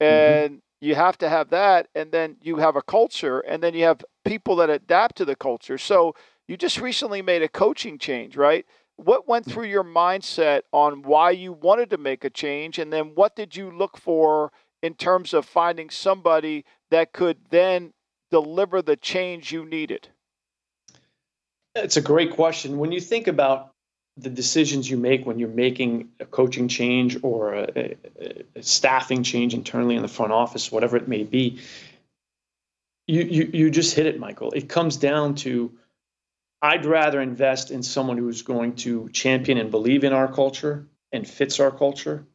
mm-hmm. 0.02 0.12
and 0.12 0.52
mm-hmm. 0.54 0.69
You 0.82 0.96
have 0.96 1.18
to 1.18 1.30
have 1.30 1.50
that 1.50 1.88
and 1.94 2.12
then 2.12 2.38
you 2.42 2.58
have 2.58 2.76
a 2.76 2.82
culture 2.82 3.40
and 3.40 3.62
then 3.62 3.74
you 3.74 3.84
have 3.84 4.04
people 4.26 4.56
that 4.58 4.70
adapt 4.70 5.18
to 5.18 5.26
the 5.26 5.36
culture 5.36 5.78
so 5.78 6.16
you 6.50 6.58
just 6.58 6.82
recently 6.82 7.22
made 7.22 7.44
a 7.44 7.48
coaching 7.48 8.00
change, 8.00 8.36
right? 8.36 8.66
What 8.96 9.28
went 9.28 9.46
mm. 9.46 9.52
through 9.52 9.66
your 9.66 9.84
mindset 9.84 10.62
on 10.74 11.04
why 11.04 11.30
you 11.30 11.54
wanted 11.54 11.92
to 11.92 12.00
make 12.00 12.26
a 12.26 12.30
change? 12.32 12.80
And 12.80 12.92
then 12.92 13.12
what 13.14 13.36
did 13.36 13.56
you 13.56 13.70
look 13.70 13.98
for 13.98 14.52
in 14.82 14.96
terms 14.96 15.36
of 15.36 15.46
finding 15.46 15.92
somebody 15.92 16.66
that 16.90 17.14
could 17.14 17.38
then 17.52 17.94
deliver 18.32 18.82
the 18.82 18.96
change 18.96 19.52
you 19.52 19.64
needed? 19.64 20.10
It's 21.76 21.98
a 21.98 22.02
great 22.02 22.32
question. 22.32 22.80
When 22.80 22.92
you 22.92 23.00
think 23.00 23.28
about 23.28 23.69
the 24.22 24.30
decisions 24.30 24.90
you 24.90 24.98
make 24.98 25.26
when 25.26 25.40
you're 25.40 25.50
making 25.50 26.10
a 26.20 26.26
coaching 26.26 26.68
change 26.68 27.18
or 27.24 27.54
a, 27.54 27.68
a, 27.76 28.44
a, 28.56 28.64
staffing 28.64 29.24
change 29.24 29.54
internally 29.54 29.96
in 29.96 30.02
the 30.02 30.08
front 30.08 30.32
office, 30.32 30.72
whatever 30.72 30.98
it 30.98 31.08
may 31.08 31.24
be, 31.24 31.60
you, 33.08 33.24
you 33.24 33.50
you 33.54 33.70
just 33.72 33.96
hit 33.96 34.06
it, 34.06 34.20
Michael. 34.20 34.52
It 34.52 34.70
comes 34.70 34.98
down 34.98 35.36
to 35.36 35.72
I'd 36.62 36.86
rather 36.86 37.22
invest 37.22 37.72
in 37.72 37.84
someone 37.84 38.18
who's 38.18 38.42
going 38.42 38.76
to 38.78 39.10
champion 39.10 39.58
and 39.58 39.72
believe 39.72 40.04
in 40.04 40.14
our 40.14 40.32
culture 40.32 40.86
and 41.12 41.28
fits 41.28 41.60
our 41.60 41.72
culture 41.72 42.26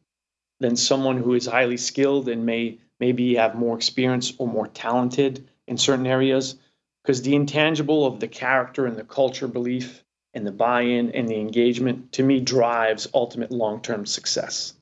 than 0.59 0.75
someone 0.75 1.17
who 1.17 1.33
is 1.33 1.45
highly 1.45 1.77
skilled 1.77 2.27
and 2.27 2.45
may 2.45 2.79
maybe 2.99 3.35
have 3.35 3.55
more 3.55 3.75
experience 3.75 4.33
or 4.37 4.47
more 4.47 4.67
talented 4.67 5.47
in 5.67 5.77
certain 5.77 6.07
areas 6.07 6.55
because 7.03 7.21
the 7.21 7.35
intangible 7.35 8.05
of 8.05 8.19
the 8.19 8.27
character 8.27 8.85
and 8.87 8.97
the 8.97 9.03
culture 9.03 9.47
belief 9.47 10.03
and 10.35 10.45
the 10.45 10.51
buy-in 10.51 11.11
and 11.11 11.27
the 11.27 11.39
engagement 11.39 12.11
to 12.11 12.21
me 12.21 12.39
drives 12.39 13.07
ultimate 13.13 13.51
long-term 13.51 14.05
success 14.05 14.73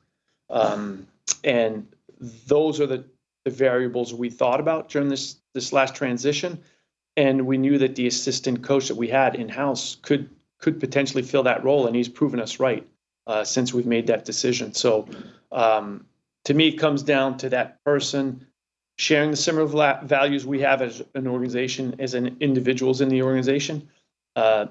um, 0.50 1.08
and 1.44 1.88
those 2.48 2.82
are 2.82 2.88
the, 2.88 3.06
the 3.46 3.52
variables 3.52 4.14
we 4.14 4.30
thought 4.30 4.60
about 4.60 4.90
during 4.90 5.08
this 5.08 5.38
this 5.54 5.72
last 5.72 5.96
transition 5.96 6.60
and 7.16 7.46
we 7.46 7.58
knew 7.58 7.78
that 7.78 7.96
the 7.96 8.08
assistant 8.08 8.64
coach 8.64 8.88
that 8.88 8.96
we 8.96 9.08
had 9.08 9.36
in 9.36 9.48
house 9.48 9.98
could 10.02 10.30
could 10.64 10.80
potentially 10.80 11.24
fill 11.24 11.44
that 11.44 11.64
role, 11.66 11.88
and 11.88 11.96
he's 11.96 12.08
proven 12.08 12.40
us 12.40 12.58
right 12.58 12.88
uh, 13.28 13.44
since 13.44 13.74
we've 13.74 13.86
made 13.86 14.08
that 14.08 14.24
decision. 14.24 14.74
So, 14.74 15.10
um, 15.52 16.06
to 16.46 16.54
me, 16.54 16.70
it 16.70 16.80
comes 16.80 17.04
down 17.04 17.38
to 17.40 17.50
that 17.50 17.84
person 17.84 18.48
sharing 18.98 19.32
the 19.32 19.38
similar 19.38 20.00
values 20.04 20.46
we 20.46 20.62
have 20.62 20.82
as 20.82 21.02
an 21.16 21.28
organization, 21.28 21.96
as 22.00 22.14
an 22.14 22.38
individuals 22.40 23.02
in 23.02 23.10
the 23.10 23.24
organization, 23.24 23.90
uh, 24.38 24.68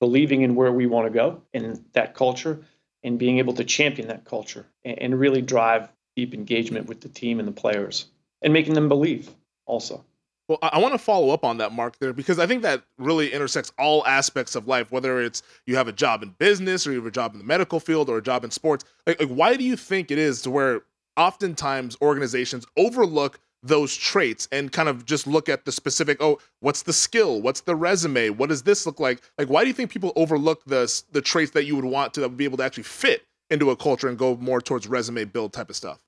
believing 0.00 0.42
in 0.42 0.54
where 0.56 0.72
we 0.72 0.86
want 0.86 1.06
to 1.06 1.10
go 1.10 1.40
in 1.52 1.84
that 1.92 2.14
culture, 2.14 2.64
and 3.02 3.18
being 3.18 3.38
able 3.38 3.54
to 3.54 3.64
champion 3.64 4.08
that 4.08 4.24
culture 4.24 4.66
and, 4.84 5.18
really 5.18 5.40
drive 5.40 5.88
deep 6.16 6.34
engagement 6.34 6.86
with 6.86 7.00
the 7.00 7.08
team 7.08 7.38
and 7.38 7.48
the 7.48 7.52
players, 7.52 8.06
and 8.42 8.52
making 8.52 8.74
them 8.74 8.88
believe 8.88 9.30
also. 9.66 10.04
Well, 10.48 10.58
I 10.62 10.80
want 10.80 10.94
to 10.94 10.98
follow 10.98 11.30
up 11.30 11.44
on 11.44 11.58
that, 11.58 11.72
Marc, 11.72 11.98
there, 12.00 12.12
because 12.12 12.40
I 12.40 12.46
think 12.46 12.62
that 12.62 12.82
really 12.98 13.32
intersects 13.32 13.72
all 13.78 14.04
aspects 14.04 14.56
of 14.56 14.66
life, 14.66 14.90
whether 14.90 15.20
it's 15.20 15.42
you 15.64 15.76
have 15.76 15.86
a 15.86 15.92
job 15.92 16.24
in 16.24 16.30
business 16.38 16.86
or 16.86 16.90
you 16.90 16.98
have 16.98 17.06
a 17.06 17.12
job 17.12 17.32
in 17.34 17.38
the 17.38 17.44
medical 17.44 17.78
field 17.78 18.10
or 18.10 18.18
a 18.18 18.22
job 18.22 18.44
in 18.44 18.50
sports. 18.50 18.84
Like, 19.06 19.20
like 19.20 19.28
why 19.28 19.56
do 19.56 19.62
you 19.62 19.76
think 19.76 20.10
it 20.10 20.18
is 20.18 20.42
to 20.42 20.50
where 20.50 20.82
oftentimes 21.16 21.96
organizations 22.02 22.66
overlook 22.76 23.38
those 23.62 23.94
traits 23.96 24.48
and 24.52 24.72
kind 24.72 24.88
of 24.88 25.04
just 25.04 25.26
look 25.26 25.48
at 25.48 25.64
the 25.64 25.72
specific, 25.72 26.18
oh, 26.20 26.38
what's 26.60 26.82
the 26.82 26.92
skill? 26.92 27.40
What's 27.42 27.60
the 27.62 27.76
resume? 27.76 28.30
What 28.30 28.48
does 28.48 28.62
this 28.62 28.86
look 28.86 29.00
like? 29.00 29.22
Like, 29.38 29.48
why 29.48 29.62
do 29.62 29.68
you 29.68 29.74
think 29.74 29.90
people 29.90 30.12
overlook 30.16 30.64
the, 30.64 31.02
the 31.12 31.20
traits 31.20 31.52
that 31.52 31.64
you 31.64 31.76
would 31.76 31.84
want 31.84 32.14
to 32.14 32.28
be 32.28 32.44
able 32.44 32.58
to 32.58 32.64
actually 32.64 32.84
fit 32.84 33.24
into 33.50 33.70
a 33.70 33.76
culture 33.76 34.08
and 34.08 34.16
go 34.16 34.36
more 34.36 34.60
towards 34.60 34.86
resume 34.86 35.24
build 35.24 35.52
type 35.52 35.70
of 35.70 35.76
stuff? 35.76 35.98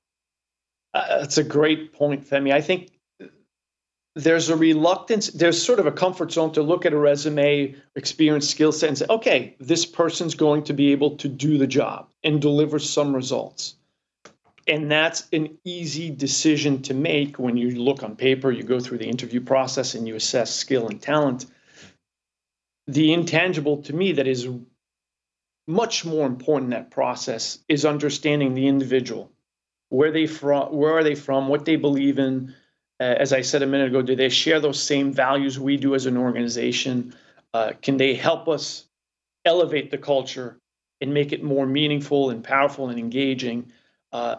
Uh, 0.94 1.20
that's 1.20 1.38
a 1.38 1.44
great 1.44 1.92
point, 1.92 2.28
Femi. 2.28 2.52
I 2.52 2.60
think 2.60 2.90
there's 4.14 4.50
a 4.50 4.56
reluctance, 4.56 5.28
there's 5.28 5.62
sort 5.62 5.78
of 5.78 5.86
a 5.86 5.92
comfort 5.92 6.32
zone 6.32 6.52
to 6.52 6.62
look 6.62 6.84
at 6.84 6.92
a 6.92 6.98
resume, 6.98 7.74
experience, 7.96 8.48
skill 8.48 8.72
set, 8.72 8.88
and 8.88 8.98
say, 8.98 9.06
okay, 9.08 9.56
this 9.58 9.86
person's 9.86 10.34
going 10.34 10.64
to 10.64 10.74
be 10.74 10.92
able 10.92 11.16
to 11.16 11.28
do 11.28 11.56
the 11.56 11.66
job 11.66 12.08
and 12.22 12.40
deliver 12.40 12.78
some 12.78 13.14
results. 13.14 13.76
And 14.66 14.90
that's 14.90 15.28
an 15.32 15.58
easy 15.64 16.10
decision 16.10 16.82
to 16.82 16.94
make 16.94 17.38
when 17.38 17.56
you 17.56 17.82
look 17.82 18.02
on 18.02 18.16
paper, 18.16 18.50
you 18.50 18.62
go 18.62 18.78
through 18.78 18.98
the 18.98 19.08
interview 19.08 19.40
process, 19.40 19.94
and 19.94 20.06
you 20.06 20.14
assess 20.14 20.54
skill 20.54 20.88
and 20.88 21.00
talent. 21.00 21.46
The 22.86 23.12
intangible 23.12 23.82
to 23.82 23.92
me 23.92 24.12
that 24.12 24.26
is 24.26 24.48
much 25.66 26.04
more 26.04 26.26
important 26.26 26.72
in 26.72 26.78
that 26.78 26.90
process 26.90 27.58
is 27.68 27.84
understanding 27.84 28.54
the 28.54 28.66
individual. 28.66 29.30
Where 29.88 30.10
they 30.10 30.26
from 30.26 30.74
where 30.74 30.94
are 30.94 31.04
they 31.04 31.14
from 31.14 31.48
what 31.48 31.64
they 31.64 31.76
believe 31.76 32.18
in. 32.18 32.54
Uh, 33.00 33.04
as 33.04 33.32
i 33.32 33.40
said 33.40 33.62
a 33.62 33.66
minute 33.66 33.88
ago 33.88 34.00
do 34.00 34.14
they 34.14 34.28
share 34.28 34.60
those 34.60 34.80
same 34.80 35.12
values 35.12 35.58
we 35.58 35.76
do 35.76 35.94
as 35.94 36.06
an 36.06 36.16
organization? 36.16 37.14
Uh, 37.52 37.72
can 37.82 37.96
they 37.96 38.14
help 38.14 38.48
us 38.48 38.84
elevate 39.44 39.90
the 39.90 39.98
culture 39.98 40.58
and 41.00 41.12
make 41.12 41.32
it 41.32 41.42
more 41.42 41.66
meaningful 41.66 42.30
and 42.30 42.44
powerful 42.44 42.88
and 42.88 42.98
engaging? 42.98 43.72
Uh, 44.12 44.36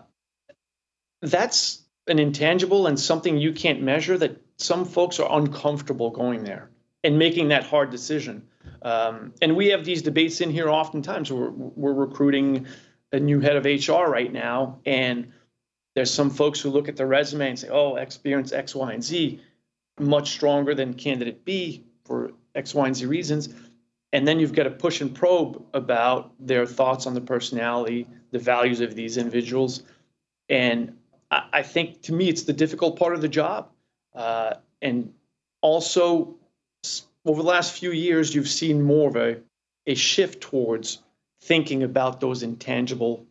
that's 1.23 1.81
an 2.07 2.19
intangible 2.19 2.87
and 2.87 2.99
something 2.99 3.37
you 3.37 3.53
can't 3.53 3.81
measure 3.81 4.17
that 4.17 4.41
some 4.57 4.85
folks 4.85 5.19
are 5.19 5.39
uncomfortable 5.39 6.11
going 6.11 6.43
there 6.43 6.69
and 7.03 7.17
making 7.17 7.47
that 7.49 7.63
hard 7.63 7.89
decision 7.89 8.47
um, 8.83 9.33
and 9.41 9.55
we 9.55 9.67
have 9.69 9.85
these 9.85 10.01
debates 10.01 10.41
in 10.41 10.51
here 10.51 10.69
oftentimes. 10.69 11.31
We're, 11.31 11.49
we're 11.49 11.93
recruiting 11.93 12.67
a 13.11 13.19
new 13.19 13.39
head 13.39 13.55
of 13.55 13.65
HR 13.65 14.09
right 14.09 14.31
now, 14.31 14.79
and 14.85 15.31
there's 15.95 16.11
some 16.11 16.29
folks 16.29 16.59
who 16.59 16.69
look 16.69 16.89
at 16.89 16.97
the 16.97 17.05
resume 17.05 17.49
and 17.49 17.59
say, 17.59 17.69
"Oh, 17.69 17.95
experience 17.95 18.51
X, 18.51 18.75
Y, 18.75 18.93
and 18.93 19.03
Z, 19.03 19.41
much 19.99 20.31
stronger 20.31 20.75
than 20.75 20.93
candidate 20.95 21.45
B 21.45 21.85
for 22.05 22.31
X, 22.55 22.75
Y, 22.75 22.85
and 22.85 22.95
Z 22.95 23.05
reasons." 23.05 23.49
And 24.11 24.27
then 24.27 24.39
you've 24.39 24.53
got 24.53 24.63
to 24.63 24.71
push 24.71 25.01
and 25.01 25.15
probe 25.15 25.63
about 25.73 26.33
their 26.39 26.65
thoughts 26.67 27.07
on 27.07 27.13
the 27.13 27.21
personality, 27.21 28.07
the 28.31 28.39
values 28.39 28.79
of 28.81 28.95
these 28.95 29.17
individuals, 29.17 29.83
and 30.49 30.97
I, 31.33 31.59
I 31.59 31.63
think 31.63 32.03
to 32.03 32.13
me 32.13 32.29
it's 32.29 32.43
the 32.43 32.53
difficult 32.53 32.99
part 32.99 33.13
of 33.15 33.21
the 33.21 33.27
job, 33.27 33.69
uh, 34.15 34.55
and 34.81 35.13
also 35.61 36.35
over 37.25 37.41
the 37.41 37.47
last 37.47 37.77
few 37.79 37.91
years, 37.91 38.33
you've 38.35 38.49
seen 38.49 38.81
more 38.81 39.09
of 39.09 39.15
a, 39.15 39.37
a 39.87 39.95
shift 39.95 40.41
towards 40.41 41.01
thinking 41.41 41.83
about 41.83 42.19
those 42.19 42.43
intangible 42.43 43.25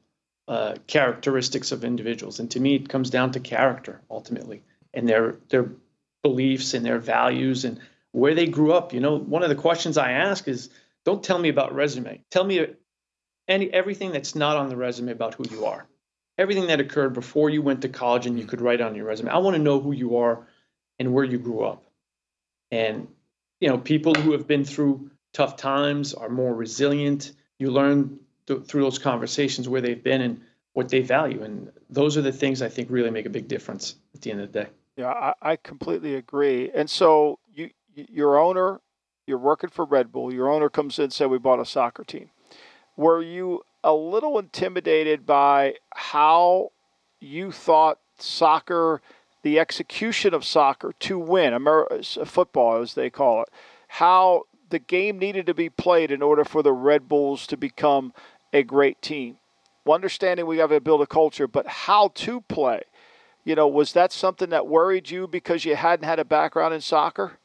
uh, 0.49 0.75
characteristics 0.87 1.73
of 1.73 1.85
individuals. 1.85 2.41
And 2.41 2.51
to 2.51 2.61
me, 2.61 2.75
it 2.75 2.89
comes 2.89 3.11
down 3.11 3.33
to 3.33 3.41
character 3.41 4.01
ultimately 4.11 4.63
and 4.93 5.09
their 5.09 5.37
their 5.49 5.71
beliefs 6.23 6.75
and 6.75 6.85
their 6.85 6.99
values 6.99 7.65
and 7.65 7.81
where 8.13 8.35
they 8.35 8.47
grew 8.47 8.73
up. 8.73 8.93
You 8.93 9.01
know, 9.01 9.19
one 9.19 9.43
of 9.43 9.49
the 9.49 9.55
questions 9.55 9.97
I 9.97 10.13
ask 10.13 10.49
is, 10.49 10.71
don't 11.05 11.23
tell 11.23 11.39
me 11.39 11.49
about 11.49 11.75
resume. 11.75 12.23
Tell 12.31 12.45
me 12.45 12.67
any 13.49 13.73
everything 13.73 14.13
that's 14.13 14.35
not 14.35 14.57
on 14.57 14.69
the 14.69 14.77
resume 14.77 15.13
about 15.13 15.35
who 15.35 15.45
you 15.51 15.65
are. 15.67 15.87
Everything 16.39 16.67
that 16.69 16.81
occurred 16.81 17.13
before 17.13 17.51
you 17.51 17.63
went 17.63 17.83
to 17.83 17.89
college 17.89 18.27
and 18.27 18.39
you 18.39 18.47
could 18.47 18.61
write 18.61 18.81
on 18.81 18.95
your 18.95 19.07
resume. 19.07 19.31
I 19.31 19.39
want 19.39 19.55
to 19.57 19.63
know 19.63 19.81
who 19.81 19.93
you 19.93 20.17
are 20.17 20.47
and 20.99 21.13
where 21.13 21.25
you 21.25 21.39
grew 21.39 21.65
up. 21.65 21.85
And 22.71 23.09
you 23.61 23.69
know, 23.69 23.79
people 23.79 24.15
who 24.15 24.33
have 24.33 24.49
been 24.49 24.65
through 24.65 25.11
tough 25.33 25.57
times 25.57 26.15
are 26.15 26.29
more 26.29 26.53
resilient. 26.53 27.33
You 27.59 27.71
learn 27.71 28.19
th- 28.47 28.65
through 28.65 28.83
those 28.83 28.99
conversations 28.99 29.69
where 29.69 29.81
they've 29.81 30.03
been 30.03 30.21
and 30.21 30.41
what 30.73 30.89
they 30.89 31.01
value, 31.01 31.43
and 31.43 31.71
those 31.91 32.17
are 32.17 32.23
the 32.23 32.33
things 32.33 32.63
I 32.63 32.69
think 32.69 32.91
really 32.91 33.11
make 33.11 33.27
a 33.27 33.31
big 33.31 33.47
difference 33.47 33.97
at 34.15 34.23
the 34.23 34.33
end 34.33 34.41
of 34.41 34.53
the 34.53 34.65
day. 34.65 34.71
Yeah, 34.97 35.09
I, 35.09 35.35
I 35.43 35.57
completely 35.57 36.15
agree. 36.15 36.71
And 36.75 36.89
so 36.89 37.39
you, 37.55 37.71
your 37.95 38.39
owner, 38.39 38.81
you're 39.27 39.39
working 39.39 39.71
for 39.71 39.85
Red 39.85 40.11
Bull. 40.11 40.33
Your 40.33 40.51
owner 40.51 40.69
comes 40.69 40.99
in 40.99 41.05
and 41.05 41.13
said, 41.13 41.27
"We 41.27 41.39
bought 41.39 41.61
a 41.61 41.67
soccer 41.67 42.05
team." 42.05 42.31
Were 42.97 43.23
you 43.23 43.63
a 43.85 43.93
little 43.93 44.39
intimidated 44.39 45.27
by 45.27 45.75
how 45.95 46.73
you 47.21 47.53
thought 47.53 47.99
soccer? 48.19 49.01
the 49.43 49.59
execution 49.59 50.35
of 50.35 50.45
soccer 50.45 50.93
to 51.01 51.19
win, 51.19 51.53
Amer- 51.53 52.03
football 52.25 52.81
as 52.81 52.95
they 52.95 53.11
call 53.11 53.43
it, 53.43 53.49
how 53.89 54.45
the 54.71 54.79
game 54.79 55.19
needed 55.19 55.47
to 55.47 55.55
be 55.55 55.69
played 55.69 56.11
in 56.11 56.23
order 56.23 56.45
for 56.45 56.63
the 56.63 56.73
Red 56.73 57.09
Bulls 57.09 57.47
to 57.49 57.57
become 57.57 58.13
a 58.53 58.63
great 58.63 59.03
team. 59.03 59.39
Understanding 59.89 60.47
we 60.47 60.57
got 60.57 60.69
to 60.69 60.81
build 60.81 61.03
a 61.03 61.07
culture, 61.07 61.49
but 61.49 61.67
how 61.67 62.09
to 62.15 62.41
play. 62.43 62.83
You 63.45 63.57
know, 63.57 63.67
was 63.67 63.93
that 63.95 64.13
something 64.13 64.51
that 64.51 64.69
worried 64.69 65.11
you 65.11 65.27
because 65.27 65.65
you 65.65 65.75
hadn't 65.75 66.07
had 66.07 66.21
a 66.21 66.25
background 66.25 66.73
in 66.73 66.81
soccer? 66.81 67.39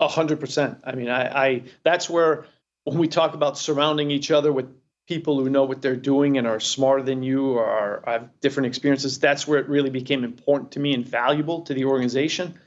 A 0.00 0.08
hundred 0.08 0.40
percent. 0.40 0.78
I 0.84 0.96
mean, 0.96 1.08
I, 1.08 1.46
I 1.46 1.62
that's 1.84 2.10
where 2.10 2.46
when 2.82 2.98
we 2.98 3.06
talk 3.06 3.34
about 3.34 3.56
surrounding 3.56 4.10
each 4.10 4.32
other 4.32 4.52
with 4.52 4.66
people 5.06 5.38
who 5.38 5.48
know 5.48 5.64
what 5.64 5.82
they're 5.82 5.96
doing 5.96 6.38
and 6.38 6.46
are 6.46 6.60
smarter 6.60 7.02
than 7.02 7.22
you 7.22 7.58
or 7.58 8.02
have 8.06 8.28
different 8.40 8.66
experiences. 8.66 9.18
That's 9.18 9.46
where 9.46 9.58
it 9.58 9.68
really 9.68 9.90
became 9.90 10.24
important 10.24 10.72
to 10.72 10.80
me 10.80 10.94
and 10.94 11.06
valuable 11.06 11.62
to 11.62 11.74
the 11.74 11.84
organization. 11.84 12.58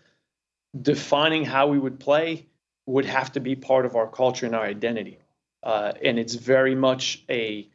Defining 0.80 1.44
how 1.44 1.68
we 1.68 1.80
would 1.80 2.00
play 2.00 2.46
would 2.86 3.06
have 3.06 3.32
to 3.34 3.40
be 3.40 3.56
part 3.56 3.86
of 3.86 3.96
our 3.96 4.08
culture 4.08 4.46
and 4.46 4.56
our 4.56 4.64
identity. 4.64 5.20
Uh, 5.62 5.92
and 6.04 6.18
it's 6.18 6.36
very 6.36 6.76
much 6.76 7.24
a 7.30 7.68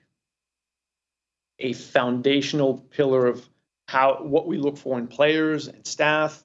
a 1.60 1.72
foundational 1.72 2.78
pillar 2.90 3.26
of 3.26 3.46
how 3.86 4.22
what 4.22 4.46
we 4.46 4.58
look 4.58 4.76
for 4.76 4.98
in 4.98 5.06
players 5.06 5.68
and 5.68 5.86
staff 5.86 6.42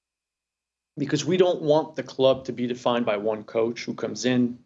because 0.97 1.25
we 1.25 1.37
don't 1.37 1.61
want 1.61 1.95
the 1.95 2.03
club 2.03 2.45
to 2.45 2.51
be 2.51 2.67
defined 2.67 3.05
by 3.05 3.17
one 3.17 3.43
coach 3.43 3.85
who 3.85 3.93
comes 3.93 4.25
in 4.25 4.59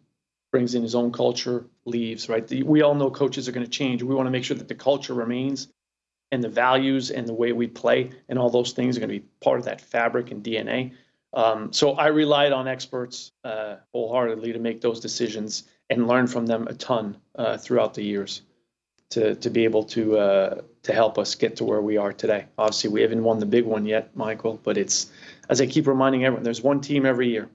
brings 0.54 0.76
in 0.76 0.82
his 0.82 0.94
own 0.94 1.10
culture, 1.10 1.66
leaves, 1.84 2.28
right? 2.28 2.46
The, 2.46 2.62
we 2.62 2.82
all 2.82 2.94
know 2.94 3.10
coaches 3.10 3.48
are 3.48 3.52
going 3.52 3.66
to 3.66 3.70
change. 3.70 4.04
We 4.04 4.14
want 4.14 4.28
to 4.28 4.30
make 4.30 4.44
sure 4.44 4.56
that 4.56 4.68
the 4.68 4.76
culture 4.76 5.12
remains 5.12 5.66
and 6.30 6.44
the 6.44 6.48
values 6.48 7.10
and 7.10 7.26
the 7.26 7.34
way 7.34 7.50
we 7.50 7.66
play 7.66 8.12
and 8.28 8.38
all 8.38 8.50
those 8.50 8.70
things 8.70 8.96
are 8.96 9.00
going 9.00 9.10
to 9.10 9.18
be 9.18 9.26
part 9.40 9.58
of 9.58 9.64
that 9.64 9.80
fabric 9.80 10.30
and 10.30 10.44
DNA. 10.44 10.92
Um, 11.32 11.72
so 11.72 11.94
I 11.94 12.06
relied 12.06 12.52
on 12.52 12.68
experts 12.68 13.32
uh, 13.42 13.78
wholeheartedly 13.90 14.52
to 14.52 14.60
make 14.60 14.80
those 14.80 15.00
decisions 15.00 15.64
and 15.90 16.06
learn 16.06 16.28
from 16.28 16.46
them 16.46 16.68
a 16.68 16.74
ton 16.74 17.16
uh, 17.34 17.56
throughout 17.56 17.94
the 17.94 18.04
years 18.04 18.42
to 19.10 19.34
to 19.34 19.50
be 19.50 19.64
able 19.64 19.82
to 19.96 20.18
uh, 20.18 20.60
to 20.84 20.92
help 20.92 21.18
us 21.18 21.34
get 21.34 21.56
to 21.56 21.64
where 21.64 21.82
we 21.82 21.96
are 21.96 22.12
today. 22.12 22.46
Obviously, 22.56 22.90
we 22.90 23.02
haven't 23.02 23.24
won 23.24 23.40
the 23.40 23.46
big 23.46 23.64
one 23.64 23.86
yet, 23.86 24.16
Michael, 24.16 24.60
but 24.62 24.78
it's 24.78 25.10
as 25.48 25.60
I 25.60 25.66
keep 25.66 25.88
reminding 25.88 26.24
everyone, 26.24 26.44
there's 26.44 26.62
one 26.62 26.80
team 26.80 27.04
every 27.04 27.28
year. 27.28 27.50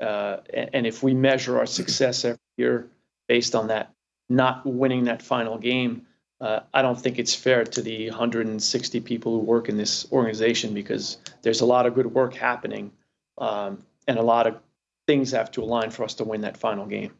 Uh, 0.00 0.38
and 0.52 0.86
if 0.86 1.02
we 1.02 1.14
measure 1.14 1.58
our 1.58 1.66
success 1.66 2.24
every 2.24 2.38
year 2.56 2.88
based 3.26 3.54
on 3.54 3.68
that, 3.68 3.92
not 4.28 4.64
winning 4.64 5.04
that 5.04 5.22
final 5.22 5.58
game, 5.58 6.06
uh, 6.40 6.60
I 6.72 6.82
don't 6.82 7.00
think 7.00 7.18
it's 7.18 7.34
fair 7.34 7.64
to 7.64 7.82
the 7.82 8.10
160 8.10 9.00
people 9.00 9.32
who 9.32 9.38
work 9.38 9.68
in 9.68 9.76
this 9.76 10.10
organization 10.12 10.72
because 10.72 11.18
there's 11.42 11.60
a 11.60 11.66
lot 11.66 11.86
of 11.86 11.94
good 11.94 12.06
work 12.06 12.34
happening 12.34 12.92
um, 13.38 13.84
and 14.06 14.18
a 14.18 14.22
lot 14.22 14.46
of 14.46 14.58
things 15.06 15.32
have 15.32 15.50
to 15.52 15.62
align 15.62 15.90
for 15.90 16.04
us 16.04 16.14
to 16.14 16.24
win 16.24 16.42
that 16.42 16.56
final 16.56 16.86
game. 16.86 17.12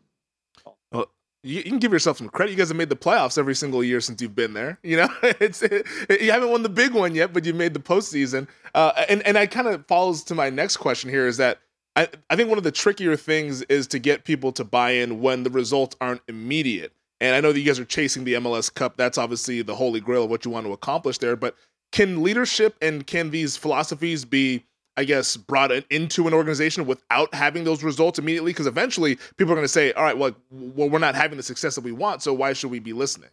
Well, 0.93 1.07
you, 1.43 1.63
can 1.65 1.79
give 1.79 1.93
yourself 1.93 2.19
some 2.19 2.29
credit. 2.29 2.53
You 2.53 2.59
guys 2.59 2.69
have 2.69 2.77
made 2.77 2.91
the 2.91 2.97
playoffs 2.97 3.39
every 3.39 3.55
single 3.55 3.83
year 3.83 4.01
since 4.01 4.23
you've 4.23 4.37
been 4.37 4.55
there. 4.55 4.79
You 4.83 4.99
know, 4.99 5.09
it's 5.23 5.63
it, 5.63 5.87
you 6.21 6.31
haven't 6.31 6.51
won 6.51 6.63
the 6.63 6.69
big 6.69 6.93
one 6.93 7.15
yet, 7.15 7.33
but 7.33 7.45
you 7.45 7.55
made 7.55 7.75
the 7.75 7.81
postseason. 7.81 8.47
Uh, 8.75 8.93
and 9.09 9.23
and 9.23 9.37
I 9.37 9.47
kind 9.47 9.67
of 9.67 9.87
follows 9.87 10.23
to 10.25 10.35
my 10.35 10.51
next 10.51 10.77
question 10.77 11.11
here 11.11 11.27
is 11.27 11.39
that 11.39 11.59
I, 11.99 12.07
I 12.31 12.37
think 12.37 12.49
one 12.49 12.59
of 12.59 12.65
the 12.65 12.71
trickier 12.71 13.17
things 13.17 13.63
is 13.63 13.89
to 13.89 13.99
get 13.99 14.23
people 14.23 14.53
to 14.53 14.63
buy 14.63 14.93
in 14.93 15.21
when 15.21 15.43
the 15.43 15.51
results 15.51 15.97
aren't 16.01 16.21
immediate. 16.29 16.93
And 17.21 17.35
I 17.35 17.41
know 17.41 17.51
that 17.53 17.59
you 17.59 17.67
guys 17.67 17.81
are 17.81 17.85
chasing 17.85 18.23
the 18.23 18.35
MLS 18.35 18.73
Cup. 18.73 18.97
That's 18.97 19.19
obviously 19.19 19.63
the 19.63 19.75
holy 19.75 19.99
grail 19.99 20.23
of 20.23 20.31
what 20.31 20.45
you 20.45 20.53
want 20.53 20.65
to 20.67 20.73
accomplish 20.73 21.19
there. 21.19 21.35
But 21.35 21.57
can 21.91 22.23
leadership 22.23 22.77
and 22.81 23.05
can 23.05 23.31
these 23.31 23.57
philosophies 23.57 24.25
be, 24.25 24.65
I 24.97 25.03
guess, 25.03 25.37
brought 25.37 25.73
into 25.91 26.29
an 26.29 26.35
organization 26.35 26.87
without 26.87 27.35
having 27.35 27.65
those 27.65 27.83
results 27.83 28.21
immediately? 28.21 28.53
Because 28.53 28.69
eventually 28.69 29.17
people 29.37 29.51
are 29.53 29.57
going 29.57 29.65
to 29.65 29.69
say, 29.69 29.93
all 29.95 30.05
right, 30.05 30.17
well, 30.17 30.37
well, 30.53 30.89
we're 30.89 31.01
not 31.01 31.17
having 31.17 31.37
the 31.37 31.43
success 31.43 31.75
that 31.75 31.83
we 31.83 31.91
want. 31.91 32.23
So 32.23 32.33
why 32.33 32.53
should 32.53 32.71
we 32.71 32.79
be 32.79 32.93
listening? 32.93 33.31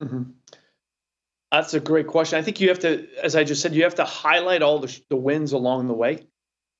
Mm-hmm. 0.00 0.30
That's 1.50 1.74
a 1.74 1.80
great 1.80 2.06
question. 2.06 2.38
I 2.38 2.42
think 2.42 2.60
you 2.60 2.68
have 2.68 2.78
to, 2.80 3.08
as 3.20 3.34
I 3.34 3.42
just 3.42 3.60
said, 3.60 3.74
you 3.74 3.82
have 3.82 3.96
to 3.96 4.04
highlight 4.04 4.62
all 4.62 4.78
the, 4.78 5.00
the 5.08 5.16
wins 5.16 5.50
along 5.50 5.88
the 5.88 5.94
way 5.94 6.28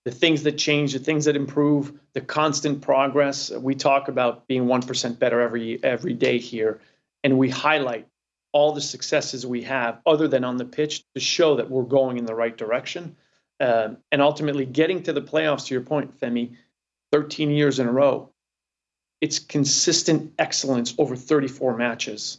the 0.04 0.10
things 0.10 0.42
that 0.44 0.56
change, 0.56 0.92
the 0.92 0.98
things 0.98 1.26
that 1.26 1.36
improve, 1.36 1.92
the 2.14 2.20
constant 2.20 2.80
progress. 2.80 3.50
We 3.50 3.74
talk 3.74 4.08
about 4.08 4.46
being 4.46 4.64
1% 4.64 5.18
better 5.18 5.40
every 5.40 5.82
every 5.84 6.14
day 6.14 6.38
here, 6.38 6.80
and 7.22 7.38
we 7.38 7.50
highlight 7.50 8.06
all 8.52 8.72
the 8.72 8.80
successes 8.80 9.46
we 9.46 9.62
have 9.62 10.00
other 10.06 10.26
than 10.26 10.44
on 10.44 10.56
the 10.56 10.64
pitch 10.64 11.04
to 11.14 11.20
show 11.20 11.56
that 11.56 11.70
we're 11.70 11.82
going 11.82 12.18
in 12.18 12.24
the 12.24 12.34
right 12.34 12.56
direction. 12.56 13.16
Uh, 13.60 13.94
and 14.10 14.22
ultimately 14.22 14.64
getting 14.64 15.02
to 15.02 15.12
the 15.12 15.20
playoffs, 15.20 15.66
to 15.66 15.74
your 15.74 15.82
point, 15.82 16.18
Femi, 16.18 16.56
13 17.12 17.50
years 17.50 17.78
in 17.78 17.86
a 17.86 17.92
row. 17.92 18.30
It's 19.20 19.38
consistent 19.38 20.32
excellence 20.38 20.94
over 20.96 21.14
34 21.14 21.76
matches. 21.76 22.38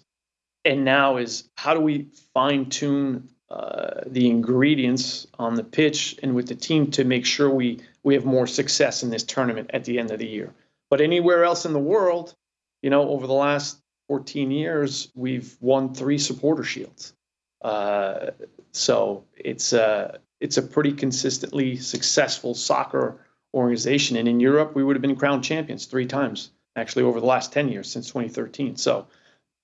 And 0.66 0.84
now 0.84 1.18
is 1.18 1.50
how 1.56 1.76
do 1.76 1.80
we 1.80 2.08
fine 2.34 2.70
tune 2.70 3.30
uh, 3.52 4.02
the 4.06 4.30
ingredients 4.30 5.28
on 5.38 5.56
the 5.56 5.64
pitch 5.64 6.18
and 6.24 6.34
with 6.34 6.48
the 6.48 6.56
team 6.56 6.90
to 6.90 7.04
make 7.04 7.26
sure 7.26 7.50
we 7.50 7.82
we 8.02 8.14
have 8.14 8.24
more 8.24 8.48
success 8.48 9.04
in 9.04 9.10
this 9.10 9.24
tournament 9.24 9.72
at 9.74 9.84
the 9.84 10.00
end 10.00 10.10
of 10.10 10.20
the 10.20 10.28
year. 10.28 10.54
But 10.90 11.02
anywhere 11.02 11.44
else 11.44 11.66
in 11.66 11.74
the 11.74 11.80
world, 11.80 12.34
you 12.82 12.90
know, 12.90 13.10
over 13.10 13.28
the 13.28 13.34
last 13.34 13.78
14 14.08 14.52
years, 14.52 15.12
we've 15.16 15.58
won 15.60 15.94
three 15.94 16.18
supporter 16.18 16.64
shields. 16.64 17.14
Uh, 17.62 18.28
so 18.72 19.26
it's 19.36 19.74
a 19.74 19.86
uh, 19.86 20.18
it's 20.40 20.58
a 20.58 20.62
pretty 20.62 20.94
consistently 20.94 21.76
successful 21.76 22.54
soccer 22.54 23.20
organization. 23.54 24.16
And 24.16 24.30
in 24.30 24.40
Europe, 24.40 24.76
we 24.76 24.84
would 24.84 24.96
have 24.96 25.02
been 25.02 25.18
crowned 25.18 25.44
champions 25.44 25.88
three 25.88 26.06
times, 26.06 26.52
actually 26.78 27.04
over 27.04 27.20
the 27.20 27.26
last 27.26 27.52
10 27.52 27.68
years 27.68 27.92
since 27.92 28.08
2013. 28.08 28.78
So 28.78 29.08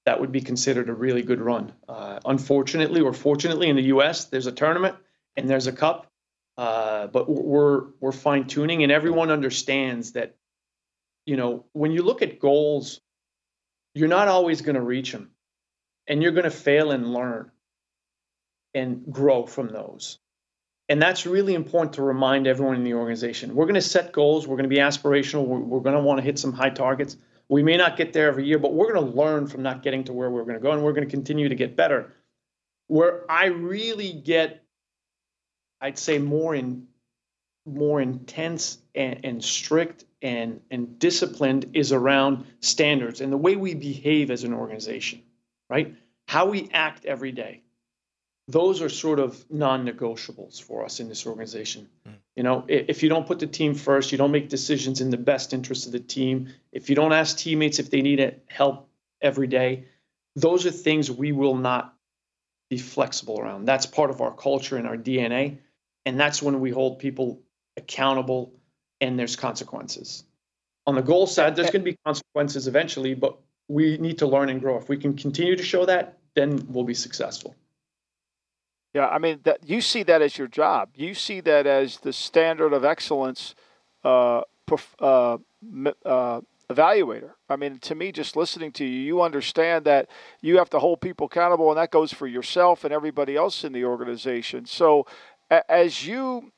that 0.07 0.21
would 0.21 0.31
be 0.31 0.39
considered 0.39 0.87
a 0.87 0.93
really 0.93 1.21
good 1.21 1.41
run. 1.41 1.73
Uh, 1.89 2.17
unfortunately 2.23 3.01
or 3.01 3.11
fortunately, 3.11 3.67
in 3.67 3.75
the 3.75 3.83
U.S., 3.95 4.23
there's 4.23 4.47
a 4.47 4.53
tournament 4.53 4.95
and 5.35 5.49
there's 5.49 5.67
a 5.67 5.73
cup, 5.73 6.09
uh, 6.57 7.07
but 7.07 7.29
we're 7.29 7.87
we're 7.99 8.13
fine 8.13 8.47
tuning, 8.47 8.83
and 8.83 8.91
everyone 8.91 9.29
understands 9.31 10.13
that. 10.13 10.35
You 11.25 11.35
know, 11.35 11.65
when 11.73 11.91
you 11.91 12.03
look 12.03 12.21
at 12.21 12.39
goals, 12.39 13.01
you're 13.93 14.07
not 14.07 14.29
always 14.29 14.61
going 14.61 14.75
to 14.75 14.81
reach 14.81 15.11
them, 15.11 15.31
and 16.07 16.23
you're 16.23 16.31
going 16.31 16.45
to 16.45 16.51
fail 16.51 16.91
and 16.91 17.13
learn 17.13 17.51
and 18.73 19.11
grow 19.11 19.45
from 19.45 19.67
those. 19.67 20.19
And 20.87 21.01
that's 21.01 21.25
really 21.25 21.53
important 21.53 21.95
to 21.95 22.01
remind 22.01 22.47
everyone 22.47 22.77
in 22.77 22.85
the 22.85 22.93
organization. 22.93 23.55
We're 23.55 23.65
going 23.65 23.75
to 23.75 23.81
set 23.81 24.13
goals. 24.13 24.47
We're 24.47 24.55
going 24.55 24.69
to 24.69 24.75
be 24.77 24.81
aspirational. 24.81 25.45
We're, 25.45 25.59
we're 25.59 25.81
going 25.81 25.95
to 25.95 26.01
want 26.01 26.19
to 26.19 26.23
hit 26.23 26.39
some 26.39 26.53
high 26.53 26.69
targets. 26.69 27.17
We 27.49 27.63
may 27.63 27.77
not 27.77 27.95
get 27.95 28.13
there 28.13 28.27
every 28.27 28.45
year, 28.45 28.59
but 28.59 28.73
we're 28.73 28.91
going 28.91 29.05
to 29.05 29.17
learn 29.17 29.47
from 29.47 29.63
not 29.63 29.83
getting 29.83 30.03
to 30.05 30.13
where 30.13 30.29
we're 30.29 30.43
going 30.43 30.55
to 30.55 30.61
go, 30.61 30.71
and 30.71 30.83
we're 30.83 30.93
going 30.93 31.07
to 31.07 31.11
continue 31.11 31.49
to 31.49 31.55
get 31.55 31.75
better. 31.75 32.13
Where 32.87 33.29
I 33.29 33.45
really 33.45 34.11
get, 34.11 34.63
I'd 35.81 35.97
say, 35.97 36.17
more 36.17 36.55
in 36.55 36.87
more 37.65 37.99
intense 37.99 38.77
and, 38.95 39.19
and 39.25 39.43
strict 39.43 40.05
and 40.21 40.61
and 40.71 40.97
disciplined 40.99 41.71
is 41.73 41.91
around 41.91 42.45
standards 42.61 43.19
and 43.19 43.31
the 43.31 43.37
way 43.37 43.57
we 43.57 43.73
behave 43.73 44.31
as 44.31 44.43
an 44.45 44.53
organization, 44.53 45.21
right? 45.69 45.93
How 46.27 46.45
we 46.45 46.69
act 46.73 47.05
every 47.05 47.33
day 47.33 47.63
those 48.47 48.81
are 48.81 48.89
sort 48.89 49.19
of 49.19 49.45
non-negotiables 49.51 50.61
for 50.61 50.85
us 50.85 50.99
in 50.99 51.09
this 51.09 51.25
organization. 51.25 51.89
Mm. 52.07 52.13
You 52.37 52.43
know, 52.43 52.65
if 52.67 53.01
you 53.01 53.09
don't 53.09 53.25
put 53.25 53.39
the 53.39 53.47
team 53.47 53.73
first, 53.73 54.11
you 54.11 54.19
don't 54.19 54.29
make 54.29 54.47
decisions 54.47 55.01
in 55.01 55.09
the 55.09 55.17
best 55.17 55.55
interest 55.55 55.87
of 55.87 55.91
the 55.91 55.99
team. 55.99 56.53
If 56.71 56.87
you 56.87 56.95
don't 56.95 57.11
ask 57.11 57.35
teammates 57.35 57.79
if 57.79 57.89
they 57.89 58.03
need 58.03 58.41
help 58.47 58.87
every 59.19 59.47
day, 59.47 59.85
those 60.35 60.67
are 60.67 60.71
things 60.71 61.09
we 61.09 61.31
will 61.31 61.55
not 61.55 61.95
be 62.69 62.77
flexible 62.77 63.39
around. 63.39 63.65
That's 63.65 63.87
part 63.87 64.11
of 64.11 64.21
our 64.21 64.31
culture 64.31 64.77
and 64.77 64.87
our 64.87 64.97
DNA, 64.97 65.57
and 66.05 66.19
that's 66.19 66.39
when 66.39 66.59
we 66.59 66.69
hold 66.69 66.99
people 66.99 67.41
accountable 67.75 68.53
and 69.01 69.17
there's 69.17 69.35
consequences. 69.35 70.23
On 70.85 70.93
the 70.93 71.01
goal 71.01 71.25
side, 71.25 71.55
there's 71.55 71.71
going 71.71 71.83
to 71.83 71.91
be 71.91 71.97
consequences 72.05 72.67
eventually, 72.67 73.15
but 73.15 73.39
we 73.67 73.97
need 73.97 74.19
to 74.19 74.27
learn 74.27 74.49
and 74.49 74.61
grow. 74.61 74.77
If 74.77 74.89
we 74.89 74.97
can 74.97 75.17
continue 75.17 75.55
to 75.55 75.63
show 75.63 75.87
that, 75.87 76.19
then 76.35 76.67
we'll 76.69 76.83
be 76.83 76.93
successful. 76.93 77.55
Yeah, 78.97 79.09
I 79.09 79.19
mean 79.19 79.41
that 79.43 79.59
you 79.63 79.79
see 79.79 80.01
that 80.01 80.23
as 80.23 80.39
your 80.39 80.47
job. 80.47 80.89
You 80.95 81.13
see 81.13 81.39
that 81.41 81.67
as 81.67 81.97
the 81.97 82.11
standard 82.11 82.73
of 82.73 82.83
excellence 82.83 83.53
uh, 84.03 84.41
uh, 84.99 85.37
uh, 86.03 86.41
evaluator. 86.67 87.33
I 87.47 87.57
mean, 87.57 87.77
to 87.77 87.93
me, 87.93 88.11
just 88.11 88.35
listening 88.35 88.71
to 88.71 88.83
you, 88.83 88.99
you 88.99 89.21
understand 89.21 89.85
that 89.85 90.09
you 90.41 90.57
have 90.57 90.71
to 90.71 90.79
hold 90.79 90.99
people 91.01 91.27
accountable, 91.27 91.69
and 91.69 91.77
that 91.77 91.91
goes 91.91 92.11
for 92.11 92.25
yourself 92.25 92.85
and 92.85 92.91
everybody 92.91 93.35
else 93.35 93.63
in 93.63 93.71
the 93.71 93.85
organization. 93.85 94.65
So, 94.65 95.05
as 95.69 96.07
you, 96.07 96.51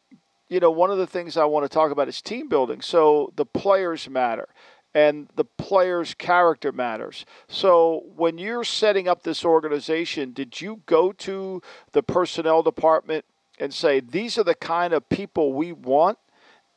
you 0.48 0.62
know, 0.62 0.72
one 0.72 0.92
of 0.92 0.98
the 0.98 1.08
things 1.08 1.36
I 1.36 1.44
want 1.44 1.66
to 1.66 1.70
talk 1.70 1.92
about 1.92 2.08
is 2.08 2.22
team 2.22 2.48
building. 2.48 2.80
So 2.80 3.34
the 3.36 3.46
players 3.46 4.10
matter 4.10 4.48
and 4.94 5.28
the 5.36 5.46
player's 5.46 6.14
character 6.14 6.72
matters. 6.72 7.26
So, 7.48 8.04
when 8.16 8.38
you're 8.38 8.64
setting 8.64 9.08
up 9.08 9.24
this 9.24 9.46
organization, 9.46 10.34
did 10.34 10.62
you 10.62 10.82
go 10.86 11.12
to 11.14 11.62
the 11.92 12.04
personnel 12.04 12.64
department 12.64 13.26
and 13.60 13.74
say, 13.74 14.00
these 14.00 14.38
are 14.38 14.44
the 14.44 14.56
kind 14.56 14.94
of 14.94 15.08
people 15.10 15.54
we 15.54 15.72
want? 15.72 16.18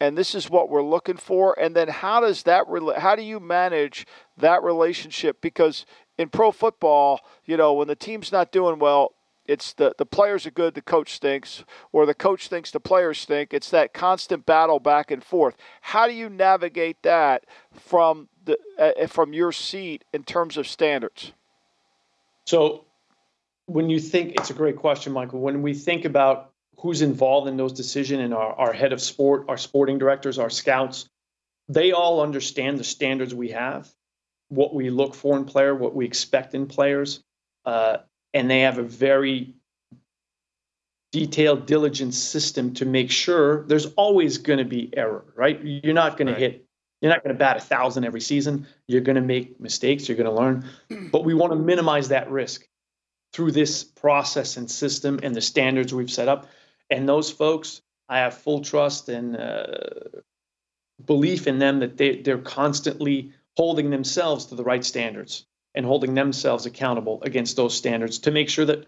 And 0.01 0.19
this 0.19 0.35
is 0.35 0.51
what 0.51 0.69
we're 0.69 0.83
looking 0.83 1.17
for. 1.17 1.59
And 1.59 1.77
then, 1.77 1.89
how 1.89 2.21
does 2.21 2.43
that? 2.43 2.65
How 2.99 3.15
do 3.15 3.23
you 3.23 3.41
manage 3.41 4.07
that 4.37 4.63
relationship? 4.63 5.41
Because 5.41 5.87
in 6.19 6.29
pro 6.29 6.51
football, 6.51 7.21
you 7.47 7.57
know, 7.57 7.73
when 7.73 7.89
the 7.89 7.97
team's 7.97 8.33
not 8.33 8.53
doing 8.53 8.79
well, 8.79 9.13
it's 9.47 9.73
the, 9.73 9.95
the 9.99 10.07
players 10.07 10.47
are 10.47 10.51
good, 10.51 10.75
the 10.75 10.83
coach 10.83 11.15
stinks, 11.15 11.65
or 11.91 12.07
the 12.07 12.15
coach 12.15 12.49
thinks 12.49 12.71
the 12.71 12.81
players 12.81 13.19
stink. 13.19 13.53
It's 13.53 13.71
that 13.71 13.93
constant 13.93 14.47
battle 14.47 14.79
back 14.79 15.11
and 15.11 15.23
forth. 15.23 15.57
How 15.81 16.07
do 16.07 16.13
you 16.13 16.29
navigate 16.29 17.03
that 17.03 17.45
from 17.73 18.29
the 18.45 18.59
uh, 18.79 19.07
from 19.07 19.33
your 19.33 19.53
seat 19.53 20.05
in 20.13 20.23
terms 20.25 20.57
of 20.57 20.69
standards? 20.69 21.33
So, 22.45 22.85
when 23.67 23.89
you 23.91 24.01
think, 24.01 24.33
it's 24.33 24.51
a 24.51 24.55
great 24.55 24.77
question, 24.77 25.13
Michael. 25.13 25.41
When 25.41 25.63
we 25.63 25.75
think 25.75 26.05
about 26.05 26.51
who's 26.79 27.03
involved 27.03 27.49
in 27.49 27.57
those 27.57 27.73
decisions, 27.73 28.23
and 28.23 28.35
our, 28.35 28.53
our 28.55 28.73
head 28.73 28.93
of 28.93 29.01
sport, 29.01 29.47
our 29.49 29.57
sporting 29.57 29.99
directors, 29.99 30.39
our 30.39 30.51
scouts, 30.51 31.09
they 31.69 31.93
all 31.93 32.21
understand 32.21 32.79
the 32.79 32.85
standards 32.85 33.35
we 33.35 33.51
have, 33.51 33.89
what 34.49 34.75
we 34.75 34.91
look 34.91 35.15
for 35.15 35.37
in 35.37 35.45
player, 35.45 35.75
what 35.75 35.95
we 35.95 36.05
expect 36.05 36.55
in 36.55 36.67
players. 36.67 37.23
Uh, 37.65 37.99
and 38.35 38.51
they 38.51 38.61
have 38.61 38.79
a 38.79 38.83
very 38.83 39.55
detailed, 41.13 41.67
diligence 41.67 42.17
system 42.17 42.73
to 42.75 42.87
make 42.87 43.11
sure 43.11 43.65
there's 43.65 43.87
always 43.95 44.39
going 44.39 44.59
to 44.59 44.65
be 44.65 44.91
error, 44.97 45.25
right? 45.37 45.63
You're 45.63 45.93
not 45.95 46.17
going 46.17 46.29
right. 46.29 46.35
to 46.35 46.41
hit, 46.41 46.67
you're 47.01 47.13
not 47.13 47.23
going 47.23 47.35
to 47.35 47.39
bat 47.39 47.59
a 47.59 47.61
thousand 47.61 48.05
every 48.05 48.21
season. 48.21 48.67
You're 48.89 49.03
going 49.03 49.17
to 49.17 49.23
make 49.23 49.61
mistakes. 49.61 50.09
You're 50.09 50.17
going 50.17 50.31
to 50.31 50.35
learn, 50.35 50.69
but 51.11 51.25
we 51.25 51.35
want 51.35 51.53
to 51.53 51.59
minimize 51.59 52.09
that 52.09 52.31
risk 52.31 52.67
through 53.33 53.53
this 53.53 53.85
process 53.85 54.57
and 54.57 54.71
system 54.71 55.21
and 55.23 55.35
the 55.35 55.41
standards 55.41 55.93
we've 55.93 56.11
set 56.11 56.29
up. 56.29 56.49
And 56.91 57.09
those 57.09 57.31
folks, 57.31 57.83
I 58.09 58.19
have 58.19 58.35
full 58.35 58.63
trust 58.63 59.09
and 59.09 59.37
uh, 59.37 59.65
belief 61.05 61.47
in 61.47 61.59
them 61.59 61.81
that 61.81 61.97
they, 61.97 62.17
they're 62.17 62.39
constantly 62.39 63.33
holding 63.57 63.91
themselves 63.91 64.47
to 64.47 64.55
the 64.55 64.65
right 64.65 64.85
standards 64.85 65.47
and 65.75 65.87
holding 65.87 66.15
themselves 66.15 66.67
accountable 66.67 67.23
against 67.23 67.57
those 67.57 67.77
standards 67.77 68.19
to 68.21 68.31
make 68.31 68.49
sure 68.49 68.65
that 68.65 68.87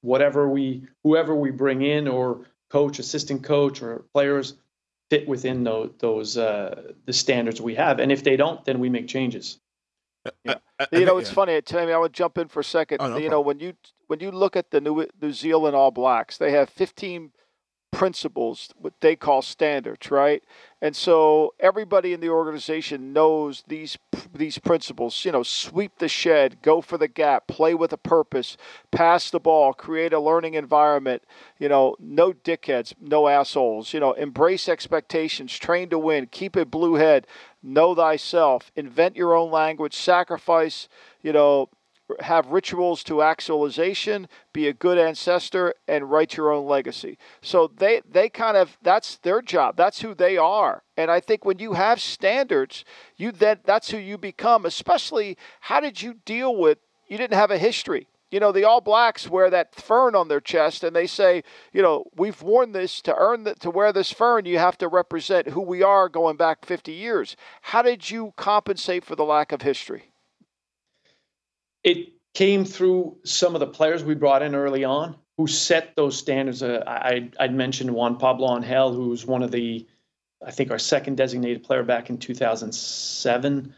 whatever 0.00 0.48
we 0.48 0.86
whoever 1.04 1.34
we 1.34 1.50
bring 1.50 1.82
in 1.82 2.08
or 2.08 2.46
coach 2.70 2.98
assistant 2.98 3.42
coach 3.42 3.82
or 3.82 4.04
players 4.12 4.54
fit 5.08 5.28
within 5.28 5.62
those, 5.64 5.90
those 5.98 6.36
uh, 6.36 6.92
the 7.04 7.12
standards 7.12 7.60
we 7.60 7.74
have 7.74 7.98
and 8.00 8.10
if 8.10 8.24
they 8.24 8.36
don't 8.36 8.64
then 8.64 8.78
we 8.78 8.88
make 8.88 9.08
changes 9.08 9.58
yeah. 10.44 10.54
I, 10.78 10.86
I, 10.92 10.98
you 10.98 11.04
know, 11.04 11.18
it's 11.18 11.30
yeah. 11.30 11.34
funny. 11.34 11.62
Tell 11.62 11.86
me, 11.86 11.92
I 11.92 11.98
would 11.98 12.12
jump 12.12 12.38
in 12.38 12.48
for 12.48 12.60
a 12.60 12.64
second. 12.64 12.98
Oh, 13.00 13.08
no 13.08 13.16
you 13.16 13.28
problem. 13.28 13.30
know, 13.30 13.40
when 13.40 13.58
you 13.60 13.74
when 14.06 14.20
you 14.20 14.30
look 14.30 14.56
at 14.56 14.70
the 14.70 14.80
New 14.80 15.06
New 15.20 15.32
Zealand 15.32 15.76
All 15.76 15.90
Blacks, 15.90 16.38
they 16.38 16.52
have 16.52 16.68
15 16.70 17.32
principles, 17.96 18.68
what 18.78 18.92
they 19.00 19.16
call 19.16 19.40
standards, 19.40 20.10
right? 20.10 20.44
And 20.82 20.94
so 20.94 21.54
everybody 21.58 22.12
in 22.12 22.20
the 22.20 22.28
organization 22.28 23.14
knows 23.14 23.64
these 23.68 23.96
these 24.34 24.58
principles. 24.58 25.24
You 25.24 25.32
know, 25.32 25.42
sweep 25.42 25.92
the 25.96 26.06
shed, 26.06 26.60
go 26.60 26.82
for 26.82 26.98
the 26.98 27.08
gap, 27.08 27.46
play 27.46 27.74
with 27.74 27.94
a 27.94 27.96
purpose, 27.96 28.58
pass 28.90 29.30
the 29.30 29.40
ball, 29.40 29.72
create 29.72 30.12
a 30.12 30.20
learning 30.20 30.52
environment. 30.52 31.22
You 31.58 31.70
know, 31.70 31.96
no 31.98 32.34
dickheads, 32.34 32.92
no 33.00 33.28
assholes. 33.28 33.94
You 33.94 34.00
know, 34.00 34.12
embrace 34.12 34.68
expectations, 34.68 35.56
train 35.56 35.88
to 35.88 35.98
win, 35.98 36.28
keep 36.30 36.54
a 36.54 36.66
blue 36.66 36.96
head, 36.96 37.26
know 37.62 37.94
thyself, 37.94 38.70
invent 38.76 39.16
your 39.16 39.34
own 39.34 39.50
language, 39.50 39.96
sacrifice. 39.96 40.86
You 41.22 41.32
know, 41.32 41.70
have 42.20 42.46
rituals 42.48 43.02
to 43.04 43.22
actualization, 43.22 44.28
be 44.52 44.68
a 44.68 44.72
good 44.72 44.98
ancestor, 44.98 45.74
and 45.88 46.10
write 46.10 46.36
your 46.36 46.52
own 46.52 46.66
legacy. 46.66 47.18
So 47.42 47.70
they 47.76 48.02
they 48.08 48.28
kind 48.28 48.56
of 48.56 48.78
that's 48.82 49.16
their 49.16 49.42
job. 49.42 49.76
That's 49.76 50.00
who 50.00 50.14
they 50.14 50.36
are. 50.36 50.82
And 50.96 51.10
I 51.10 51.20
think 51.20 51.44
when 51.44 51.58
you 51.58 51.74
have 51.74 52.00
standards, 52.00 52.84
you 53.16 53.32
then 53.32 53.60
that's 53.64 53.90
who 53.90 53.98
you 53.98 54.18
become. 54.18 54.64
Especially, 54.64 55.36
how 55.60 55.80
did 55.80 56.02
you 56.02 56.14
deal 56.24 56.56
with? 56.56 56.78
You 57.08 57.18
didn't 57.18 57.38
have 57.38 57.50
a 57.50 57.58
history. 57.58 58.08
You 58.30 58.40
know, 58.40 58.50
the 58.50 58.64
All 58.64 58.80
Blacks 58.80 59.28
wear 59.28 59.50
that 59.50 59.74
fern 59.74 60.16
on 60.16 60.26
their 60.26 60.40
chest, 60.40 60.82
and 60.82 60.96
they 60.96 61.06
say, 61.06 61.44
you 61.72 61.80
know, 61.80 62.06
we've 62.16 62.42
worn 62.42 62.72
this 62.72 63.00
to 63.02 63.14
earn 63.16 63.44
the, 63.44 63.54
to 63.56 63.70
wear 63.70 63.92
this 63.92 64.10
fern. 64.10 64.46
You 64.46 64.58
have 64.58 64.76
to 64.78 64.88
represent 64.88 65.48
who 65.48 65.60
we 65.60 65.82
are 65.84 66.08
going 66.08 66.36
back 66.36 66.64
50 66.66 66.90
years. 66.92 67.36
How 67.62 67.82
did 67.82 68.10
you 68.10 68.32
compensate 68.36 69.04
for 69.04 69.14
the 69.14 69.24
lack 69.24 69.52
of 69.52 69.62
history? 69.62 70.10
It 71.86 72.12
came 72.34 72.64
through 72.64 73.16
some 73.24 73.54
of 73.54 73.60
the 73.60 73.66
players 73.66 74.04
we 74.04 74.14
brought 74.14 74.42
in 74.42 74.54
early 74.54 74.84
on 74.84 75.16
who 75.38 75.46
set 75.46 75.94
those 75.94 76.18
standards. 76.18 76.62
Uh, 76.62 76.82
I, 76.86 77.30
I'd 77.38 77.54
mentioned 77.54 77.90
Juan 77.90 78.18
Pablo 78.18 78.54
Angel, 78.54 78.92
who's 78.92 79.24
one 79.24 79.42
of 79.42 79.52
the, 79.52 79.86
I 80.44 80.50
think, 80.50 80.70
our 80.70 80.78
second 80.78 81.16
designated 81.16 81.62
player 81.62 81.84
back 81.84 82.10
in 82.10 82.18
2007. 82.18 83.74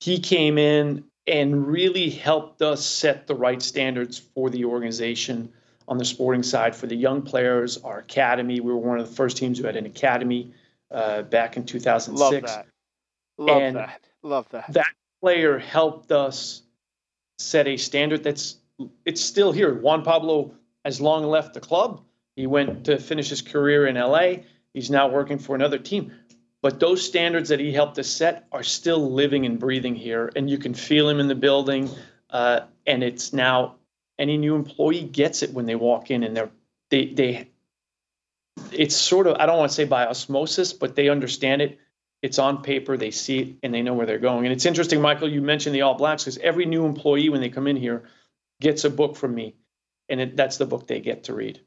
He 0.00 0.20
came 0.20 0.56
in 0.56 1.04
and 1.26 1.66
really 1.66 2.08
helped 2.08 2.62
us 2.62 2.86
set 2.86 3.26
the 3.26 3.34
right 3.34 3.60
standards 3.60 4.18
for 4.18 4.48
the 4.48 4.64
organization 4.64 5.52
on 5.88 5.98
the 5.98 6.04
sporting 6.04 6.44
side 6.44 6.76
for 6.76 6.86
the 6.86 6.94
young 6.94 7.22
players, 7.22 7.78
our 7.78 7.98
academy. 7.98 8.60
We 8.60 8.72
were 8.72 8.78
one 8.78 9.00
of 9.00 9.08
the 9.08 9.14
first 9.14 9.36
teams 9.36 9.58
who 9.58 9.66
had 9.66 9.76
an 9.76 9.86
academy 9.86 10.52
uh, 10.92 11.22
back 11.22 11.56
in 11.56 11.64
2006. 11.66 12.20
Love 12.20 12.42
that. 12.42 12.66
Love 13.36 13.62
And 13.62 13.76
that. 13.76 14.00
Love 14.22 14.48
that. 14.50 14.72
That 14.72 14.92
player 15.20 15.58
helped 15.58 16.12
us 16.12 16.62
set 17.38 17.66
a 17.68 17.76
standard 17.76 18.22
that's 18.22 18.56
it's 19.04 19.20
still 19.20 19.52
here. 19.52 19.74
Juan 19.74 20.02
Pablo 20.02 20.54
has 20.84 21.00
long 21.00 21.24
left 21.24 21.54
the 21.54 21.60
club. 21.60 22.02
He 22.36 22.46
went 22.46 22.84
to 22.84 22.98
finish 22.98 23.28
his 23.28 23.42
career 23.42 23.86
in 23.86 23.96
LA. 23.96 24.44
He's 24.72 24.90
now 24.90 25.08
working 25.08 25.38
for 25.38 25.56
another 25.56 25.78
team. 25.78 26.12
But 26.62 26.80
those 26.80 27.04
standards 27.04 27.48
that 27.48 27.60
he 27.60 27.72
helped 27.72 27.98
us 27.98 28.08
set 28.08 28.46
are 28.52 28.62
still 28.62 29.12
living 29.12 29.46
and 29.46 29.58
breathing 29.58 29.94
here, 29.94 30.30
and 30.34 30.50
you 30.50 30.58
can 30.58 30.74
feel 30.74 31.08
him 31.08 31.20
in 31.20 31.28
the 31.28 31.34
building. 31.34 31.88
Uh, 32.30 32.60
and 32.86 33.02
it's 33.02 33.32
now 33.32 33.76
any 34.18 34.36
new 34.36 34.54
employee 34.54 35.04
gets 35.04 35.42
it 35.42 35.52
when 35.52 35.66
they 35.66 35.76
walk 35.76 36.10
in, 36.10 36.22
and 36.22 36.36
they're 36.36 36.50
they 36.90 37.06
they. 37.06 37.48
It's 38.72 38.96
sort 38.96 39.28
of 39.28 39.36
I 39.38 39.46
don't 39.46 39.58
want 39.58 39.70
to 39.70 39.74
say 39.74 39.84
by 39.84 40.06
osmosis, 40.06 40.72
but 40.72 40.96
they 40.96 41.08
understand 41.08 41.62
it. 41.62 41.78
It's 42.22 42.38
on 42.38 42.62
paper, 42.62 42.96
they 42.96 43.12
see 43.12 43.38
it, 43.38 43.56
and 43.62 43.72
they 43.72 43.82
know 43.82 43.94
where 43.94 44.06
they're 44.06 44.18
going. 44.18 44.44
And 44.44 44.52
it's 44.52 44.66
interesting, 44.66 45.00
Michael. 45.00 45.28
You 45.30 45.40
mentioned 45.40 45.74
the 45.74 45.82
All 45.82 45.94
Blacks 45.94 46.24
because 46.24 46.38
every 46.38 46.66
new 46.66 46.84
employee 46.84 47.28
when 47.28 47.40
they 47.40 47.48
come 47.48 47.68
in 47.68 47.76
here 47.76 48.04
gets 48.60 48.84
a 48.84 48.90
book 48.90 49.16
from 49.16 49.34
me, 49.34 49.54
and 50.08 50.20
it, 50.20 50.36
that's 50.36 50.56
the 50.56 50.66
book 50.66 50.86
they 50.86 51.00
get 51.00 51.24
to 51.24 51.34
read. 51.34 51.60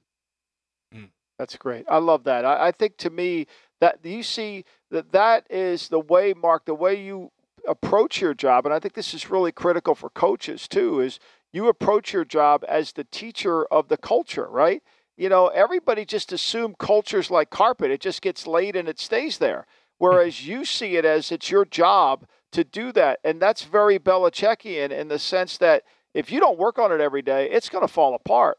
Hmm. 0.93 1.05
That's 1.39 1.55
great. 1.55 1.85
I 1.89 1.97
love 1.97 2.25
that. 2.25 2.43
I, 2.43 2.67
I 2.67 2.71
think 2.71 2.97
to 2.97 3.09
me 3.09 3.47
that 3.79 3.99
you 4.03 4.23
see 4.23 4.65
that 4.91 5.13
that 5.13 5.47
is 5.49 5.87
the 5.87 5.99
way, 5.99 6.33
Marc, 6.33 6.65
the 6.65 6.75
way 6.75 7.01
you 7.01 7.31
approach 7.67 8.21
your 8.21 8.33
job, 8.33 8.65
and 8.65 8.73
I 8.73 8.79
think 8.79 8.93
this 8.93 9.13
is 9.13 9.29
really 9.29 9.51
critical 9.51 9.95
for 9.95 10.09
coaches 10.09 10.67
too. 10.67 10.99
Is 10.99 11.19
you 11.53 11.67
approach 11.67 12.13
your 12.13 12.25
job 12.25 12.65
as 12.67 12.91
the 12.91 13.03
teacher 13.05 13.65
of 13.65 13.87
the 13.87 13.97
culture, 13.97 14.47
right? 14.49 14.83
You 15.17 15.29
know, 15.29 15.47
everybody 15.47 16.05
just 16.05 16.31
assume 16.31 16.75
culture's 16.77 17.31
like 17.31 17.49
carpet; 17.49 17.91
it 17.91 18.01
just 18.01 18.21
gets 18.21 18.47
laid 18.47 18.75
and 18.75 18.89
it 18.89 18.99
stays 18.99 19.37
there. 19.37 19.65
Whereas 20.01 20.47
you 20.47 20.65
see 20.65 20.95
it 20.95 21.05
as 21.05 21.31
it's 21.31 21.51
your 21.51 21.63
job 21.63 22.25
to 22.53 22.63
do 22.63 22.91
that, 22.93 23.19
and 23.23 23.39
that's 23.39 23.65
very 23.65 23.99
Belichickian 23.99 24.89
in 24.89 25.09
the 25.09 25.19
sense 25.19 25.59
that 25.59 25.83
if 26.15 26.31
you 26.31 26.39
don't 26.39 26.57
work 26.57 26.79
on 26.79 26.91
it 26.91 26.99
every 26.99 27.21
day, 27.21 27.51
it's 27.51 27.69
going 27.69 27.85
to 27.85 27.93
fall 27.93 28.15
apart. 28.15 28.57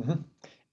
Mm-hmm. 0.00 0.22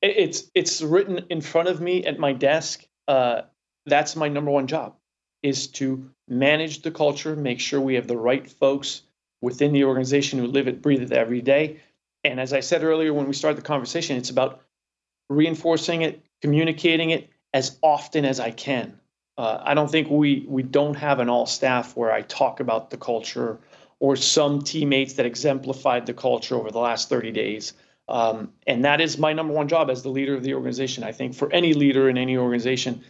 It's 0.01 0.49
it's 0.55 0.81
written 0.81 1.25
in 1.29 1.41
front 1.41 1.67
of 1.67 1.81
me 1.81 2.05
at 2.05 2.19
my 2.19 2.31
desk. 2.31 2.85
Uh, 3.05 3.41
that's 3.85 4.15
my 4.15 4.29
number 4.29 4.49
one 4.49 4.67
job, 4.67 4.95
is 5.43 5.67
to 5.67 6.09
manage 6.29 6.83
the 6.83 6.91
culture, 6.91 7.35
make 7.35 7.59
sure 7.59 7.81
we 7.81 7.95
have 7.95 8.07
the 8.07 8.15
right 8.15 8.49
folks 8.49 9.01
within 9.41 9.73
the 9.73 9.83
organization 9.83 10.39
who 10.39 10.47
live 10.47 10.69
it, 10.69 10.81
breathe 10.81 11.01
it 11.01 11.11
every 11.11 11.41
day. 11.41 11.81
And 12.23 12.39
as 12.39 12.53
I 12.53 12.61
said 12.61 12.85
earlier 12.85 13.13
when 13.13 13.27
we 13.27 13.33
started 13.33 13.57
the 13.57 13.67
conversation, 13.67 14.15
it's 14.15 14.29
about 14.29 14.61
reinforcing 15.29 16.03
it, 16.03 16.23
communicating 16.41 17.09
it 17.09 17.29
as 17.53 17.77
often 17.81 18.23
as 18.23 18.39
I 18.39 18.51
can. 18.51 19.01
Uh, 19.41 19.59
I 19.65 19.73
don't 19.73 19.89
think 19.89 20.07
we 20.11 20.45
we 20.47 20.61
don't 20.61 20.93
have 20.93 21.17
an 21.19 21.27
all 21.27 21.47
staff 21.47 21.97
where 21.97 22.11
I 22.11 22.21
talk 22.21 22.59
about 22.59 22.91
the 22.91 22.97
culture 22.97 23.57
or 23.99 24.15
some 24.15 24.61
teammates 24.61 25.13
that 25.13 25.25
exemplified 25.25 26.05
the 26.05 26.13
culture 26.13 26.53
over 26.53 26.69
the 26.69 26.77
last 26.77 27.09
30 27.09 27.31
days. 27.31 27.73
Um, 28.07 28.51
and 28.67 28.85
that 28.85 29.01
is 29.01 29.17
my 29.17 29.33
number 29.33 29.51
one 29.51 29.67
job 29.67 29.89
as 29.89 30.03
the 30.03 30.09
leader 30.09 30.35
of 30.35 30.43
the 30.43 30.53
organization. 30.53 31.03
I 31.03 31.11
think 31.11 31.33
for 31.33 31.51
any 31.51 31.73
leader 31.73 32.07
in 32.07 32.19
any 32.19 32.37
organization, 32.37 33.03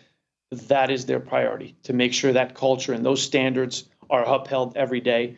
that 0.52 0.90
is 0.90 1.06
their 1.06 1.20
priority 1.20 1.76
to 1.84 1.92
make 1.92 2.14
sure 2.14 2.32
that 2.32 2.56
culture 2.56 2.94
and 2.94 3.06
those 3.06 3.22
standards 3.22 3.90
are 4.10 4.24
upheld 4.24 4.78
every 4.78 5.02
day. 5.02 5.36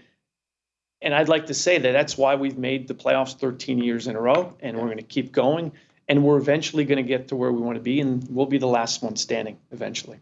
And 1.01 1.15
I'd 1.15 1.27
like 1.27 1.47
to 1.47 1.55
say 1.55 1.79
that 1.79 1.91
that's 1.91 2.19
why 2.19 2.35
we've 2.35 2.59
made 2.59 2.87
the 2.87 2.93
playoffs 2.93 3.35
13 3.39 3.79
years 3.79 4.05
in 4.05 4.15
a 4.15 4.21
row, 4.21 4.55
and 4.59 4.77
we're 4.77 4.85
going 4.85 4.97
to 4.97 5.03
keep 5.03 5.31
going. 5.31 5.71
And 6.07 6.23
we're 6.23 6.37
eventually 6.37 6.85
going 6.85 7.03
to 7.03 7.07
get 7.07 7.29
to 7.29 7.35
where 7.35 7.51
we 7.51 7.61
want 7.61 7.77
to 7.77 7.83
be, 7.83 7.99
and 7.99 8.23
we'll 8.29 8.45
be 8.45 8.59
the 8.59 8.67
last 8.67 9.01
one 9.01 9.15
standing 9.15 9.57
eventually. 9.71 10.19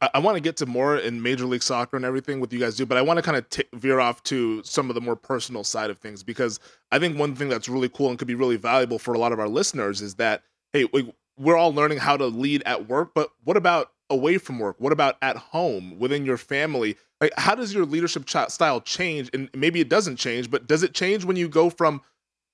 I, 0.00 0.18
want 0.18 0.36
to 0.36 0.40
get 0.40 0.56
to 0.58 0.66
more 0.66 0.96
in 0.96 1.22
Major 1.22 1.46
League 1.46 1.62
Soccer 1.62 1.96
and 1.96 2.04
everything 2.04 2.40
with 2.40 2.52
you 2.52 2.58
guys 2.58 2.76
do, 2.76 2.86
but 2.86 2.98
I 2.98 3.02
want 3.02 3.18
to 3.18 3.22
kind 3.22 3.36
of 3.36 3.48
t- 3.50 3.64
veer 3.74 4.00
off 4.00 4.22
to 4.24 4.62
some 4.62 4.90
of 4.90 4.94
the 4.94 5.00
more 5.00 5.16
personal 5.16 5.64
side 5.64 5.90
of 5.90 5.98
things 5.98 6.22
because 6.22 6.60
I 6.92 6.98
think 6.98 7.18
one 7.18 7.34
thing 7.34 7.48
that's 7.48 7.68
really 7.68 7.88
cool 7.88 8.10
and 8.10 8.18
could 8.18 8.28
be 8.28 8.34
really 8.34 8.56
valuable 8.56 8.98
for 8.98 9.14
a 9.14 9.18
lot 9.18 9.32
of 9.32 9.38
our 9.40 9.48
listeners 9.48 10.00
is 10.00 10.16
that 10.16 10.42
hey, 10.72 10.86
we, 10.92 11.12
we're 11.38 11.56
all 11.56 11.72
learning 11.72 11.98
how 11.98 12.16
to 12.16 12.26
lead 12.26 12.62
at 12.64 12.88
work, 12.88 13.10
but 13.14 13.30
what 13.44 13.56
about 13.56 13.90
away 14.08 14.38
from 14.38 14.58
work? 14.58 14.76
What 14.78 14.92
about 14.92 15.16
at 15.22 15.36
home 15.36 15.98
within 15.98 16.24
your 16.24 16.36
family? 16.36 16.96
Like, 17.20 17.32
how 17.36 17.54
does 17.54 17.72
your 17.72 17.86
leadership 17.86 18.28
style 18.28 18.80
change? 18.80 19.30
And 19.32 19.48
maybe 19.54 19.80
it 19.80 19.88
doesn't 19.88 20.16
change, 20.16 20.50
but 20.50 20.66
does 20.66 20.82
it 20.82 20.94
change 20.94 21.24
when 21.24 21.36
you 21.36 21.48
go 21.48 21.70
from 21.70 22.02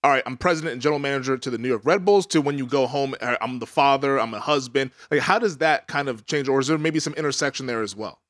all 0.04 0.10
right, 0.10 0.22
I'm 0.24 0.36
president 0.36 0.74
and 0.74 0.82
general 0.82 0.98
manager 0.98 1.36
to 1.36 1.50
the 1.50 1.58
New 1.58 1.68
York 1.68 1.82
Red 1.84 2.04
Bulls 2.04 2.26
to 2.28 2.40
when 2.40 2.58
you 2.58 2.66
go 2.66 2.86
home, 2.86 3.14
I'm 3.20 3.58
the 3.58 3.66
father, 3.66 4.18
I'm 4.18 4.34
a 4.34 4.40
husband. 4.40 4.92
Like, 5.10 5.20
how 5.20 5.38
does 5.38 5.58
that 5.58 5.88
kind 5.88 6.08
of 6.08 6.26
change, 6.26 6.48
or 6.48 6.60
is 6.60 6.68
there 6.68 6.78
maybe 6.78 7.00
some 7.00 7.14
intersection 7.14 7.66
there 7.66 7.82
as 7.82 7.96
well? 7.96 8.20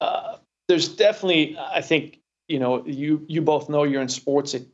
Uh, 0.00 0.38
there's 0.68 0.88
definitely, 0.88 1.56
I 1.58 1.80
think, 1.80 2.18
you 2.48 2.58
know, 2.58 2.84
you 2.84 3.24
you 3.28 3.42
both 3.42 3.68
know 3.68 3.84
you're 3.84 4.02
in 4.02 4.08
sports. 4.08 4.54
It 4.54 4.66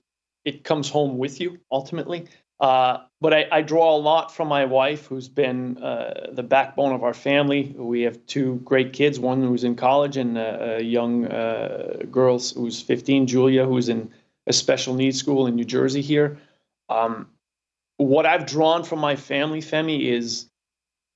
it 0.45 0.65
comes 0.65 0.89
home 0.89 1.19
with 1.19 1.41
you 1.41 1.59
ultimately. 1.71 2.27
Uh, 2.61 2.99
but 3.21 3.33
I, 3.33 3.47
I, 3.53 3.63
draw 3.63 3.95
a 3.95 3.99
lot 3.99 4.35
from 4.35 4.49
my 4.49 4.65
wife, 4.65 5.07
who's 5.07 5.29
been 5.29 5.79
uh, 5.79 6.31
the 6.33 6.43
backbone 6.43 6.93
of 6.93 7.05
our 7.05 7.15
family. 7.15 7.73
We 7.77 8.03
have 8.03 8.25
two 8.27 8.57
great 8.65 8.93
kids, 8.93 9.21
one 9.21 9.43
who's 9.43 9.63
in 9.63 9.77
college 9.77 10.17
and 10.17 10.37
a, 10.37 10.79
a 10.79 10.83
young 10.83 11.27
uh, 11.27 12.03
girl 12.11 12.41
who's 12.41 12.83
15, 12.83 13.29
Julia, 13.29 13.65
who's 13.65 13.89
in 13.89 14.11
a 14.49 14.53
special 14.53 14.95
needs 14.95 15.19
school 15.19 15.47
in 15.47 15.55
New 15.55 15.65
Jersey 15.65 16.01
here. 16.01 16.39
Um, 16.89 17.29
what 17.99 18.27
I've 18.27 18.47
drawn 18.47 18.83
from 18.83 18.99
my 18.99 19.15
family, 19.15 19.61
Femi, 19.61 20.07
is 20.07 20.49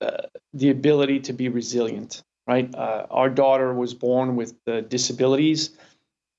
uh, 0.01 0.29
the 0.53 0.71
ability 0.71 1.21
to 1.21 1.33
be 1.33 1.49
resilient. 1.49 2.23
Right, 2.45 2.75
uh, 2.75 3.07
our 3.09 3.31
daughter 3.31 3.73
was 3.73 3.95
born 3.95 4.35
with 4.35 4.57
disabilities, 4.89 5.79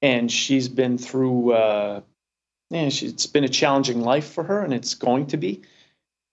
and 0.02 0.30
she's 0.30 0.68
been 0.68 0.98
through. 0.98 1.54
Uh, 1.54 2.02
yeah, 2.70 2.90
she, 2.90 3.08
it's 3.08 3.26
been 3.26 3.46
a 3.46 3.50
challenging 3.50 4.02
life 4.02 4.34
for 4.34 4.44
her, 4.44 4.62
and 4.62 4.74
it's 4.74 4.96
going 4.96 5.28
to 5.28 5.38
be. 5.38 5.62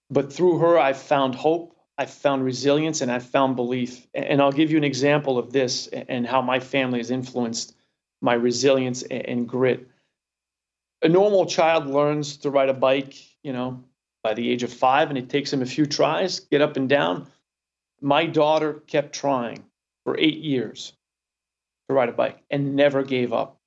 But 0.09 0.33
through 0.33 0.59
her, 0.59 0.77
I've 0.77 0.97
found 0.97 1.35
hope. 1.35 1.73
I've 1.97 2.09
found 2.09 2.43
resilience, 2.43 2.99
and 2.99 3.09
I've 3.09 3.23
found 3.23 3.55
belief. 3.55 4.05
And 4.13 4.41
I'll 4.41 4.51
give 4.51 4.71
you 4.71 4.77
an 4.77 4.83
example 4.83 5.37
of 5.37 5.53
this 5.53 5.87
and 5.87 6.27
how 6.27 6.41
my 6.41 6.59
family 6.59 6.99
has 6.99 7.09
influenced 7.09 7.73
my 8.21 8.33
resilience 8.33 9.03
and 9.03 9.47
grit 9.47 9.87
a 11.01 11.09
normal 11.09 11.45
child 11.45 11.87
learns 11.87 12.37
to 12.37 12.49
ride 12.49 12.69
a 12.69 12.73
bike, 12.73 13.15
you 13.43 13.53
know, 13.53 13.83
by 14.23 14.33
the 14.33 14.49
age 14.49 14.63
of 14.63 14.71
five, 14.71 15.09
and 15.09 15.17
it 15.17 15.29
takes 15.29 15.51
him 15.51 15.61
a 15.61 15.65
few 15.65 15.85
tries, 15.85 16.39
get 16.39 16.61
up 16.61 16.77
and 16.77 16.87
down. 16.87 17.27
My 18.01 18.25
daughter 18.25 18.73
kept 18.87 19.13
trying 19.13 19.63
for 20.03 20.17
eight 20.17 20.37
years 20.37 20.93
to 21.89 21.95
ride 21.95 22.09
a 22.09 22.13
bike 22.13 22.39
and 22.49 22.75
never 22.75 23.03
gave 23.03 23.33
up. 23.33 23.57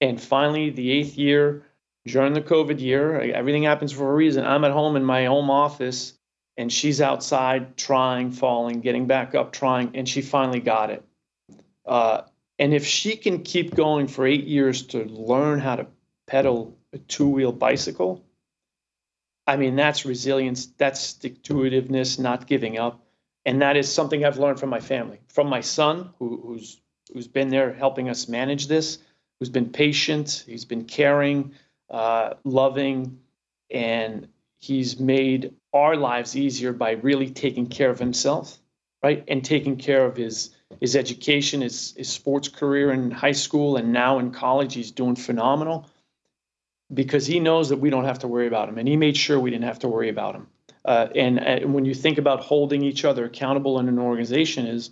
And 0.00 0.20
finally, 0.20 0.70
the 0.70 0.90
eighth 0.90 1.16
year, 1.16 1.64
during 2.06 2.32
the 2.32 2.40
COVID 2.40 2.80
year, 2.80 3.20
everything 3.20 3.64
happens 3.64 3.92
for 3.92 4.10
a 4.10 4.14
reason. 4.14 4.44
I'm 4.44 4.64
at 4.64 4.72
home 4.72 4.94
in 4.94 5.04
my 5.04 5.24
home 5.24 5.50
office, 5.50 6.14
and 6.56 6.72
she's 6.72 7.00
outside 7.00 7.76
trying, 7.76 8.30
falling, 8.30 8.80
getting 8.80 9.06
back 9.06 9.34
up, 9.34 9.52
trying, 9.52 9.90
and 9.94 10.08
she 10.08 10.22
finally 10.22 10.60
got 10.60 10.90
it. 10.90 11.04
Uh, 11.84 12.22
and 12.58 12.72
if 12.72 12.86
she 12.86 13.16
can 13.16 13.42
keep 13.42 13.74
going 13.74 14.06
for 14.06 14.26
eight 14.26 14.44
years 14.44 14.82
to 14.88 15.04
learn 15.04 15.58
how 15.58 15.76
to 15.76 15.86
pedal 16.26 16.76
a 16.92 16.98
two 16.98 17.28
wheel 17.28 17.52
bicycle, 17.52 18.24
I 19.46 19.56
mean, 19.56 19.76
that's 19.76 20.04
resilience, 20.04 20.66
that's 20.66 21.00
stick 21.00 21.42
to 21.44 21.54
itiveness, 21.54 22.18
not 22.18 22.46
giving 22.46 22.78
up. 22.78 23.04
And 23.44 23.62
that 23.62 23.76
is 23.76 23.92
something 23.92 24.24
I've 24.24 24.38
learned 24.38 24.58
from 24.58 24.70
my 24.70 24.80
family, 24.80 25.20
from 25.28 25.48
my 25.48 25.60
son, 25.60 26.10
who, 26.18 26.40
who's 26.44 26.80
who's 27.12 27.28
been 27.28 27.48
there 27.48 27.72
helping 27.72 28.08
us 28.08 28.28
manage 28.28 28.66
this, 28.66 28.98
who's 29.38 29.50
been 29.50 29.70
patient, 29.70 30.42
he's 30.46 30.64
been 30.64 30.84
caring, 30.84 31.54
uh, 31.88 32.34
loving, 32.42 33.20
and 33.70 34.26
he's 34.58 34.98
made 34.98 35.54
our 35.72 35.96
lives 35.96 36.36
easier 36.36 36.72
by 36.72 36.92
really 36.92 37.30
taking 37.30 37.68
care 37.68 37.90
of 37.90 38.00
himself, 38.00 38.58
right, 39.04 39.22
and 39.28 39.44
taking 39.44 39.76
care 39.76 40.04
of 40.04 40.16
his 40.16 40.50
his 40.80 40.96
education, 40.96 41.60
his 41.60 41.94
his 41.96 42.08
sports 42.08 42.48
career 42.48 42.90
in 42.90 43.12
high 43.12 43.30
school, 43.30 43.76
and 43.76 43.92
now 43.92 44.18
in 44.18 44.32
college, 44.32 44.74
he's 44.74 44.90
doing 44.90 45.14
phenomenal 45.14 45.86
because 46.92 47.26
he 47.26 47.40
knows 47.40 47.68
that 47.70 47.78
we 47.78 47.90
don't 47.90 48.04
have 48.04 48.20
to 48.20 48.28
worry 48.28 48.46
about 48.46 48.68
him, 48.68 48.78
and 48.78 48.88
he 48.88 48.96
made 48.96 49.16
sure 49.16 49.38
we 49.38 49.50
didn't 49.50 49.64
have 49.64 49.80
to 49.80 49.88
worry 49.88 50.08
about 50.08 50.34
him. 50.34 50.46
Uh, 50.84 51.08
and, 51.16 51.40
and 51.40 51.74
when 51.74 51.84
you 51.84 51.94
think 51.94 52.18
about 52.18 52.40
holding 52.40 52.82
each 52.82 53.04
other 53.04 53.24
accountable 53.24 53.80
in 53.80 53.88
an 53.88 53.98
organization, 53.98 54.66
is 54.66 54.90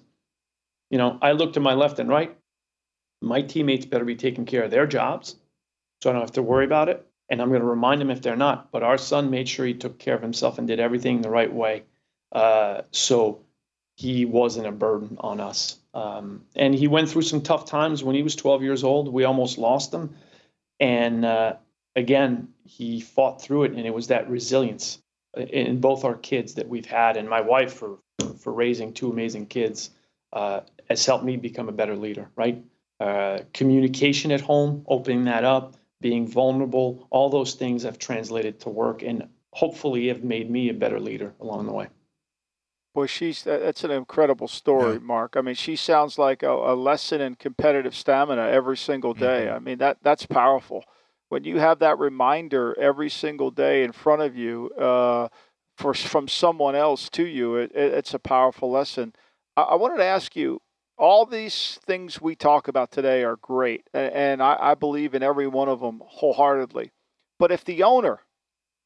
you 0.91 0.99
know 0.99 1.19
I 1.23 1.33
look 1.33 1.53
to 1.55 1.61
my 1.61 1.75
left 1.75 1.99
and 1.99 2.09
right. 2.09 2.37
My 3.23 3.43
teammates 3.43 3.87
better 3.87 4.05
be 4.05 4.17
taking 4.17 4.45
care 4.45 4.65
of 4.65 4.71
their 4.71 4.87
jobs, 4.87 5.37
so 6.03 6.11
I 6.11 6.13
don't 6.13 6.23
have 6.23 6.33
to 6.33 6.43
worry 6.43 6.65
about 6.65 6.89
it. 6.89 7.07
And 7.31 7.41
I'm 7.41 7.49
going 7.49 7.63
to 7.63 7.67
remind 7.67 8.01
them 8.01 8.11
if 8.11 8.21
they're 8.21 8.37
not. 8.37 8.71
But 8.71 8.83
our 8.83 8.99
son 8.99 9.31
made 9.31 9.49
sure 9.49 9.65
he 9.65 9.73
took 9.73 9.99
care 9.99 10.15
of 10.15 10.21
himself 10.21 10.59
and 10.59 10.69
did 10.69 10.79
everything 10.79 11.23
the 11.23 11.31
right 11.31 11.53
way, 11.53 11.85
uh, 12.33 12.83
so 12.91 13.41
he 13.97 14.25
wasn't 14.25 14.67
a 14.67 14.73
burden 14.73 15.17
on 15.21 15.41
us. 15.41 15.79
Um, 15.95 16.45
and 16.57 16.75
he 16.75 16.89
went 16.89 17.09
through 17.09 17.23
some 17.23 17.41
tough 17.41 17.67
times 17.67 18.03
when 18.03 18.17
he 18.17 18.25
was 18.25 18.35
12 18.35 18.65
years 18.65 18.83
old. 18.83 19.13
We 19.13 19.23
almost 19.23 19.59
lost 19.59 19.95
him, 19.95 20.17
and 20.81 21.25
uh, 21.25 21.55
again, 21.97 22.49
he 22.65 23.01
fought 23.01 23.41
through 23.43 23.65
it, 23.65 23.73
and 23.73 23.87
it 23.87 23.95
was 23.95 24.09
that 24.09 24.29
resilience 24.29 24.99
in 25.37 25.81
both 25.81 26.05
our 26.05 26.15
kids 26.15 26.55
that 26.55 26.69
we've 26.69 26.87
had, 26.87 27.17
and 27.17 27.29
my 27.29 27.41
wife 27.41 27.73
for 27.75 27.99
for 28.39 28.53
raising 28.53 28.93
two 28.93 29.11
amazing 29.11 29.47
kids 29.47 29.91
uh, 30.33 30.61
has 30.89 31.05
helped 31.05 31.25
me 31.25 31.37
become 31.37 31.69
a 31.69 31.73
better 31.73 31.97
leader, 31.97 32.29
right? 32.37 32.63
Uh, 33.01 33.39
communication 33.53 34.31
at 34.31 34.41
home, 34.41 34.85
opening 34.87 35.25
that 35.25 35.45
up, 35.45 35.77
being 36.01 36.27
vulnerable, 36.27 37.07
all 37.11 37.31
those 37.31 37.55
things 37.55 37.83
have 37.83 37.99
translated 37.99 38.61
to 38.61 38.69
work 38.69 39.03
and 39.03 39.29
hopefully 39.53 40.09
have 40.09 40.23
made 40.23 40.51
me 40.51 40.69
a 40.69 40.75
better 40.75 41.01
leader 41.01 41.33
along 41.41 41.67
the 41.67 41.73
way. 41.73 41.89
Boy, 42.95 43.07
she's 43.07 43.43
that's 43.43 43.83
an 43.83 43.91
incredible 43.91 44.47
story, 44.47 44.95
yeah. 44.95 44.99
Marc. 45.01 45.37
I 45.37 45.41
mean, 45.41 45.57
she 45.57 45.75
sounds 45.75 46.17
like 46.17 46.45
a, 46.45 46.51
a, 46.51 46.77
lesson 46.77 47.21
in 47.21 47.35
competitive 47.35 47.95
stamina 47.95 48.43
every 48.43 48.77
single 48.77 49.15
day. 49.15 49.47
Mm-hmm. 49.47 49.57
I 49.57 49.59
mean, 49.59 49.79
that 49.79 49.99
that's 50.03 50.27
powerful. 50.27 50.85
When 51.35 51.43
you 51.43 51.59
have 51.59 51.81
that 51.81 51.99
reminder 51.99 52.79
every 52.79 53.11
single 53.11 53.51
day 53.51 53.83
in 53.83 53.91
front 53.91 54.23
of 54.23 54.37
you, 54.37 54.71
uh, 54.79 55.27
for 55.77 55.93
from 55.93 56.29
someone 56.29 56.77
else 56.77 57.09
to 57.09 57.27
you, 57.27 57.57
it, 57.57 57.73
it, 57.75 57.93
it's 57.93 58.15
a 58.15 58.21
powerful 58.21 58.71
lesson. 58.71 59.17
I, 59.57 59.63
I, 59.63 59.75
wanted 59.75 59.97
to 59.97 60.05
ask 60.05 60.37
you. 60.37 60.61
All 60.97 61.27
these 61.27 61.81
things 61.85 62.21
we 62.21 62.37
talk 62.37 62.69
about 62.69 62.93
today 62.93 63.25
are 63.25 63.35
great, 63.35 63.89
and, 63.93 64.13
and 64.13 64.43
I, 64.45 64.57
I 64.61 64.75
believe 64.75 65.13
in 65.13 65.25
every 65.25 65.49
one 65.49 65.69
of 65.69 65.81
them 65.81 66.03
wholeheartedly. 66.07 66.93
But 67.41 67.51
if 67.51 67.65
the 67.65 67.83
owner 67.83 68.21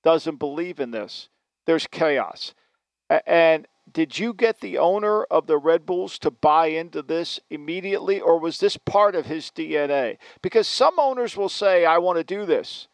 doesn't 0.02 0.36
believe 0.36 0.80
in 0.80 0.90
this, 0.90 1.28
there's 1.66 1.86
chaos. 1.86 2.54
And 3.26 3.68
did 3.92 4.18
you 4.18 4.32
get 4.32 4.60
the 4.60 4.78
owner 4.78 5.24
of 5.24 5.46
the 5.46 5.58
Red 5.58 5.86
Bulls 5.86 6.18
to 6.20 6.30
buy 6.30 6.66
into 6.66 7.02
this 7.02 7.40
immediately, 7.50 8.20
or 8.20 8.38
was 8.38 8.58
this 8.58 8.76
part 8.76 9.14
of 9.14 9.26
his 9.26 9.50
DNA? 9.50 10.18
Because 10.42 10.66
some 10.66 10.98
owners 10.98 11.36
will 11.36 11.48
say, 11.48 11.84
"I 11.84 11.98
want 11.98 12.18
to 12.18 12.24
do 12.24 12.44
this," 12.44 12.88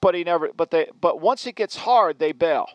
but 0.00 0.14
he 0.14 0.24
never. 0.24 0.52
But 0.52 0.70
they. 0.70 0.90
But 0.98 1.20
once 1.20 1.46
it 1.46 1.54
gets 1.54 1.76
hard, 1.76 2.18
they 2.18 2.32
bail. 2.32 2.66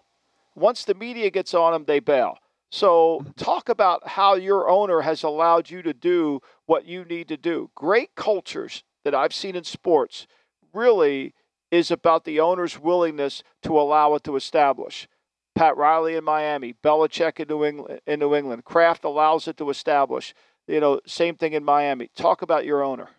Once 0.56 0.84
the 0.84 0.94
media 0.94 1.30
gets 1.30 1.54
on 1.54 1.74
them, 1.74 1.86
they 1.86 2.00
bail. 2.00 2.38
So 2.70 3.26
talk 3.36 3.68
about 3.68 4.08
how 4.08 4.36
your 4.36 4.70
owner 4.70 5.02
has 5.02 5.24
allowed 5.24 5.70
you 5.70 5.82
to 5.82 5.94
do 5.94 6.42
what 6.66 6.86
you 6.86 7.04
need 7.04 7.28
to 7.28 7.38
do. 7.38 7.70
Great 7.76 8.16
cultures 8.16 8.84
that 9.04 9.14
I've 9.14 9.34
seen 9.34 9.56
in 9.56 9.66
sports 9.66 10.26
really 10.74 11.34
is 11.70 11.92
about 11.92 12.24
the 12.24 12.40
owner's 12.40 12.80
willingness 12.80 13.44
to 13.64 13.78
allow 13.78 14.14
it 14.16 14.24
to 14.24 14.36
establish. 14.38 15.08
Pat 15.56 15.78
Riley 15.78 16.16
in 16.16 16.24
Miami, 16.24 16.76
Belichick 16.84 17.40
in 17.40 17.48
New 17.48 17.66
England. 17.66 18.02
In 18.08 18.20
New 18.20 18.36
England, 18.36 18.64
Kraft 18.66 19.04
allows 19.04 19.48
it 19.48 19.58
to 19.58 19.70
establish. 19.70 20.34
You 20.68 20.80
know, 20.80 21.02
same 21.06 21.36
thing 21.36 21.54
in 21.54 21.64
Miami. 21.64 22.10
Talk 22.16 22.42
about 22.42 22.66
your 22.66 22.84
owner. 22.84 23.10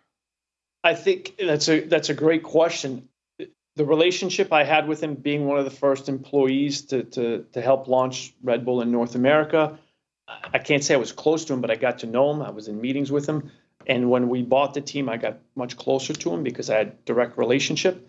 I 0.85 0.95
think 0.95 1.37
that's 1.39 1.69
a 1.69 1.81
that's 1.81 2.09
a 2.09 2.15
great 2.15 2.43
question. 2.43 3.09
The 3.75 3.85
relationship 3.85 4.53
I 4.53 4.65
had 4.65 4.87
with 4.87 5.03
him, 5.03 5.15
being 5.15 5.47
one 5.47 5.59
of 5.59 5.65
the 5.65 5.71
first 5.71 6.09
employees 6.09 6.83
to 6.87 7.05
to 7.05 7.47
to 7.53 7.61
help 7.61 7.89
launch 7.89 8.35
Red 8.43 8.65
Bull 8.65 8.81
in 8.81 8.91
North 8.91 9.15
America, 9.15 9.79
I 10.53 10.59
can't 10.59 10.83
say 10.83 10.95
I 10.95 10.99
was 10.99 11.13
close 11.13 11.45
to 11.47 11.53
him, 11.53 11.61
but 11.61 11.71
I 11.71 11.77
got 11.77 11.99
to 11.99 12.07
know 12.07 12.31
him. 12.33 12.43
I 12.43 12.51
was 12.51 12.69
in 12.69 12.81
meetings 12.81 13.13
with 13.13 13.29
him, 13.29 13.51
and 13.87 14.11
when 14.11 14.29
we 14.29 14.43
bought 14.43 14.75
the 14.75 14.81
team, 14.81 15.09
I 15.09 15.17
got 15.17 15.39
much 15.55 15.77
closer 15.77 16.13
to 16.13 16.33
him 16.33 16.43
because 16.43 16.71
I 16.71 16.79
had 16.79 17.05
direct 17.05 17.39
relationship. 17.39 18.09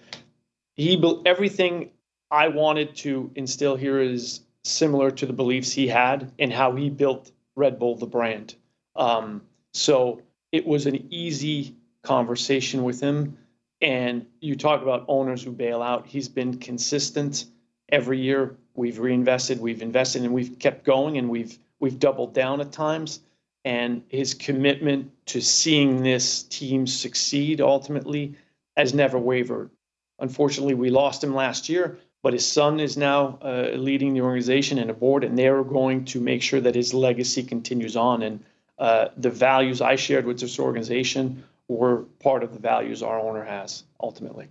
He 0.76 0.96
built 0.98 1.28
everything 1.28 1.92
I 2.34 2.48
wanted 2.48 2.96
to 2.98 3.30
instill 3.36 3.76
here 3.76 4.02
is 4.02 4.42
similar 4.64 5.12
to 5.12 5.28
the 5.28 5.34
beliefs 5.34 5.72
he 5.72 5.88
had 5.88 6.32
and 6.40 6.52
how 6.52 6.76
he 6.76 6.90
built 6.90 7.32
Red 7.56 7.78
Bull, 7.78 7.96
the 7.96 8.08
brand. 8.08 8.56
Um, 8.96 9.44
so 9.72 10.24
it 10.52 10.66
was 10.66 10.88
an 10.88 11.08
easy 11.12 11.76
conversation 12.02 12.84
with 12.84 13.00
him. 13.00 13.38
And 13.82 14.26
you 14.42 14.56
talk 14.56 14.82
about 14.82 15.06
owners 15.08 15.44
who 15.44 15.52
bail 15.52 15.84
out. 15.84 16.08
He's 16.08 16.28
been 16.28 16.58
consistent 16.58 17.46
every 17.90 18.20
year. 18.20 18.56
We've 18.74 18.98
reinvested, 18.98 19.60
we've 19.60 19.84
invested, 19.84 20.24
and 20.24 20.34
we've 20.34 20.58
kept 20.58 20.86
going, 20.86 21.20
and 21.20 21.30
we've 21.30 21.60
we've 21.80 22.00
doubled 22.00 22.34
down 22.34 22.62
at 22.62 22.72
times. 22.72 23.20
And 23.64 24.02
his 24.08 24.34
commitment 24.34 25.12
to 25.28 25.40
seeing 25.40 26.02
this 26.02 26.44
team 26.44 26.88
succeed 26.88 27.62
ultimately 27.62 28.36
has 28.76 28.94
never 28.94 29.20
wavered. 29.20 29.70
Unfortunately, 30.18 30.74
we 30.74 30.90
lost 30.90 31.24
him 31.24 31.36
last 31.36 31.70
year, 31.70 32.00
but 32.24 32.32
his 32.34 32.50
son 32.50 32.80
is 32.80 32.96
now 32.96 33.38
uh, 33.42 33.72
leading 33.76 34.14
the 34.14 34.22
organization 34.22 34.80
and 34.80 34.90
a 34.90 34.94
board, 34.94 35.26
and 35.26 35.38
they're 35.38 35.64
going 35.64 36.06
to 36.06 36.22
make 36.22 36.42
sure 36.42 36.62
that 36.62 36.74
his 36.74 36.94
legacy 36.94 37.44
continues 37.44 37.98
on. 37.98 38.24
And 38.24 38.44
uh, 38.80 39.10
the 39.18 39.30
values 39.30 39.82
I 39.82 39.98
shared 39.98 40.26
with 40.26 40.40
this 40.40 40.58
organization 40.58 41.44
were 41.68 42.04
part 42.20 42.42
of 42.42 42.54
the 42.54 42.60
values 42.60 43.04
our 43.04 43.20
owner 43.20 43.44
has 43.44 43.84
ultimately. 44.00 44.48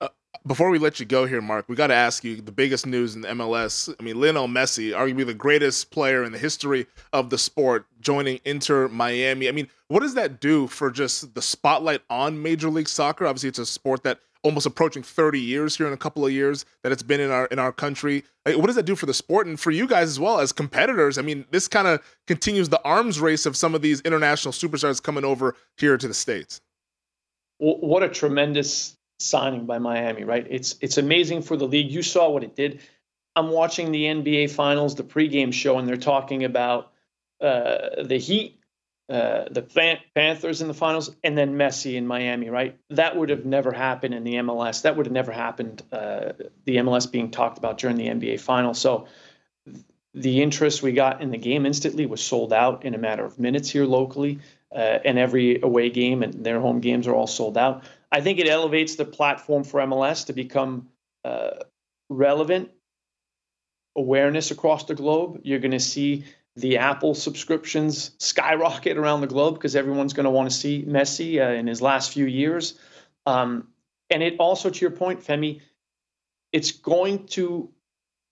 Uh, 0.00 0.08
before 0.44 0.70
we 0.70 0.80
let 0.80 0.98
you 0.98 1.06
go 1.06 1.26
here, 1.26 1.40
Marc, 1.40 1.68
we 1.68 1.76
got 1.76 1.88
to 1.88 1.94
ask 1.94 2.24
you 2.24 2.40
the 2.40 2.52
biggest 2.52 2.88
news 2.88 3.14
in 3.14 3.20
the 3.20 3.28
MLS. 3.28 3.94
I 3.98 4.02
mean, 4.02 4.20
Lionel 4.20 4.48
Messi, 4.48 4.92
arguably 4.92 5.26
the 5.26 5.34
greatest 5.34 5.92
player 5.92 6.24
in 6.24 6.32
the 6.32 6.38
history 6.38 6.88
of 7.12 7.30
the 7.30 7.38
sport, 7.38 7.86
joining 8.00 8.40
Inter 8.44 8.88
Miami. 8.88 9.48
I 9.48 9.52
mean, 9.52 9.68
what 9.86 10.00
does 10.00 10.14
that 10.14 10.40
do 10.40 10.66
for 10.66 10.90
just 10.90 11.34
the 11.34 11.42
spotlight 11.42 12.02
on 12.10 12.42
Major 12.42 12.68
League 12.68 12.88
Soccer? 12.88 13.26
Obviously, 13.26 13.48
it's 13.48 13.60
a 13.60 13.66
sport 13.66 14.02
that 14.02 14.18
almost 14.46 14.64
approaching 14.64 15.02
30 15.02 15.40
years 15.40 15.76
here 15.76 15.88
in 15.88 15.92
a 15.92 15.96
couple 15.96 16.24
of 16.24 16.30
years 16.30 16.64
that 16.82 16.92
it's 16.92 17.02
been 17.02 17.20
in 17.20 17.30
our 17.32 17.46
in 17.46 17.58
our 17.58 17.72
country. 17.72 18.24
Like, 18.44 18.56
what 18.56 18.66
does 18.66 18.76
that 18.76 18.86
do 18.86 18.94
for 18.94 19.06
the 19.06 19.14
sport 19.14 19.48
and 19.48 19.58
for 19.58 19.72
you 19.72 19.88
guys 19.88 20.08
as 20.08 20.20
well 20.20 20.38
as 20.38 20.52
competitors? 20.52 21.18
I 21.18 21.22
mean, 21.22 21.44
this 21.50 21.66
kind 21.66 21.88
of 21.88 22.00
continues 22.28 22.68
the 22.68 22.80
arms 22.82 23.18
race 23.20 23.44
of 23.44 23.56
some 23.56 23.74
of 23.74 23.82
these 23.82 24.00
international 24.02 24.52
superstars 24.52 25.02
coming 25.02 25.24
over 25.24 25.56
here 25.76 25.98
to 25.98 26.06
the 26.06 26.14
states. 26.14 26.60
What 27.58 28.04
a 28.04 28.08
tremendous 28.08 28.96
signing 29.18 29.66
by 29.66 29.78
Miami, 29.78 30.22
right? 30.22 30.46
It's 30.48 30.76
it's 30.80 30.96
amazing 30.96 31.42
for 31.42 31.56
the 31.56 31.66
league. 31.66 31.90
You 31.90 32.02
saw 32.02 32.30
what 32.30 32.44
it 32.44 32.54
did. 32.54 32.80
I'm 33.34 33.50
watching 33.50 33.90
the 33.90 34.04
NBA 34.04 34.50
Finals, 34.50 34.94
the 34.94 35.02
pregame 35.02 35.52
show, 35.52 35.78
and 35.78 35.88
they're 35.88 35.96
talking 35.96 36.44
about 36.44 36.92
uh, 37.40 38.02
the 38.04 38.16
Heat 38.16 38.55
uh, 39.08 39.44
the 39.50 39.62
Panthers 40.14 40.62
in 40.62 40.68
the 40.68 40.74
finals, 40.74 41.14
and 41.22 41.38
then 41.38 41.54
Messi 41.54 41.94
in 41.94 42.06
Miami, 42.06 42.50
right? 42.50 42.76
That 42.90 43.16
would 43.16 43.30
have 43.30 43.44
never 43.44 43.70
happened 43.70 44.14
in 44.14 44.24
the 44.24 44.34
MLS. 44.34 44.82
That 44.82 44.96
would 44.96 45.06
have 45.06 45.12
never 45.12 45.30
happened. 45.30 45.82
Uh, 45.92 46.32
the 46.64 46.76
MLS 46.78 47.10
being 47.10 47.30
talked 47.30 47.56
about 47.56 47.78
during 47.78 47.96
the 47.96 48.08
NBA 48.08 48.40
finals. 48.40 48.80
So 48.80 49.06
the 50.12 50.42
interest 50.42 50.82
we 50.82 50.92
got 50.92 51.22
in 51.22 51.30
the 51.30 51.38
game 51.38 51.66
instantly 51.66 52.06
was 52.06 52.20
sold 52.20 52.52
out 52.52 52.84
in 52.84 52.94
a 52.94 52.98
matter 52.98 53.24
of 53.24 53.38
minutes 53.38 53.70
here 53.70 53.84
locally, 53.84 54.40
uh, 54.74 54.98
and 55.04 55.18
every 55.18 55.60
away 55.62 55.90
game 55.90 56.24
and 56.24 56.44
their 56.44 56.58
home 56.58 56.80
games 56.80 57.06
are 57.06 57.14
all 57.14 57.28
sold 57.28 57.56
out. 57.56 57.84
I 58.10 58.20
think 58.20 58.40
it 58.40 58.48
elevates 58.48 58.96
the 58.96 59.04
platform 59.04 59.62
for 59.62 59.80
MLS 59.80 60.26
to 60.26 60.32
become 60.32 60.88
uh, 61.24 61.50
relevant 62.08 62.70
awareness 63.96 64.50
across 64.50 64.84
the 64.84 64.94
globe. 64.94 65.40
You're 65.44 65.58
going 65.58 65.70
to 65.72 65.80
see 65.80 66.24
the 66.56 66.78
Apple 66.78 67.14
subscriptions 67.14 68.12
skyrocket 68.18 68.96
around 68.96 69.20
the 69.20 69.26
globe 69.26 69.54
because 69.54 69.76
everyone's 69.76 70.14
going 70.14 70.24
to 70.24 70.30
want 70.30 70.50
to 70.50 70.56
see 70.56 70.82
Messi 70.84 71.38
uh, 71.38 71.52
in 71.52 71.66
his 71.66 71.82
last 71.82 72.12
few 72.12 72.24
years. 72.24 72.78
Um, 73.26 73.68
and 74.08 74.22
it 74.22 74.36
also, 74.38 74.70
to 74.70 74.80
your 74.80 74.90
point, 74.90 75.20
Femi, 75.20 75.60
it's 76.52 76.72
going 76.72 77.26
to 77.26 77.68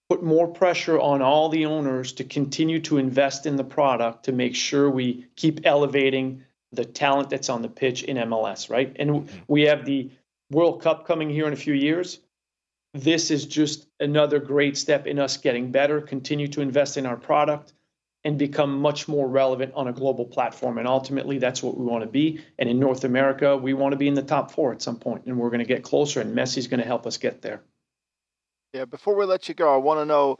put 0.08 0.22
more 0.22 0.48
pressure 0.48 0.98
on 0.98 1.20
all 1.20 1.48
the 1.48 1.66
owners 1.66 2.12
to 2.12 2.24
continue 2.24 2.80
to 2.80 2.96
invest 2.96 3.44
in 3.46 3.56
the 3.56 3.64
product 3.64 4.24
to 4.24 4.32
make 4.32 4.54
sure 4.54 4.88
we 4.88 5.26
keep 5.36 5.60
elevating 5.64 6.42
the 6.72 6.84
talent 6.84 7.30
that's 7.30 7.50
on 7.50 7.62
the 7.62 7.68
pitch 7.68 8.04
in 8.04 8.16
MLS, 8.16 8.70
right? 8.70 8.94
And 8.98 9.10
mm-hmm. 9.10 9.38
we 9.48 9.62
have 9.62 9.84
the 9.84 10.10
World 10.50 10.82
Cup 10.82 11.06
coming 11.06 11.28
here 11.28 11.46
in 11.46 11.52
a 11.52 11.56
few 11.56 11.74
years. 11.74 12.20
This 12.94 13.30
is 13.30 13.44
just 13.44 13.86
another 14.00 14.38
great 14.38 14.76
step 14.76 15.06
in 15.06 15.18
us 15.18 15.36
getting 15.36 15.72
better, 15.72 16.00
continue 16.00 16.48
to 16.48 16.60
invest 16.60 16.96
in 16.96 17.06
our 17.06 17.16
product 17.16 17.72
and 18.24 18.38
become 18.38 18.80
much 18.80 19.06
more 19.06 19.28
relevant 19.28 19.72
on 19.74 19.88
a 19.88 19.92
global 19.92 20.24
platform. 20.24 20.78
And 20.78 20.88
ultimately, 20.88 21.38
that's 21.38 21.62
what 21.62 21.76
we 21.76 21.84
want 21.84 22.04
to 22.04 22.10
be. 22.10 22.40
And 22.58 22.68
in 22.68 22.80
North 22.80 23.04
America, 23.04 23.56
we 23.56 23.74
want 23.74 23.92
to 23.92 23.98
be 23.98 24.08
in 24.08 24.14
the 24.14 24.22
top 24.22 24.50
four 24.50 24.72
at 24.72 24.80
some 24.80 24.96
point, 24.96 25.26
and 25.26 25.38
we're 25.38 25.50
going 25.50 25.60
to 25.60 25.66
get 25.66 25.82
closer. 25.82 26.20
And 26.20 26.34
Messi's 26.34 26.66
going 26.66 26.80
to 26.80 26.86
help 26.86 27.06
us 27.06 27.18
get 27.18 27.42
there. 27.42 27.62
Yeah. 28.72 28.86
Before 28.86 29.14
we 29.14 29.26
let 29.26 29.48
you 29.48 29.54
go, 29.54 29.72
I 29.72 29.76
want 29.76 30.00
to 30.00 30.06
know 30.06 30.38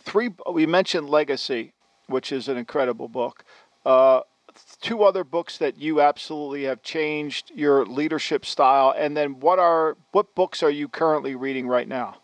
three. 0.00 0.30
We 0.50 0.64
mentioned 0.64 1.10
Legacy, 1.10 1.72
which 2.06 2.30
is 2.30 2.48
an 2.48 2.56
incredible 2.56 3.08
book. 3.08 3.44
Uh, 3.84 4.20
two 4.80 5.02
other 5.02 5.24
books 5.24 5.58
that 5.58 5.78
you 5.78 6.00
absolutely 6.00 6.64
have 6.64 6.82
changed 6.82 7.50
your 7.54 7.84
leadership 7.84 8.46
style, 8.46 8.94
and 8.96 9.16
then 9.16 9.40
what 9.40 9.58
are 9.58 9.96
what 10.12 10.34
books 10.36 10.62
are 10.62 10.70
you 10.70 10.88
currently 10.88 11.34
reading 11.34 11.66
right 11.66 11.88
now? 11.88 12.21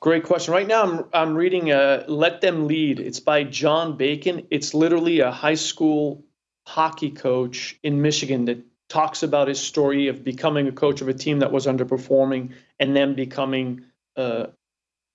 Great 0.00 0.22
question. 0.24 0.54
Right 0.54 0.66
now, 0.66 0.82
I'm 0.84 1.04
I'm 1.12 1.34
reading 1.34 1.72
uh, 1.72 2.04
"Let 2.06 2.40
Them 2.40 2.68
Lead." 2.68 3.00
It's 3.00 3.18
by 3.18 3.42
John 3.42 3.96
Bacon. 3.96 4.46
It's 4.50 4.72
literally 4.72 5.20
a 5.20 5.32
high 5.32 5.56
school 5.56 6.24
hockey 6.66 7.10
coach 7.10 7.76
in 7.82 8.00
Michigan 8.00 8.44
that 8.44 8.64
talks 8.88 9.24
about 9.24 9.48
his 9.48 9.58
story 9.58 10.06
of 10.06 10.22
becoming 10.22 10.68
a 10.68 10.72
coach 10.72 11.00
of 11.00 11.08
a 11.08 11.14
team 11.14 11.40
that 11.40 11.50
was 11.50 11.66
underperforming 11.66 12.52
and 12.78 12.94
then 12.94 13.14
becoming. 13.14 13.86
Uh, 14.16 14.46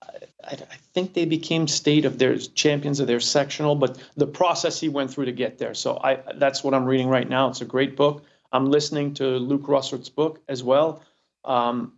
I, 0.02 0.52
I 0.52 0.76
think 0.92 1.14
they 1.14 1.24
became 1.24 1.66
state 1.66 2.04
of 2.04 2.18
their 2.18 2.36
champions 2.36 3.00
of 3.00 3.06
their 3.06 3.20
sectional, 3.20 3.76
but 3.76 3.98
the 4.16 4.26
process 4.26 4.78
he 4.78 4.90
went 4.90 5.10
through 5.10 5.24
to 5.26 5.32
get 5.32 5.56
there. 5.56 5.72
So 5.72 5.96
I 5.96 6.22
that's 6.34 6.62
what 6.62 6.74
I'm 6.74 6.84
reading 6.84 7.08
right 7.08 7.28
now. 7.28 7.48
It's 7.48 7.62
a 7.62 7.66
great 7.66 7.96
book. 7.96 8.24
I'm 8.52 8.66
listening 8.66 9.14
to 9.14 9.24
Luke 9.24 9.66
Russert's 9.66 10.10
book 10.10 10.42
as 10.46 10.62
well. 10.62 11.02
Um, 11.42 11.94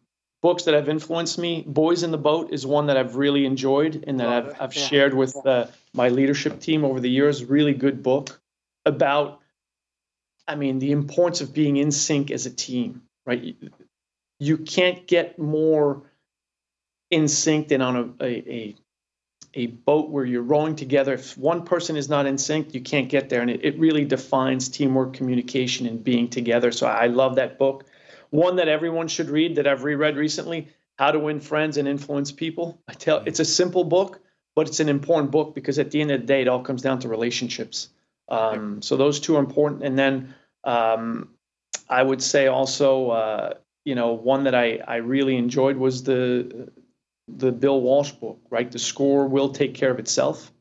books 0.47 0.62
that 0.62 0.74
have 0.74 0.88
influenced 0.88 1.38
me. 1.40 1.64
Boys 1.66 2.05
in 2.05 2.12
the 2.12 2.22
Boat 2.30 2.53
is 2.53 2.64
one 2.64 2.86
that 2.86 2.97
I've 2.97 3.16
really 3.16 3.44
enjoyed 3.47 4.05
and 4.07 4.20
that 4.20 4.28
I've, 4.28 4.51
I've 4.61 4.76
yeah. 4.76 4.86
shared 4.86 5.12
with 5.12 5.34
uh, 5.44 5.66
my 5.92 6.09
leadership 6.11 6.61
team 6.61 6.84
over 6.84 7.01
the 7.01 7.11
years. 7.11 7.44
Really 7.44 7.74
good 7.74 8.01
book 8.01 8.40
about, 8.84 9.40
I 10.47 10.55
mean, 10.55 10.78
the 10.78 10.92
importance 10.92 11.40
of 11.40 11.53
being 11.53 11.76
in 11.78 11.90
sync 11.90 12.30
as 12.30 12.47
a 12.47 12.51
team, 12.51 13.03
right? 13.26 13.57
You 14.38 14.59
can't 14.59 15.05
get 15.09 15.36
more 15.36 16.03
in 17.11 17.26
sync 17.26 17.66
than 17.68 17.82
on 17.82 17.97
a, 17.97 18.24
a, 18.24 18.32
a 18.61 18.76
a 19.55 19.66
boat 19.66 20.11
where 20.11 20.24
you're 20.24 20.42
rowing 20.42 20.76
together. 20.76 21.14
If 21.14 21.36
one 21.36 21.64
person 21.64 21.97
is 21.97 22.09
not 22.09 22.26
in 22.26 22.38
sync, 22.38 22.74
you 22.74 22.82
can't 22.82 23.09
get 23.09 23.30
there. 23.30 23.40
And 23.40 23.51
it, 23.51 23.64
it 23.64 23.78
really 23.78 24.05
defines 24.05 24.68
teamwork, 24.68 25.14
communication, 25.14 25.86
and 25.86 26.05
being 26.05 26.28
together. 26.28 26.70
So 26.70 26.86
I 26.86 27.07
love 27.07 27.36
that 27.36 27.59
book. 27.59 27.86
One 28.30 28.56
that 28.56 28.68
everyone 28.68 29.08
should 29.08 29.30
read 29.30 29.56
that 29.56 29.66
I've 29.66 29.84
reread 29.84 30.16
recently 30.16 30.68
How 30.98 31.10
to 31.10 31.18
Win 31.18 31.40
Friends 31.40 31.76
and 31.76 31.86
Influence 31.88 32.32
People. 32.32 32.80
I 32.88 32.92
tell 32.92 33.22
it's 33.26 33.40
a 33.40 33.44
simple 33.44 33.84
book, 33.84 34.20
but 34.54 34.68
it's 34.68 34.80
an 34.80 34.88
important 34.88 35.30
book 35.30 35.54
because 35.54 35.78
at 35.78 35.90
the 35.90 36.00
end 36.00 36.10
of 36.10 36.20
the 36.20 36.26
day, 36.26 36.42
it 36.42 36.48
all 36.48 36.62
comes 36.62 36.82
down 36.82 36.98
to 37.00 37.08
relationships. 37.08 37.88
Um, 38.28 38.82
so 38.82 38.96
those 38.96 39.20
two 39.20 39.36
are 39.36 39.40
important. 39.40 39.84
And 39.84 39.98
then 39.98 40.34
um, 40.64 41.30
I 41.88 42.02
would 42.02 42.22
say 42.22 42.48
also, 42.48 43.10
uh, 43.10 43.54
you 43.84 43.94
know, 43.94 44.12
one 44.12 44.44
that 44.44 44.54
I, 44.54 44.80
I 44.86 44.96
really 44.96 45.36
enjoyed 45.36 45.76
was 45.76 46.02
the 46.02 46.70
the 47.28 47.50
Bill 47.50 47.80
Walsh 47.80 48.12
book, 48.12 48.40
right? 48.50 48.70
The 48.70 48.78
score 48.78 49.26
will 49.26 49.48
take 49.48 49.74
care 49.74 49.90
of 49.90 49.98
itself. 49.98 50.52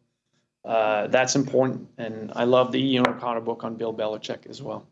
Uh, 0.64 1.06
that's 1.08 1.36
important, 1.36 1.88
and 2.00 2.32
I 2.36 2.46
love 2.46 2.72
the 2.72 2.84
Ian 2.84 3.08
O'Connor 3.08 3.42
book 3.42 3.64
on 3.64 3.76
Bill 3.76 3.94
Belichick 3.94 4.48
as 4.50 4.64
well. 4.64 4.88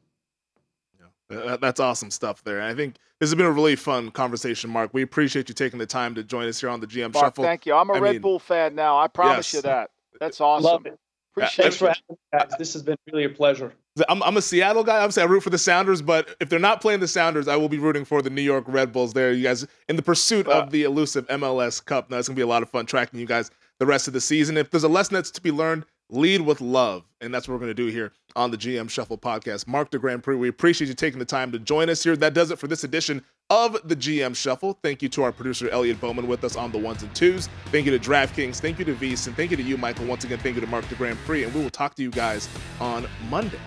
Yeah, 1.29 1.57
that's 1.59 1.79
awesome 1.79 2.11
stuff 2.11 2.43
there. 2.43 2.61
I 2.61 2.73
think 2.73 2.97
this 3.19 3.29
has 3.29 3.35
been 3.35 3.45
a 3.45 3.51
really 3.51 3.75
fun 3.75 4.11
conversation, 4.11 4.69
Marc. 4.69 4.93
We 4.93 5.01
appreciate 5.01 5.49
you 5.49 5.55
taking 5.55 5.79
the 5.79 5.85
time 5.85 6.15
to 6.15 6.23
join 6.23 6.47
us 6.47 6.59
here 6.59 6.69
on 6.69 6.79
the 6.79 6.87
GM 6.87 7.13
Mark, 7.13 7.25
Shuffle. 7.25 7.43
Thank 7.43 7.65
you. 7.65 7.73
I'm 7.73 7.89
a 7.89 7.93
I 7.93 7.99
Red 7.99 8.11
mean, 8.13 8.21
Bull 8.21 8.39
fan 8.39 8.75
now. 8.75 8.99
I 8.99 9.07
promise 9.07 9.53
yes. 9.53 9.53
you 9.53 9.61
that. 9.63 9.91
That's 10.19 10.41
awesome. 10.41 10.65
Love 10.65 10.85
it. 10.85 10.99
Appreciate 11.35 11.63
Thanks 11.63 11.77
for 11.77 11.87
having 11.87 12.03
me, 12.09 12.17
guys. 12.31 12.51
This 12.59 12.73
has 12.73 12.83
been 12.83 12.97
really 13.07 13.23
a 13.23 13.29
pleasure. 13.29 13.73
I'm, 14.07 14.21
I'm 14.23 14.37
a 14.37 14.41
Seattle 14.41 14.83
guy. 14.83 14.97
Obviously, 14.97 15.23
I 15.23 15.25
root 15.25 15.41
for 15.41 15.49
the 15.49 15.57
Sounders, 15.57 16.01
but 16.01 16.35
if 16.39 16.49
they're 16.49 16.59
not 16.59 16.81
playing 16.81 16.99
the 16.99 17.07
Sounders, 17.07 17.47
I 17.47 17.55
will 17.55 17.69
be 17.69 17.79
rooting 17.79 18.05
for 18.05 18.21
the 18.21 18.29
New 18.29 18.41
York 18.41 18.65
Red 18.67 18.91
Bulls. 18.91 19.13
There, 19.13 19.31
you 19.31 19.43
guys, 19.43 19.65
in 19.87 19.95
the 19.95 20.01
pursuit 20.01 20.47
of 20.47 20.71
the 20.71 20.83
elusive 20.83 21.27
MLS 21.27 21.83
Cup. 21.83 22.09
Now, 22.09 22.17
it's 22.17 22.27
gonna 22.27 22.35
be 22.35 22.41
a 22.41 22.47
lot 22.47 22.63
of 22.63 22.69
fun 22.69 22.85
tracking 22.85 23.19
you 23.19 23.25
guys 23.25 23.49
the 23.79 23.85
rest 23.85 24.07
of 24.07 24.13
the 24.13 24.21
season. 24.21 24.57
If 24.57 24.71
there's 24.71 24.83
a 24.83 24.89
lesson 24.89 25.15
that's 25.15 25.31
to 25.31 25.41
be 25.41 25.51
learned, 25.51 25.85
lead 26.09 26.41
with 26.41 26.61
love, 26.61 27.03
and 27.21 27.33
that's 27.33 27.47
what 27.47 27.55
we're 27.55 27.59
gonna 27.59 27.73
do 27.73 27.87
here 27.87 28.13
on 28.35 28.51
the 28.51 28.57
GM 28.57 28.89
Shuffle 28.89 29.17
podcast. 29.17 29.67
Marc 29.67 29.89
de 29.91 29.99
Grandpré, 29.99 30.37
we 30.37 30.47
appreciate 30.47 30.87
you 30.87 30.93
taking 30.93 31.19
the 31.19 31.25
time 31.25 31.51
to 31.51 31.59
join 31.59 31.89
us 31.89 32.03
here. 32.03 32.15
That 32.15 32.33
does 32.33 32.51
it 32.51 32.59
for 32.59 32.67
this 32.67 32.83
edition 32.83 33.23
of 33.49 33.77
the 33.87 33.95
GM 33.95 34.35
Shuffle. 34.35 34.79
Thank 34.81 35.01
you 35.01 35.09
to 35.09 35.23
our 35.23 35.31
producer 35.31 35.69
Elliot 35.69 35.99
Bowman 35.99 36.27
with 36.27 36.43
us 36.43 36.55
on 36.55 36.71
the 36.71 36.77
ones 36.77 37.03
and 37.03 37.13
twos. 37.15 37.49
Thank 37.67 37.85
you 37.85 37.97
to 37.97 37.99
DraftKings. 37.99 38.59
Thank 38.59 38.79
you 38.79 38.85
to 38.85 38.93
VSiN. 38.93 39.35
Thank 39.35 39.51
you 39.51 39.57
to 39.57 39.63
you, 39.63 39.77
Michael. 39.77 40.05
Once 40.05 40.23
again, 40.23 40.39
thank 40.39 40.55
you 40.55 40.61
to 40.61 40.67
Marc 40.67 40.87
de 40.89 40.95
Grandpré, 40.95 41.45
and 41.45 41.53
we 41.53 41.61
will 41.61 41.69
talk 41.69 41.95
to 41.95 42.01
you 42.03 42.11
guys 42.11 42.47
on 42.79 43.07
Monday. 43.29 43.59